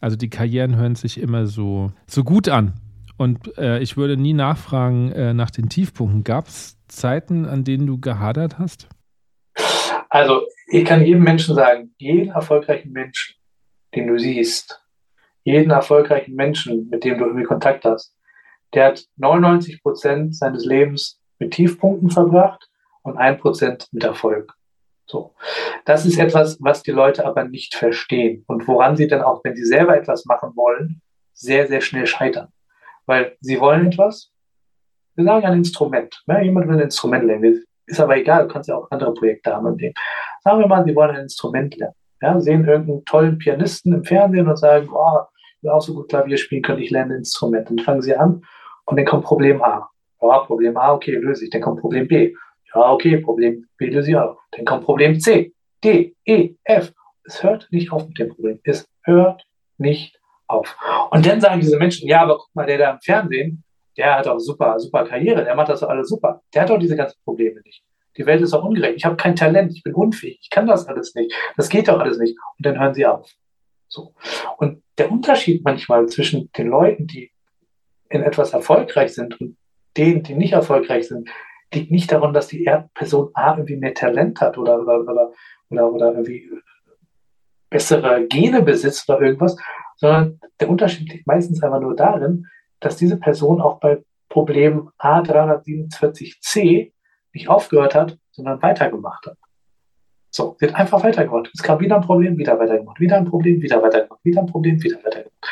[0.01, 2.73] also die Karrieren hören sich immer so, so gut an.
[3.15, 6.25] Und äh, ich würde nie nachfragen äh, nach den Tiefpunkten.
[6.25, 8.87] Gab es Zeiten, an denen du gehadert hast?
[10.09, 13.35] Also, ich kann jedem Menschen sagen, jeden erfolgreichen Menschen,
[13.95, 14.81] den du siehst,
[15.43, 18.15] jeden erfolgreichen Menschen, mit dem du irgendwie Kontakt hast,
[18.73, 22.69] der hat 99 Prozent seines Lebens mit Tiefpunkten verbracht
[23.03, 24.53] und ein Prozent mit Erfolg.
[25.07, 25.33] So.
[25.85, 29.55] Das ist etwas, was die Leute aber nicht verstehen und woran sie dann auch, wenn
[29.55, 31.01] sie selber etwas machen wollen,
[31.33, 32.49] sehr, sehr schnell scheitern.
[33.05, 34.30] Weil sie wollen etwas,
[35.15, 36.23] wir sagen ein Instrument.
[36.27, 37.63] Ja, jemand will ein Instrument lernen.
[37.85, 39.77] Ist aber egal, du kannst ja auch andere Projekte haben.
[40.43, 41.95] Sagen wir mal, sie wollen ein Instrument lernen.
[42.21, 45.21] Ja, sehen irgendeinen tollen Pianisten im Fernsehen und sagen, oh,
[45.57, 47.69] ich will auch so gut Klavier spielen, könnte ich lernen ein Instrument.
[47.69, 48.43] Dann fangen sie an
[48.85, 49.89] und dann kommt Problem A.
[50.21, 51.49] Ja, Problem A, okay, löse ich.
[51.49, 52.33] Dann kommt Problem B.
[52.73, 54.37] Ja, okay, Problem B löse ich auch.
[54.51, 56.93] Dann kommt Problem C, D, E, F.
[57.23, 58.59] Es hört nicht auf mit dem Problem.
[58.63, 59.45] Es hört
[59.77, 60.77] nicht auf.
[61.09, 63.63] Und dann sagen diese Menschen, ja, aber guck mal, der da im Fernsehen,
[63.97, 66.41] der hat auch super, super Karriere, der macht das alles super.
[66.53, 67.83] Der hat auch diese ganzen Probleme nicht.
[68.17, 68.97] Die Welt ist auch ungerecht.
[68.97, 71.33] Ich habe kein Talent, ich bin unfähig, ich kann das alles nicht.
[71.57, 72.37] Das geht doch alles nicht.
[72.57, 73.31] Und dann hören sie auf.
[73.87, 74.13] So.
[74.57, 77.31] Und der Unterschied manchmal zwischen den Leuten, die
[78.09, 79.57] in etwas erfolgreich sind und
[79.97, 81.29] denen, die nicht erfolgreich sind,
[81.73, 85.31] liegt nicht daran, dass die Person A irgendwie mehr Talent hat oder, oder, oder,
[85.69, 86.49] oder, oder irgendwie
[87.69, 89.55] bessere Gene besitzt oder irgendwas,
[89.95, 92.45] sondern der Unterschied liegt meistens einfach nur darin,
[92.81, 96.91] dass diese Person auch bei Problem A347c
[97.33, 99.37] nicht aufgehört hat, sondern weitergemacht hat.
[100.29, 101.51] So, sie hat einfach weitergemacht.
[101.53, 104.81] Es kam wieder ein Problem, wieder weitergemacht, wieder ein Problem, wieder weitergemacht, wieder ein Problem,
[104.81, 105.45] wieder weitergemacht.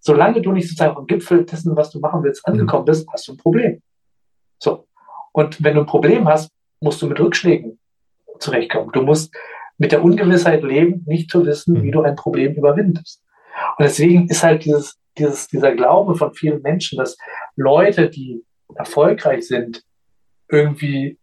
[0.00, 3.32] Solange du nicht sozusagen am Gipfel dessen, was du machen willst, angekommen bist, hast du
[3.32, 3.82] ein Problem.
[4.58, 4.86] So.
[5.32, 6.50] Und wenn du ein Problem hast,
[6.80, 7.78] musst du mit Rückschlägen
[8.38, 8.90] zurechtkommen.
[8.92, 9.32] Du musst
[9.78, 13.22] mit der Ungewissheit leben, nicht zu wissen, wie du ein Problem überwindest.
[13.78, 17.16] Und deswegen ist halt dieses dieses, dieser Glaube von vielen Menschen, dass
[17.56, 19.82] Leute, die erfolgreich sind,
[20.48, 21.18] irgendwie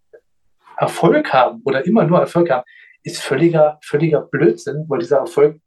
[0.78, 2.64] Erfolg haben oder immer nur Erfolg haben,
[3.04, 5.60] ist völliger, völliger Blödsinn, weil dieser Erfolg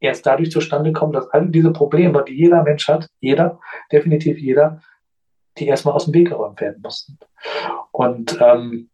[0.00, 3.60] erst dadurch zustande kommt, dass all diese Probleme, die jeder Mensch hat, jeder,
[3.92, 4.82] definitiv jeder,
[5.58, 7.18] die erstmal aus dem Weg geräumt werden mussten.
[7.92, 8.90] Und ähm,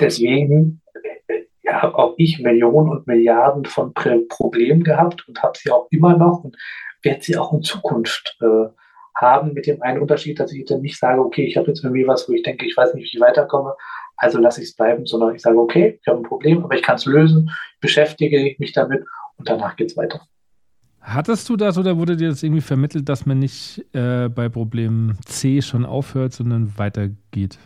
[0.00, 0.82] deswegen
[1.62, 3.92] ja, habe auch ich Millionen und Milliarden von
[4.28, 6.56] Problemen gehabt und habe sie auch immer noch und
[7.02, 8.68] werde sie auch in Zukunft äh,
[9.16, 12.06] haben, mit dem einen Unterschied, dass ich dann nicht sage, okay, ich habe jetzt irgendwie
[12.06, 13.74] was, wo ich denke, ich weiß nicht, wie ich weiterkomme,
[14.16, 16.82] also lasse ich es bleiben, sondern ich sage, okay, ich habe ein Problem, aber ich
[16.82, 17.50] kann es lösen,
[17.80, 19.04] beschäftige mich damit
[19.36, 20.20] und danach geht es weiter.
[21.00, 25.14] Hattest du das oder wurde dir das irgendwie vermittelt, dass man nicht äh, bei Problem
[25.24, 27.58] C schon aufhört, sondern weitergeht?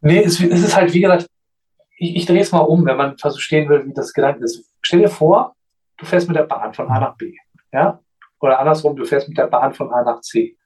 [0.00, 1.26] Nee, es, es ist halt, wie gesagt,
[1.98, 4.64] ich, ich drehe es mal um, wenn man verstehen will, wie das Gedanke ist.
[4.82, 5.56] Stell dir vor,
[5.96, 7.34] du fährst mit der Bahn von A nach B
[7.72, 8.00] ja,
[8.40, 10.56] oder andersrum, du fährst mit der Bahn von A nach C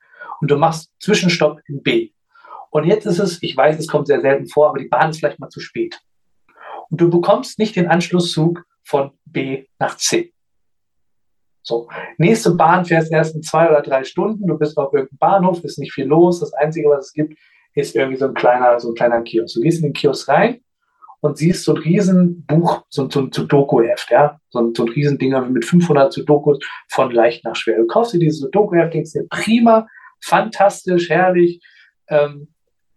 [0.40, 2.10] und du machst Zwischenstopp in B.
[2.70, 5.18] Und jetzt ist es, ich weiß, es kommt sehr selten vor, aber die Bahn ist
[5.18, 6.00] vielleicht mal zu spät.
[6.90, 10.32] Und du bekommst nicht den Anschlusszug von B nach C.
[11.62, 11.88] So,
[12.18, 15.78] nächste Bahn fährst erst in zwei oder drei Stunden, du bist auf irgendeinem Bahnhof, ist
[15.78, 17.38] nicht viel los, das Einzige, was es gibt,
[17.74, 19.54] ist irgendwie so ein kleiner, so ein kleiner Kiosk.
[19.54, 20.60] Du gehst in den Kiosk rein
[21.22, 25.42] und siehst so ein Riesenbuch, so, so ein Sudoku-Heft, ja, so ein, so ein Riesendinger
[25.42, 26.58] mit 500 Sudokus
[26.88, 27.78] von leicht nach schwer.
[27.78, 29.86] Du kaufst dir dieses Sudoku-Heft, denkst dir, prima,
[30.20, 31.62] fantastisch, herrlich,
[32.08, 32.48] ähm,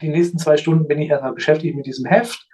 [0.02, 2.48] die nächsten zwei Stunden bin ich erstmal beschäftigt mit diesem Heft,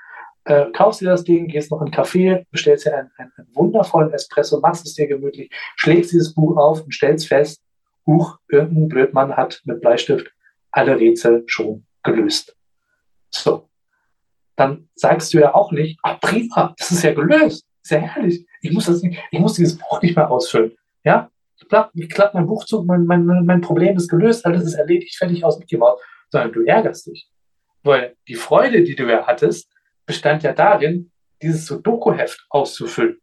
[0.43, 3.55] äh, kaufst dir das Ding, gehst noch in einen Café, bestellst dir einen, einen, einen
[3.55, 7.63] wundervollen Espresso, machst es dir gemütlich, schlägst dieses Buch auf und stellst fest,
[8.05, 10.33] huch, irgendein Blödmann hat mit Bleistift
[10.71, 12.57] alle Rätsel schon gelöst.
[13.29, 13.69] So,
[14.61, 17.65] dann sagst du ja auch nicht, ah, prima, das ist ja gelöst.
[17.81, 18.45] Ist ja herrlich.
[18.61, 20.75] Ich muss das nicht, ich muss dieses Buch nicht mehr ausfüllen.
[21.03, 21.31] Ja?
[21.57, 24.75] Ich klappe ich klapp mein Buch zu, mein, mein, mein Problem ist gelöst, alles ist
[24.75, 25.99] erledigt, fertig aus mit dem Maus.
[26.29, 27.27] Sondern du ärgerst dich.
[27.81, 29.67] Weil die Freude, die du ja hattest,
[30.05, 31.11] bestand ja darin,
[31.41, 33.19] dieses Sudoku-Heft auszufüllen.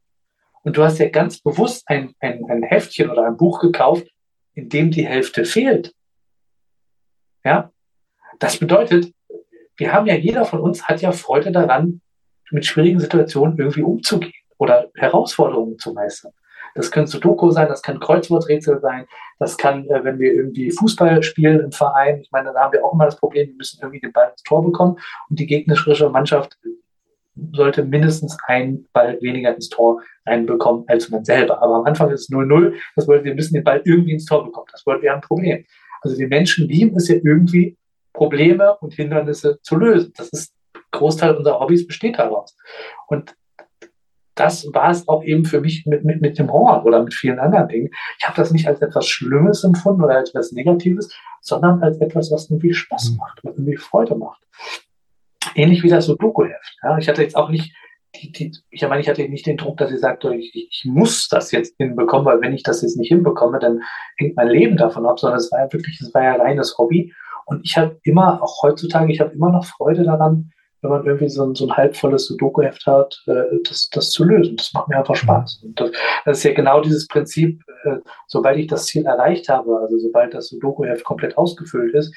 [0.65, 4.09] Und du hast ja ganz bewusst ein, ein, ein Heftchen oder ein Buch gekauft,
[4.55, 5.94] in dem die Hälfte fehlt.
[7.44, 7.70] Ja?
[8.40, 9.12] Das bedeutet,
[9.79, 12.01] wir haben ja, jeder von uns hat ja Freude daran,
[12.51, 16.33] mit schwierigen Situationen irgendwie umzugehen oder Herausforderungen zu meistern.
[16.75, 19.07] Das können Sudoku sein, das kann Kreuzworträtsel sein,
[19.39, 22.85] das kann, äh, wenn wir irgendwie Fußball spielen im Verein, ich meine, da haben wir
[22.85, 24.97] auch immer das Problem, wir müssen irgendwie den Ball ins Tor bekommen
[25.31, 26.59] und die gegnerische Mannschaft
[27.53, 31.63] sollte mindestens einen Ball weniger ins Tor reinbekommen als man selber.
[31.63, 34.45] Aber am Anfang ist es 0-0, das wollen wir müssen den Ball irgendwie ins Tor
[34.45, 34.67] bekommen.
[34.73, 35.65] Das wollen wir ein Problem.
[36.03, 37.77] Also die Menschen lieben es ja irgendwie,
[38.19, 40.12] Probleme und Hindernisse zu lösen.
[40.16, 40.53] Das ist
[40.90, 42.57] Großteil unserer Hobbys besteht daraus.
[43.07, 43.36] Und
[44.35, 47.39] das war es auch eben für mich mit, mit, mit dem Horn oder mit vielen
[47.39, 47.90] anderen Dingen.
[48.19, 52.31] Ich habe das nicht als etwas Schlimmes empfunden oder als etwas Negatives, sondern als etwas,
[52.31, 53.16] was irgendwie Spaß mhm.
[53.19, 54.43] macht, was irgendwie Freude macht.
[55.55, 56.77] Ähnlich wie das Sudoku-Heft.
[56.82, 57.74] Ja, ich hatte jetzt auch nicht,
[58.15, 61.28] die, die, ich meine, ich hatte nicht den Druck, dass ich sagte, ich, ich muss
[61.28, 63.82] das jetzt hinbekommen, weil wenn ich das jetzt nicht hinbekomme, dann
[64.16, 67.12] hängt mein Leben davon ab, sondern es war ja wirklich, es war ja reines Hobby.
[67.49, 70.53] Und ich habe immer, auch heutzutage, ich habe immer noch Freude daran,
[70.83, 74.57] wenn man irgendwie so ein, so ein halbvolles Sudoku-Heft hat, äh, das, das zu lösen.
[74.57, 75.62] Das macht mir einfach Spaß.
[75.65, 75.91] Und das,
[76.27, 77.97] das ist ja genau dieses Prinzip, äh,
[78.27, 82.15] sobald ich das Ziel erreicht habe, also sobald das Sudoku-Heft komplett ausgefüllt ist,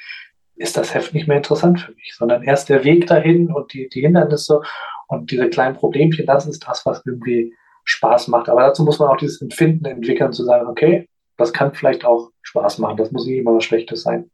[0.58, 3.88] ist das Heft nicht mehr interessant für mich, sondern erst der Weg dahin und die,
[3.88, 4.62] die Hindernisse
[5.08, 7.53] und diese kleinen Problemchen, das ist das, was irgendwie
[7.86, 8.49] Spaß macht.
[8.49, 12.30] Aber dazu muss man auch dieses Empfinden entwickeln, zu sagen, okay, das kann vielleicht auch
[12.44, 12.98] Spaß machen.
[12.98, 14.30] Das muss nicht immer was Schlechtes sein.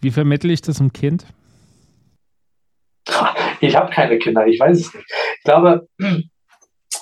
[0.00, 1.26] Wie vermittle ich das einem Kind?
[3.60, 5.06] Ich habe keine Kinder, ich weiß es nicht.
[5.38, 5.88] Ich glaube,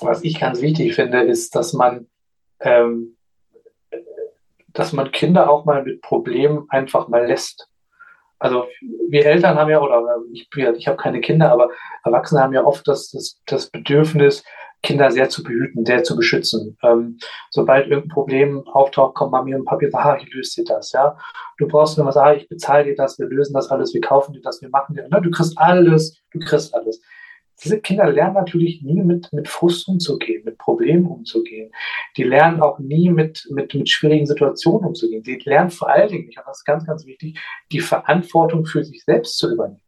[0.01, 2.07] was ich ganz wichtig finde, ist, dass man,
[2.59, 3.17] ähm,
[4.69, 7.67] dass man Kinder auch mal mit Problemen einfach mal lässt.
[8.39, 8.67] Also
[9.09, 11.69] wir Eltern haben ja, oder ich, ich habe keine Kinder, aber
[12.03, 14.43] Erwachsene haben ja oft das, das, das Bedürfnis,
[14.83, 16.77] Kinder sehr zu behüten, sehr zu beschützen.
[16.83, 17.17] Ähm,
[17.49, 20.91] sobald irgendein Problem auftaucht, kommt Mami und Papi und sagt, ah, ich löse dir das,
[20.91, 21.17] ja.
[21.57, 24.33] Du brauchst nur was, ah, ich bezahle dir das, wir lösen das alles, wir kaufen
[24.33, 25.21] dir das, wir machen dir, ne?
[25.21, 27.01] du kriegst alles, du kriegst alles.
[27.63, 31.71] Diese Kinder lernen natürlich nie mit, mit Frust umzugehen, mit Problemen umzugehen.
[32.17, 35.23] Die lernen auch nie mit, mit, mit schwierigen Situationen umzugehen.
[35.23, 37.39] Sie lernen vor allen Dingen, ich habe das ganz, ganz wichtig,
[37.71, 39.82] die Verantwortung für sich selbst zu übernehmen.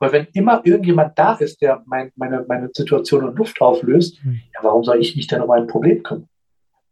[0.00, 4.40] Weil wenn immer irgendjemand da ist, der mein, meine, meine Situation in Luft auflöst, mhm.
[4.54, 6.28] ja, warum soll ich mich denn um ein Problem kümmern?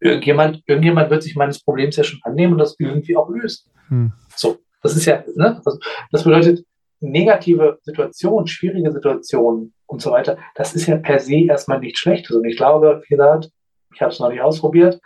[0.00, 3.70] Irgendjemand, irgendjemand wird sich meines Problems ja schon annehmen und das irgendwie auch lösen.
[3.88, 4.12] Mhm.
[4.36, 5.60] So, das ist ja, ne?
[5.64, 5.78] Also,
[6.12, 6.64] das bedeutet,
[7.00, 12.30] negative Situationen, schwierige Situationen und so weiter, das ist ja per se erstmal nicht schlecht.
[12.30, 13.50] Und ich glaube, wie gesagt,
[13.94, 15.00] ich habe es noch nicht ausprobiert,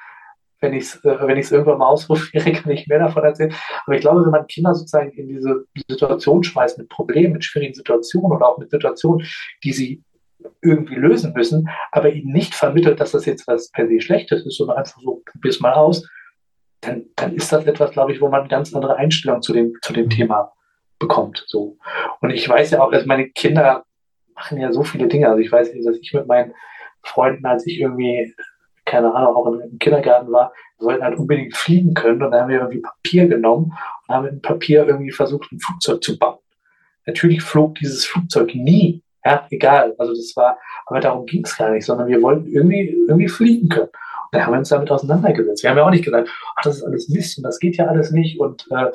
[0.62, 3.54] wenn ich es äh, wenn ich's irgendwann mal ausprobiere, kann ich mehr davon erzählen.
[3.84, 7.74] Aber ich glaube, wenn man Kinder sozusagen in diese Situation schmeißt mit Problemen, mit schwierigen
[7.74, 9.26] Situationen oder auch mit Situationen,
[9.64, 10.02] die sie
[10.60, 14.56] irgendwie lösen müssen, aber ihnen nicht vermittelt, dass das jetzt was per se Schlechtes ist,
[14.56, 16.08] sondern einfach so, probier's mal aus,
[16.80, 19.74] dann, dann ist das etwas, glaube ich, wo man eine ganz andere Einstellung zu dem,
[19.82, 20.52] zu dem Thema
[20.98, 21.44] bekommt.
[21.46, 21.76] So.
[22.20, 23.84] Und ich weiß ja auch, dass meine Kinder
[24.34, 25.28] machen ja so viele Dinge.
[25.28, 26.54] Also ich weiß nicht, dass ich mit meinen
[27.02, 28.34] Freunden, als ich irgendwie
[28.92, 32.22] keine Ahnung, auch im Kindergarten war, wir wollten halt unbedingt fliegen können.
[32.22, 33.72] Und dann haben wir irgendwie Papier genommen
[34.06, 36.38] und haben mit Papier irgendwie versucht, ein Flugzeug zu bauen.
[37.06, 39.02] Natürlich flog dieses Flugzeug nie.
[39.24, 39.94] Ja, egal.
[39.98, 43.70] Also das war, aber darum ging es gar nicht, sondern wir wollten irgendwie, irgendwie fliegen
[43.70, 43.88] können.
[44.32, 45.62] Da haben wir uns damit auseinandergesetzt.
[45.62, 47.86] Wir haben ja auch nicht gesagt, ach, das ist alles Mist und das geht ja
[47.86, 48.86] alles nicht und äh,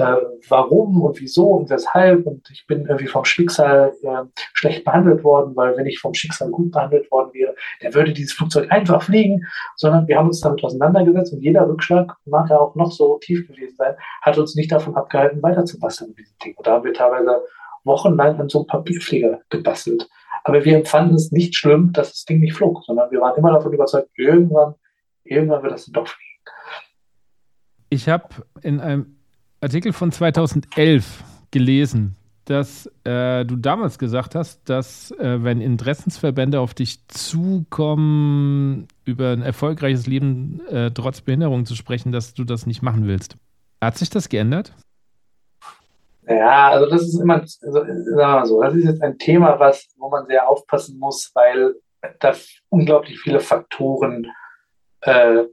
[0.00, 0.16] äh,
[0.48, 4.24] warum und wieso und weshalb und ich bin irgendwie vom Schicksal äh,
[4.54, 8.32] schlecht behandelt worden, weil wenn ich vom Schicksal gut behandelt worden wäre, dann würde dieses
[8.32, 9.44] Flugzeug einfach fliegen,
[9.76, 13.46] sondern wir haben uns damit auseinandergesetzt und jeder Rückschlag, mag ja auch noch so tief
[13.46, 16.54] gewesen sein, hat uns nicht davon abgehalten, weiterzubasteln mit diesem Ding.
[16.56, 17.42] Und da haben wir teilweise
[17.84, 20.08] wochenlang an so einem Papierflieger gebastelt.
[20.48, 23.52] Aber wir empfanden es nicht schlimm, dass das Ding nicht flog, sondern wir waren immer
[23.52, 24.74] davon überzeugt, irgendwann,
[25.24, 26.28] irgendwann wird das doch fliegen.
[27.90, 28.28] Ich habe
[28.62, 29.18] in einem
[29.60, 32.16] Artikel von 2011 gelesen,
[32.46, 39.42] dass äh, du damals gesagt hast, dass äh, wenn Interessensverbände auf dich zukommen, über ein
[39.42, 43.36] erfolgreiches Leben äh, trotz Behinderung zu sprechen, dass du das nicht machen willst.
[43.82, 44.72] Hat sich das geändert?
[46.28, 49.58] Ja, also das ist immer, also, sagen wir mal so, das ist jetzt ein Thema,
[49.58, 51.74] was, wo man sehr aufpassen muss, weil
[52.20, 52.34] da
[52.68, 54.30] unglaublich viele Faktoren
[55.00, 55.44] äh,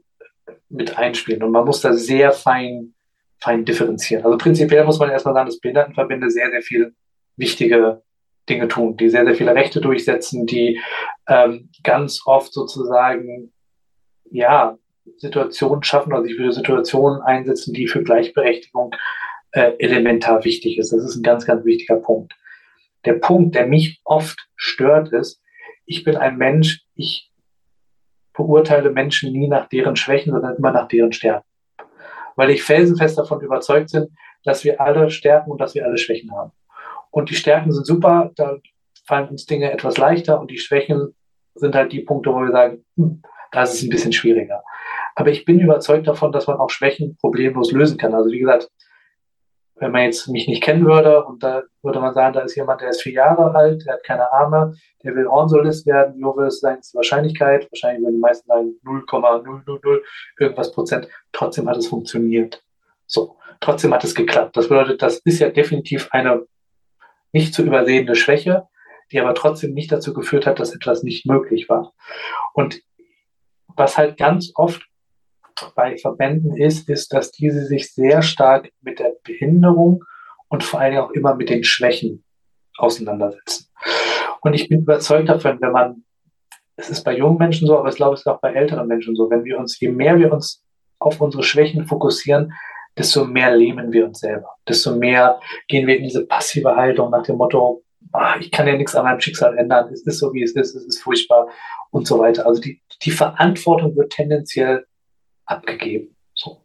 [0.69, 2.93] mit einspielen und man muss da sehr fein,
[3.39, 4.25] fein differenzieren.
[4.25, 6.93] Also prinzipiell muss man erstmal sagen, dass Behindertenverbände sehr, sehr viel
[7.37, 8.01] wichtige
[8.49, 10.81] Dinge tun, die sehr, sehr viele Rechte durchsetzen, die
[11.27, 13.53] ähm, ganz oft sozusagen,
[14.29, 14.77] ja,
[15.17, 18.93] Situationen schaffen oder sich für Situationen einsetzen, die für Gleichberechtigung
[19.55, 20.91] äh, elementar wichtig ist.
[20.91, 22.33] Das ist ein ganz, ganz wichtiger Punkt.
[23.05, 25.41] Der Punkt, der mich oft stört, ist,
[25.85, 27.31] ich bin ein Mensch, ich
[28.33, 31.47] beurteile Menschen nie nach deren Schwächen, sondern immer nach deren Stärken.
[32.35, 36.31] Weil ich felsenfest davon überzeugt bin, dass wir alle Stärken und dass wir alle Schwächen
[36.33, 36.51] haben.
[37.09, 38.57] Und die Stärken sind super, da
[39.05, 41.15] fallen uns Dinge etwas leichter und die Schwächen
[41.53, 43.21] sind halt die Punkte, wo wir sagen, hm,
[43.53, 44.63] da ist es ein bisschen schwieriger.
[45.15, 48.13] Aber ich bin überzeugt davon, dass man auch Schwächen problemlos lösen kann.
[48.13, 48.69] Also wie gesagt,
[49.77, 52.81] wenn man jetzt mich nicht kennen würde und da würde man sagen, da ist jemand,
[52.81, 56.37] der ist vier Jahre alt, der hat keine Arme, der will Hornsolist werden, wie hoch
[56.39, 57.69] ist seine Wahrscheinlichkeit?
[57.71, 60.01] Wahrscheinlich würden die meisten sagen 0,000
[60.39, 61.09] irgendwas Prozent.
[61.33, 62.63] Trotzdem hat es funktioniert.
[63.05, 64.55] So, trotzdem hat es geklappt.
[64.55, 66.45] Das bedeutet, das ist ja definitiv eine
[67.33, 68.67] nicht zu übersehende Schwäche,
[69.11, 71.93] die aber trotzdem nicht dazu geführt hat, dass etwas nicht möglich war.
[72.53, 72.81] Und
[73.67, 74.87] was halt ganz oft
[75.75, 80.03] bei Verbänden ist, ist, dass diese sich sehr stark mit der Behinderung
[80.49, 82.23] und vor allem auch immer mit den Schwächen
[82.77, 83.69] auseinandersetzen.
[84.41, 86.03] Und ich bin überzeugt davon, wenn man,
[86.75, 89.15] es ist bei jungen Menschen so, aber ich glaube, es ist auch bei älteren Menschen
[89.15, 90.63] so, wenn wir uns, je mehr wir uns
[90.99, 92.53] auf unsere Schwächen fokussieren,
[92.97, 97.23] desto mehr lähmen wir uns selber, desto mehr gehen wir in diese passive Haltung nach
[97.23, 97.83] dem Motto,
[98.13, 100.75] ach, ich kann ja nichts an meinem Schicksal ändern, es ist so, wie es ist,
[100.75, 101.47] es ist furchtbar
[101.91, 102.45] und so weiter.
[102.45, 104.85] Also die, die Verantwortung wird tendenziell
[105.45, 106.15] abgegeben.
[106.33, 106.61] So.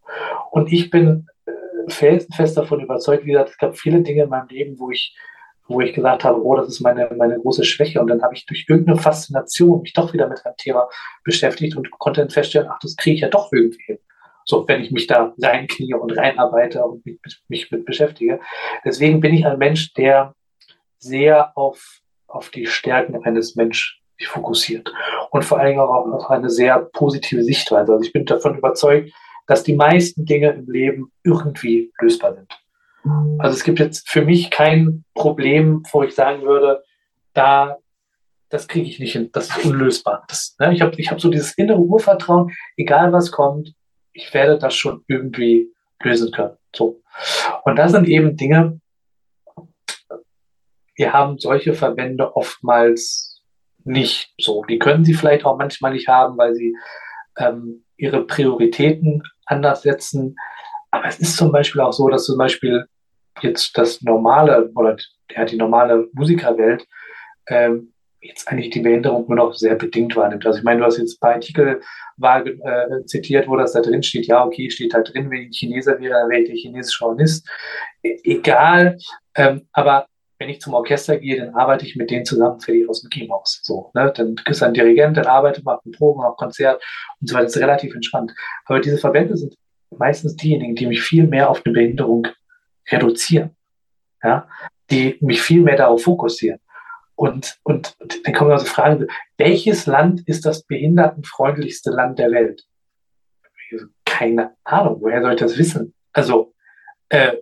[0.51, 1.52] Und ich bin äh,
[1.89, 5.16] felsenfest davon überzeugt, wie gesagt, es gab viele Dinge in meinem Leben, wo ich,
[5.69, 8.01] wo ich gesagt habe, oh, das ist meine, meine große Schwäche.
[8.01, 10.89] Und dann habe ich durch irgendeine Faszination mich doch wieder mit einem Thema
[11.24, 13.98] beschäftigt und konnte dann feststellen, ach, das kriege ich ja doch irgendwie hin.
[14.44, 18.40] So, wenn ich mich da reinknie und reinarbeite und mich, mich mit beschäftige.
[18.85, 20.35] Deswegen bin ich ein Mensch, der
[20.98, 24.93] sehr auf, auf die Stärken eines Menschen sich fokussiert.
[25.31, 27.93] Und vor allem auch auf eine sehr positive Sichtweise.
[27.93, 29.13] Also ich bin davon überzeugt,
[29.47, 32.53] dass die meisten Dinge im Leben irgendwie lösbar sind.
[33.39, 36.85] Also es gibt jetzt für mich kein Problem, wo ich sagen würde,
[37.33, 37.79] da,
[38.51, 40.25] das kriege ich nicht hin, das ist unlösbar.
[40.29, 43.73] Das, ne, ich habe ich hab so dieses innere Urvertrauen, egal was kommt,
[44.13, 45.73] ich werde das schon irgendwie
[46.03, 46.57] lösen können.
[46.77, 47.01] So.
[47.65, 48.81] Und das sind eben Dinge,
[50.97, 53.30] wir haben solche Verbände oftmals
[53.85, 54.65] nicht so.
[54.65, 56.74] Die können sie vielleicht auch manchmal nicht haben, weil sie
[57.39, 60.36] ähm, ihre Prioritäten anders setzen.
[60.90, 62.86] Aber es ist zum Beispiel auch so, dass zum Beispiel
[63.43, 64.97] jetzt das normale oder
[65.31, 66.86] ja, die normale Musikerwelt
[67.47, 70.44] ähm, jetzt eigentlich die Behinderung nur noch sehr bedingt wahrnimmt.
[70.44, 71.81] Also ich meine, du hast jetzt paar Artikel
[72.16, 74.27] war, äh, zitiert, wo das da drin steht.
[74.27, 77.48] Ja, okay, steht da drin, wenn ich Chineser wäre, dann wäre ich chinesischer Hornist.
[78.02, 78.98] E egal.
[79.35, 80.07] Ähm, aber
[80.41, 83.61] wenn ich zum Orchester gehe, dann arbeite ich mit denen zusammen fertig aus dem Keymaus.
[83.62, 84.11] So, ne?
[84.17, 86.83] Dann ist ein Dirigent, dann arbeitet, macht ein Proben, ein Konzert
[87.21, 87.45] und so weiter.
[87.45, 88.33] Das ist relativ entspannt.
[88.65, 89.55] Aber diese Verbände sind
[89.91, 92.27] meistens diejenigen, die mich viel mehr auf eine Behinderung
[92.91, 93.55] reduzieren.
[94.23, 94.49] Ja?
[94.91, 96.59] Die mich viel mehr darauf fokussieren.
[97.17, 102.65] Und, und, und dann kommen also fragen, welches Land ist das behindertenfreundlichste Land der Welt?
[104.07, 105.93] Keine Ahnung, woher soll ich das wissen?
[106.15, 106.55] Also,
[107.11, 107.37] äh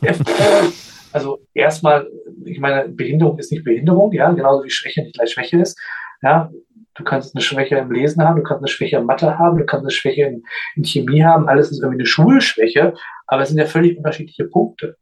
[1.12, 2.08] also erstmal,
[2.44, 5.78] ich meine, Behinderung ist nicht Behinderung, ja, genauso wie Schwäche nicht gleich Schwäche ist.
[6.22, 6.50] Ja,
[6.94, 9.64] du kannst eine Schwäche im Lesen haben, du kannst eine Schwäche in Mathe haben, du
[9.64, 10.42] kannst eine Schwäche in,
[10.76, 12.94] in Chemie haben, alles ist irgendwie eine Schulschwäche,
[13.26, 14.96] aber es sind ja völlig unterschiedliche Punkte.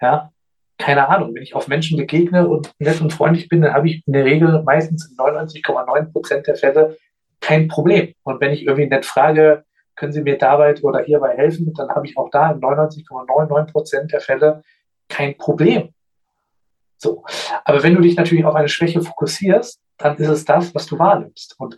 [0.00, 0.30] Ja,
[0.78, 4.02] keine Ahnung, wenn ich auf Menschen begegne und nett und freundlich bin, dann habe ich
[4.06, 6.96] in der Regel meistens in 99,9 Prozent der Fälle
[7.40, 8.14] kein Problem.
[8.22, 9.64] Und wenn ich irgendwie nett frage,
[9.96, 14.12] können Sie mir dabei oder hierbei helfen, dann habe ich auch da in 99,99 Prozent
[14.12, 14.62] der Fälle
[15.08, 15.90] kein Problem.
[16.96, 17.24] So.
[17.64, 20.98] Aber wenn du dich natürlich auf eine Schwäche fokussierst, dann ist es das, was du
[20.98, 21.56] wahrnimmst.
[21.58, 21.76] Und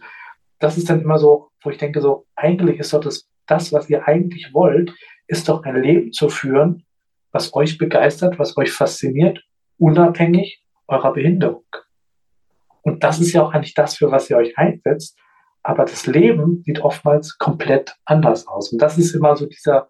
[0.58, 3.90] das ist dann immer so, wo ich denke, so, eigentlich ist doch das, das, was
[3.90, 4.92] ihr eigentlich wollt,
[5.26, 6.84] ist doch ein Leben zu führen,
[7.32, 9.42] was euch begeistert, was euch fasziniert,
[9.78, 11.64] unabhängig eurer Behinderung.
[12.82, 15.18] Und das ist ja auch eigentlich das, für was ihr euch einsetzt.
[15.62, 18.72] Aber das Leben sieht oftmals komplett anders aus.
[18.72, 19.88] Und das ist immer so dieser,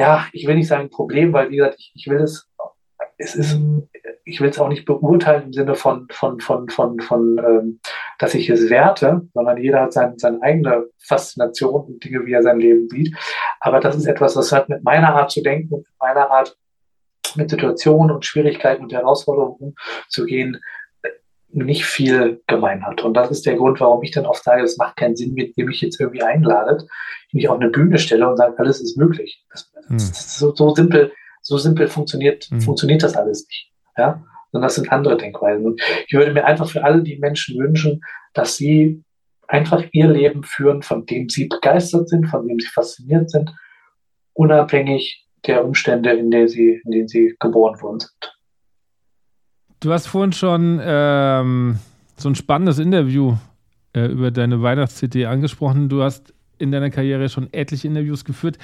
[0.00, 2.48] ja, ich will nicht sagen Problem, weil wie gesagt, ich, ich will es,
[3.18, 3.58] es ist,
[4.24, 7.80] ich will es auch nicht beurteilen im Sinne von, von, von, von, von ähm,
[8.18, 12.42] dass ich es werte, sondern jeder hat sein, seine eigene Faszination und Dinge, wie er
[12.42, 13.14] sein Leben sieht.
[13.60, 16.56] Aber das ist etwas, das hat mit meiner Art zu denken mit meiner Art,
[17.36, 19.74] mit Situationen und Schwierigkeiten und Herausforderungen
[20.04, 20.60] umzugehen,
[21.52, 23.02] nicht viel gemein hat.
[23.02, 25.56] Und das ist der Grund, warum ich dann oft sage, es macht keinen Sinn, mit
[25.56, 26.88] dem ich jetzt irgendwie einladet,
[27.32, 29.44] mich auf eine Bühne stelle und sage, alles ist möglich.
[29.50, 29.96] Das, das, hm.
[29.96, 31.12] das ist so, so, simpel,
[31.42, 32.60] so simpel funktioniert, hm.
[32.60, 33.72] funktioniert das alles nicht.
[33.96, 34.22] Ja?
[34.52, 35.64] sondern das sind andere Denkweisen.
[35.64, 38.02] Und ich würde mir einfach für alle die Menschen wünschen,
[38.34, 39.02] dass sie
[39.48, 43.50] einfach ihr Leben führen, von dem sie begeistert sind, von dem sie fasziniert sind,
[44.32, 48.39] unabhängig der Umstände, in, der sie, in denen sie geboren worden sind.
[49.80, 51.78] Du hast vorhin schon ähm,
[52.16, 53.36] so ein spannendes Interview
[53.94, 55.88] äh, über deine Weihnachts-CD angesprochen.
[55.88, 58.58] Du hast in deiner Karriere schon etliche Interviews geführt.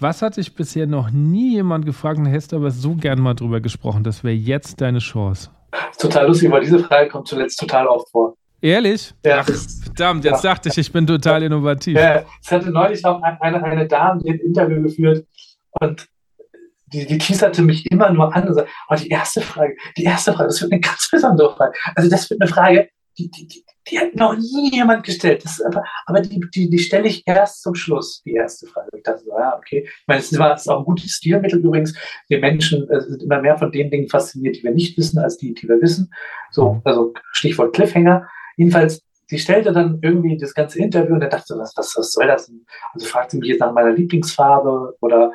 [0.00, 3.60] Was hat dich bisher noch nie jemand gefragt und hättest aber so gern mal drüber
[3.60, 4.02] gesprochen?
[4.02, 5.50] Das wäre jetzt deine Chance.
[5.98, 8.34] Total lustig, weil diese Frage kommt zuletzt total oft vor.
[8.62, 9.12] Ehrlich?
[9.26, 9.40] Ja.
[9.40, 9.50] Ach,
[9.84, 10.52] verdammt, jetzt ja.
[10.52, 11.98] dachte ich, ich bin total innovativ.
[11.98, 15.26] Ja, es hatte neulich auch eine, eine Dame, ein Interview geführt
[15.80, 16.08] und
[16.92, 20.32] die, die teaserte mich immer nur an und sagte, oh, die erste Frage, die erste
[20.32, 21.72] Frage, das wird eine ganz besondere Frage.
[21.94, 22.88] Also das wird eine Frage,
[23.18, 25.44] die, die, die, die hat noch nie jemand gestellt.
[25.44, 28.88] Das aber, aber die, die, die stelle ich erst zum Schluss, die erste Frage.
[28.96, 29.84] Ich dachte so, ja, okay.
[29.86, 31.94] Ich meine, es ist auch ein gutes Stilmittel übrigens.
[32.28, 35.36] Wir Menschen äh, sind immer mehr von den Dingen fasziniert, die wir nicht wissen, als
[35.36, 36.12] die, die wir wissen.
[36.50, 38.28] So, also Stichwort Cliffhanger.
[38.56, 42.12] Jedenfalls, sie stellte dann irgendwie das ganze Interview und dann dachte so, was, was, was
[42.12, 42.50] soll das?
[42.94, 45.32] Also fragte mich jetzt nach meiner Lieblingsfarbe oder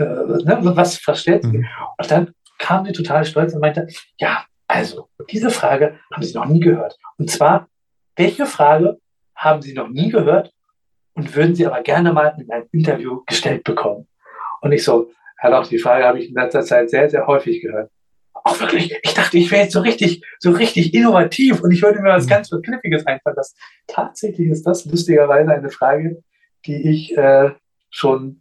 [0.00, 1.58] äh, ne, was verstellt sie?
[1.58, 1.66] Mhm.
[1.98, 3.86] Und dann kam sie total stolz und meinte,
[4.18, 6.96] ja, also, diese Frage haben Sie noch nie gehört.
[7.18, 7.68] Und zwar,
[8.14, 8.98] welche Frage
[9.34, 10.52] haben Sie noch nie gehört
[11.14, 14.06] und würden Sie aber gerne mal in einem Interview gestellt bekommen?
[14.60, 17.60] Und ich so, Herr Lauch, die Frage habe ich in letzter Zeit sehr, sehr häufig
[17.62, 17.90] gehört.
[18.32, 22.00] Auch wirklich, ich dachte, ich wäre jetzt so richtig, so richtig innovativ und ich würde
[22.00, 22.30] mir was mhm.
[22.30, 23.56] ganz Verkniffiges einfallen lassen.
[23.88, 26.22] Tatsächlich ist das lustigerweise eine Frage,
[26.64, 27.50] die ich äh,
[27.90, 28.39] schon,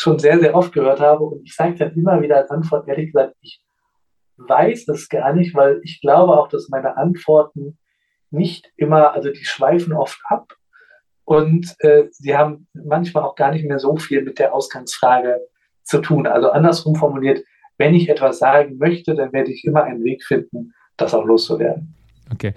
[0.00, 1.24] schon sehr, sehr oft gehört habe.
[1.24, 3.60] Und ich sage dann immer wieder als Antwort, ehrlich gesagt, ich
[4.38, 7.78] weiß es gar nicht, weil ich glaube auch, dass meine Antworten
[8.30, 10.54] nicht immer, also die schweifen oft ab
[11.24, 15.40] und äh, sie haben manchmal auch gar nicht mehr so viel mit der Ausgangsfrage
[15.82, 16.26] zu tun.
[16.26, 17.44] Also andersrum formuliert,
[17.76, 21.94] wenn ich etwas sagen möchte, dann werde ich immer einen Weg finden, das auch loszuwerden.
[22.32, 22.54] Okay.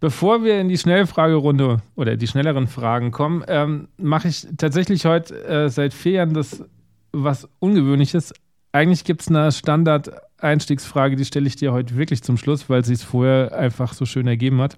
[0.00, 5.34] Bevor wir in die Schnellfragerunde oder die schnelleren Fragen kommen, ähm, mache ich tatsächlich heute
[5.44, 6.64] äh, seit vier Jahren das
[7.12, 8.32] was Ungewöhnliches.
[8.72, 10.10] Eigentlich gibt es eine Standard-
[10.42, 14.04] Einstiegsfrage, die stelle ich dir heute wirklich zum Schluss, weil sie es vorher einfach so
[14.04, 14.76] schön ergeben hat,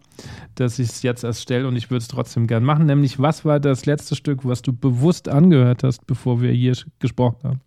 [0.54, 2.86] dass ich es jetzt erst stelle und ich würde es trotzdem gern machen.
[2.86, 7.38] Nämlich, was war das letzte Stück, was du bewusst angehört hast, bevor wir hier gesprochen
[7.44, 7.60] haben?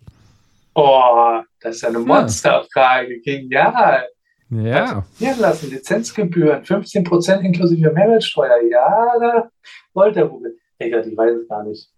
[0.73, 3.21] Oh, das ist eine Monsterfrage.
[3.21, 4.05] Genial.
[4.49, 5.05] Ja.
[5.17, 8.61] Hier lassen, Lizenzgebühren, 15% inklusive Mehrwertsteuer.
[8.69, 9.49] Ja, da
[9.93, 10.55] wollte er wohl.
[10.77, 11.89] Egal, ich weiß es gar nicht.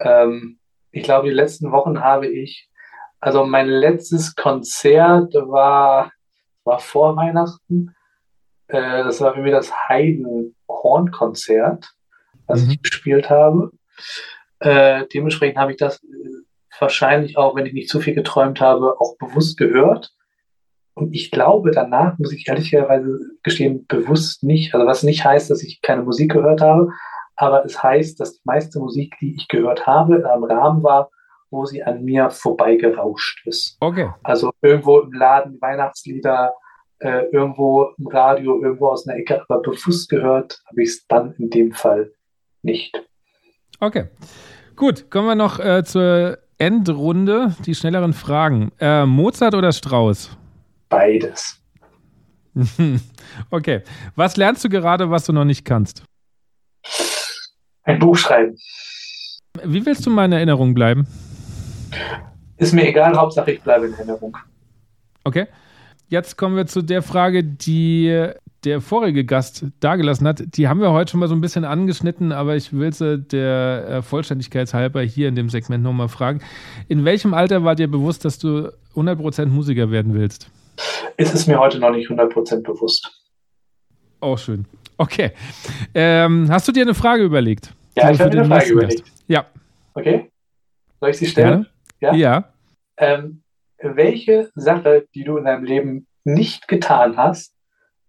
[0.00, 0.57] Ähm,
[0.90, 2.68] ich glaube, die letzten Wochen habe ich
[3.20, 6.10] also mein letztes Konzert war,
[6.64, 7.94] war vor Weihnachten.
[8.68, 11.90] Äh, das war irgendwie das Haydn-Horn-Konzert,
[12.46, 12.70] was mhm.
[12.72, 13.72] ich gespielt habe.
[14.60, 16.00] Äh, dementsprechend habe ich das
[16.78, 20.12] wahrscheinlich auch, wenn ich nicht zu viel geträumt habe, auch bewusst gehört.
[20.94, 24.74] Und ich glaube, danach muss ich ehrlicherweise gestehen, bewusst nicht.
[24.74, 26.90] Also was nicht heißt, dass ich keine Musik gehört habe,
[27.38, 31.08] aber es heißt, dass die meiste Musik, die ich gehört habe, im Rahmen war,
[31.50, 33.76] wo sie an mir vorbeigerauscht ist.
[33.80, 34.10] Okay.
[34.24, 36.52] Also irgendwo im Laden Weihnachtslieder,
[36.98, 41.32] äh, irgendwo im Radio, irgendwo aus einer Ecke, aber bewusst gehört habe ich es dann
[41.38, 42.12] in dem Fall
[42.62, 43.06] nicht.
[43.78, 44.08] Okay.
[44.74, 48.72] Gut, kommen wir noch äh, zur Endrunde, die schnelleren Fragen.
[48.80, 50.36] Äh, Mozart oder Strauß?
[50.88, 51.62] Beides.
[53.50, 53.82] okay.
[54.16, 56.02] Was lernst du gerade, was du noch nicht kannst?
[57.88, 58.54] Ein Buch schreiben.
[59.64, 61.06] Wie willst du meine Erinnerung bleiben?
[62.58, 64.36] Ist mir egal, Hauptsache ich bleibe in Erinnerung.
[65.24, 65.46] Okay.
[66.08, 68.30] Jetzt kommen wir zu der Frage, die
[68.64, 70.42] der vorige Gast dargelassen hat.
[70.56, 73.88] Die haben wir heute schon mal so ein bisschen angeschnitten, aber ich will sie der
[73.88, 76.42] äh, Vollständigkeit halber hier in dem Segment nochmal fragen.
[76.88, 80.50] In welchem Alter war dir bewusst, dass du 100% Musiker werden willst?
[81.16, 83.10] Es ist mir heute noch nicht 100% bewusst.
[84.20, 84.66] Auch oh, schön.
[84.98, 85.30] Okay.
[85.94, 87.72] Ähm, hast du dir eine Frage überlegt?
[87.98, 89.04] Ja, ich habe mir eine Frage überlegt.
[89.04, 89.24] Gast?
[89.26, 89.46] Ja.
[89.94, 90.30] Okay.
[91.00, 91.66] Soll ich sie stellen?
[92.00, 92.14] Ja.
[92.14, 92.16] Ja.
[92.16, 92.44] ja.
[92.96, 93.42] Ähm,
[93.80, 97.54] welche Sache, die du in deinem Leben nicht getan hast,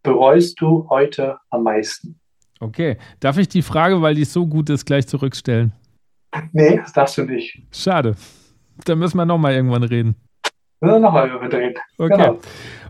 [0.04, 2.20] bereust du heute am meisten?
[2.60, 2.98] Okay.
[3.20, 5.74] Darf ich die Frage, weil die so gut ist, gleich zurückstellen?
[6.52, 7.62] Nee, das darfst du nicht.
[7.72, 8.16] Schade.
[8.86, 10.16] Dann müssen wir nochmal irgendwann reden.
[10.82, 11.76] Müssen wir nochmal reden.
[11.98, 12.16] Okay.
[12.16, 12.40] Genau.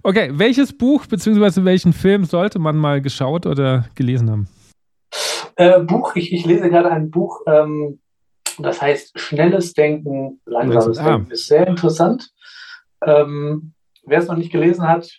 [0.03, 1.63] Okay, welches Buch bzw.
[1.63, 4.47] welchen Film sollte man mal geschaut oder gelesen haben?
[5.59, 7.99] Äh, Buch, ich, ich lese gerade ein Buch, ähm,
[8.59, 11.03] das heißt, schnelles Denken, langsames ah.
[11.03, 12.31] Denken ist sehr interessant.
[13.05, 13.73] Ähm,
[14.05, 15.09] wer es noch nicht gelesen hat,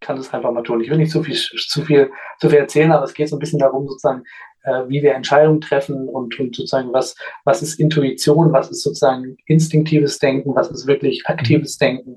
[0.00, 0.80] kann es einfach mal tun.
[0.80, 2.10] Ich will nicht zu viel, zu viel,
[2.40, 4.24] zu viel erzählen, aber es geht so ein bisschen darum, sozusagen,
[4.64, 7.14] äh, wie wir Entscheidungen treffen und, und sozusagen, was,
[7.44, 11.78] was ist Intuition, was ist sozusagen instinktives Denken, was ist wirklich aktives.
[11.78, 12.16] Denken,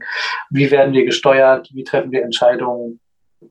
[0.50, 3.00] wie werden wir gesteuert, wie treffen wir Entscheidungen.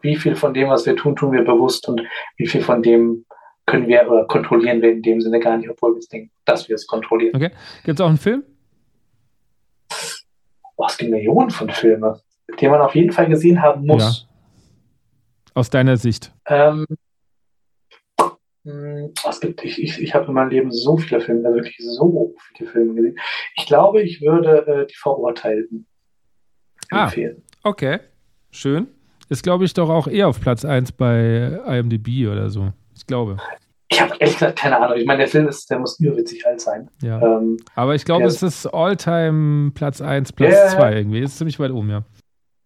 [0.03, 2.03] wie viel von dem, was wir tun, tun wir bewusst und
[2.37, 3.25] wie viel von dem
[3.67, 6.69] können wir oder kontrollieren wir in dem Sinne gar nicht, obwohl wir es denken, dass
[6.69, 7.35] wir es kontrollieren.
[7.35, 7.51] Okay.
[7.85, 8.45] Gibt es auch einen Film?
[10.77, 12.15] Oh, es gibt Millionen von Filmen,
[12.61, 14.29] die man auf jeden Fall gesehen haben muss.
[14.29, 15.53] Ja.
[15.55, 16.33] Aus deiner Sicht?
[16.47, 16.87] Ähm,
[18.65, 21.77] hm, es gibt, ich, ich, ich habe in meinem Leben so viele Filme, also wirklich
[21.79, 23.19] so viele Filme gesehen.
[23.57, 25.87] Ich glaube, ich würde äh, die Verurteilten
[26.91, 27.43] ah, empfehlen.
[27.63, 28.01] Okay,
[28.51, 28.89] schön.
[29.29, 32.73] Ist, glaube ich, doch auch eher auf Platz 1 bei IMDb oder so.
[32.97, 33.37] Ich glaube.
[33.89, 34.99] Ich habe ehrlich gesagt keine Ahnung.
[34.99, 36.91] Ich meine, der Film ist, der muss überwitzig alt sein.
[37.03, 37.23] Ja.
[37.23, 40.97] Ähm, Aber ich glaube, es ist Alltime Platz 1, Platz 2 yeah.
[40.97, 41.21] irgendwie.
[41.21, 42.03] Ist ziemlich weit oben, ja.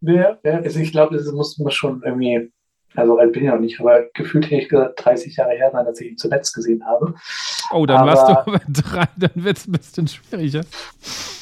[0.01, 0.59] Ja, ja.
[0.61, 2.51] Also ich glaube, das muss, muss schon irgendwie,
[2.95, 5.87] also alt bin ich noch nicht, aber gefühlt hätte ich gesagt 30 Jahre her sein,
[5.87, 7.15] als ich ihn zuletzt gesehen habe.
[7.73, 10.63] Oh, dann aber, warst du aber drei, dann wird es ein bisschen schwieriger.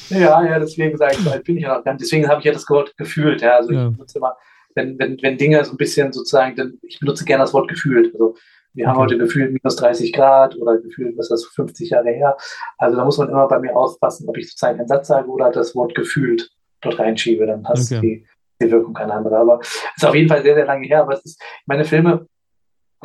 [0.09, 2.01] Ja, ja, deswegen sage ich, so alt bin ich noch gar nicht.
[2.01, 3.41] Deswegen habe ich ja das Wort gefühlt.
[3.41, 3.87] Ja, also ja.
[3.87, 4.35] ich benutze immer,
[4.75, 8.13] wenn, wenn, wenn Dinge so ein bisschen sozusagen, dann, ich benutze gerne das Wort gefühlt.
[8.13, 8.35] Also
[8.79, 12.37] wir haben heute gefühlt minus 30 Grad oder gefühlt, was ist das, 50 Jahre her.
[12.77, 15.51] Also da muss man immer bei mir aufpassen, ob ich sozusagen einen Satz sage oder
[15.51, 16.49] das Wort gefühlt
[16.81, 17.45] dort reinschiebe.
[17.45, 18.01] Dann hast okay.
[18.01, 19.37] die, die Wirkung keine andere.
[19.37, 21.01] Aber es ist auf jeden Fall sehr, sehr lange her.
[21.01, 22.25] Aber es ist, meine Filme,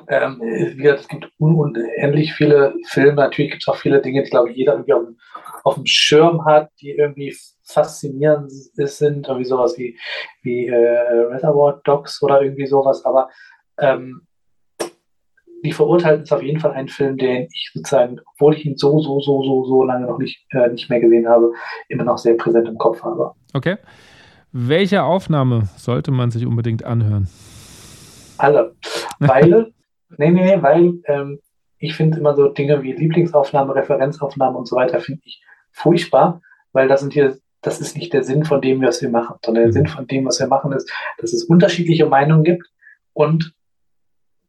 [0.08, 3.14] ähm, wie gesagt, es gibt unendlich viele Filme.
[3.14, 5.02] Natürlich gibt es auch viele Dinge, die, glaube ich, jeder irgendwie auf,
[5.64, 9.98] auf dem Schirm hat, die irgendwie faszinierend sind, irgendwie sowas wie,
[10.42, 13.04] wie äh, Reservoir Dogs oder irgendwie sowas.
[13.04, 13.28] Aber
[13.78, 14.26] ähm,
[15.64, 19.00] die Verurteilten ist auf jeden Fall ein Film, den ich sozusagen, obwohl ich ihn so,
[19.00, 21.52] so, so, so, so lange noch nicht, äh, nicht mehr gesehen habe,
[21.88, 23.32] immer noch sehr präsent im Kopf habe.
[23.54, 23.76] Okay.
[24.52, 27.28] Welche Aufnahme sollte man sich unbedingt anhören?
[28.38, 28.74] Alle.
[29.18, 29.72] Weil,
[30.18, 31.38] nee, nee, nee, weil ähm,
[31.78, 36.42] ich finde immer so Dinge wie Lieblingsaufnahme, Referenzaufnahme und so weiter, finde ich furchtbar,
[36.72, 39.64] weil das sind hier das ist nicht der Sinn von dem, was wir machen, sondern
[39.64, 39.72] der mhm.
[39.72, 42.66] Sinn von dem, was wir machen, ist, dass es unterschiedliche Meinungen gibt
[43.14, 43.54] und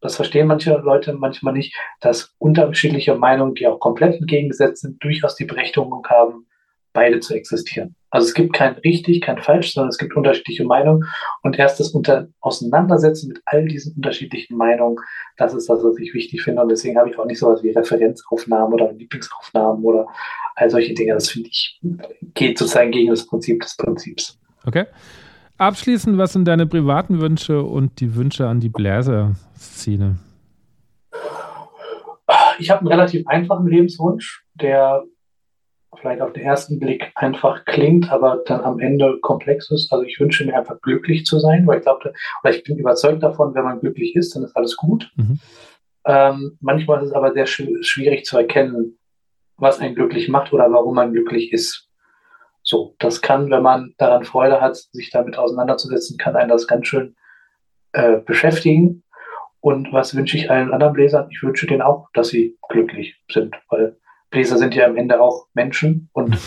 [0.06, 5.36] das verstehen manche Leute manchmal nicht, dass unterschiedliche Meinungen, die auch komplett entgegengesetzt sind, durchaus
[5.36, 6.46] die Berechtigung haben,
[6.94, 7.96] beide zu existieren.
[8.10, 11.06] Also es gibt kein richtig, kein falsch, sondern es gibt unterschiedliche Meinungen.
[11.44, 14.98] Und erst das unter Auseinandersetzen mit all diesen unterschiedlichen Meinungen,
[15.38, 16.62] das ist das, was ich wichtig finde.
[16.62, 20.08] Und deswegen habe ich auch nicht sowas wie Referenzaufnahmen oder Lieblingsaufnahmen oder
[20.56, 21.14] all solche Dinge.
[21.14, 21.82] Das finde ich,
[22.34, 24.40] geht sozusagen gegen das Prinzip des Prinzips.
[24.66, 24.86] Okay.
[25.58, 30.18] Abschließend, was sind deine privaten Wünsche und die Wünsche an die Bläser-Szene?
[32.60, 35.04] Ich habe einen relativ einfachen Lebenswunsch, der
[35.98, 39.92] vielleicht auf den ersten Blick einfach klingt, aber dann am Ende komplex ist.
[39.94, 42.14] Also ich wünsche mir einfach glücklich zu sein, weil ich glaube,
[42.44, 45.12] oder ich bin überzeugt davon, wenn man glücklich ist, dann ist alles gut.
[45.16, 45.40] Mhm.
[46.06, 48.98] Ähm, manchmal ist es aber sehr schwierig zu erkennen,
[49.58, 51.85] was einen glücklich macht oder warum man glücklich ist.
[52.66, 56.88] So, das kann, wenn man daran Freude hat, sich damit auseinanderzusetzen, kann einen das ganz
[56.88, 57.16] schön
[57.94, 59.04] äh, beschäftigen.
[59.62, 61.28] Und was wünsche ich allen anderen Bläsern?
[61.30, 63.96] Ich wünsche denen auch, dass sie glücklich sind, weil
[64.32, 66.38] Bläser sind ja am Ende auch Menschen und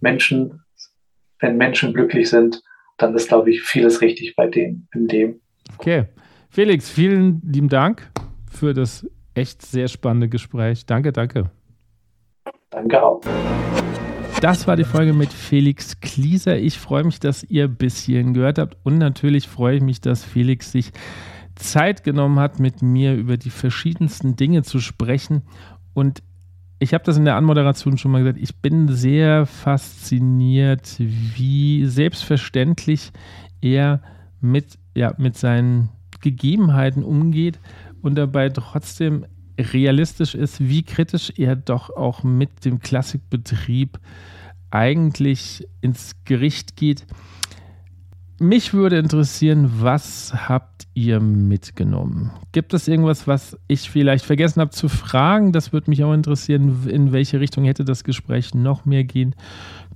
[0.00, 0.62] Menschen,
[1.40, 2.62] wenn Menschen glücklich sind,
[2.98, 5.40] dann ist, glaube ich, vieles richtig bei denen in dem.
[5.78, 6.04] Okay.
[6.50, 8.10] Felix, vielen lieben Dank
[8.50, 10.84] für das echt sehr spannende Gespräch.
[10.84, 11.50] Danke, danke.
[12.70, 13.20] Danke auch.
[14.42, 16.58] Das war die Folge mit Felix Klieser.
[16.58, 20.24] Ich freue mich, dass ihr bis hierhin gehört habt und natürlich freue ich mich, dass
[20.24, 20.90] Felix sich
[21.54, 25.42] Zeit genommen hat, mit mir über die verschiedensten Dinge zu sprechen.
[25.94, 26.24] Und
[26.80, 33.12] ich habe das in der Anmoderation schon mal gesagt, ich bin sehr fasziniert, wie selbstverständlich
[33.60, 34.02] er
[34.40, 35.90] mit, ja, mit seinen
[36.20, 37.60] Gegebenheiten umgeht
[38.00, 39.24] und dabei trotzdem
[39.58, 43.98] realistisch ist, wie kritisch er doch auch mit dem Klassikbetrieb
[44.70, 47.06] eigentlich ins Gericht geht.
[48.38, 52.32] Mich würde interessieren, was habt ihr mitgenommen?
[52.50, 55.52] Gibt es irgendwas, was ich vielleicht vergessen habe zu fragen?
[55.52, 59.36] Das würde mich auch interessieren, in welche Richtung hätte das Gespräch noch mehr gehen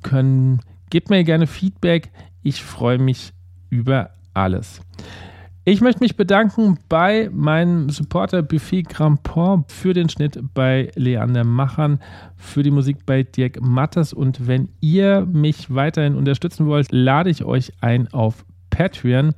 [0.03, 0.61] können.
[0.91, 2.13] Gebt mir gerne Feedback.
[2.43, 3.33] Ich freue mich
[3.69, 4.81] über alles.
[5.69, 11.99] Ich möchte mich bedanken bei meinem Supporter Buffet Grandpont für den Schnitt bei Leander Machern,
[12.37, 17.45] für die Musik bei Dirk Matters und wenn ihr mich weiterhin unterstützen wollt, lade ich
[17.45, 19.35] euch ein auf Patreon.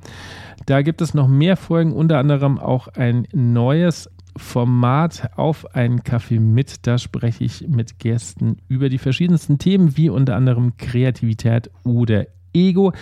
[0.67, 4.07] Da gibt es noch mehr Folgen, unter anderem auch ein neues
[4.37, 6.85] Format auf einen Kaffee mit.
[6.85, 12.93] Da spreche ich mit Gästen über die verschiedensten Themen, wie unter anderem Kreativität oder Ego.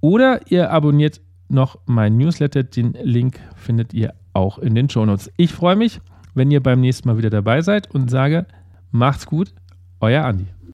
[0.00, 1.20] Oder ihr abonniert
[1.54, 2.62] noch mein Newsletter.
[2.62, 5.30] Den Link findet ihr auch in den Shownotes.
[5.36, 6.00] Ich freue mich,
[6.34, 8.46] wenn ihr beim nächsten Mal wieder dabei seid und sage,
[8.90, 9.54] macht's gut,
[10.00, 10.53] euer Andi.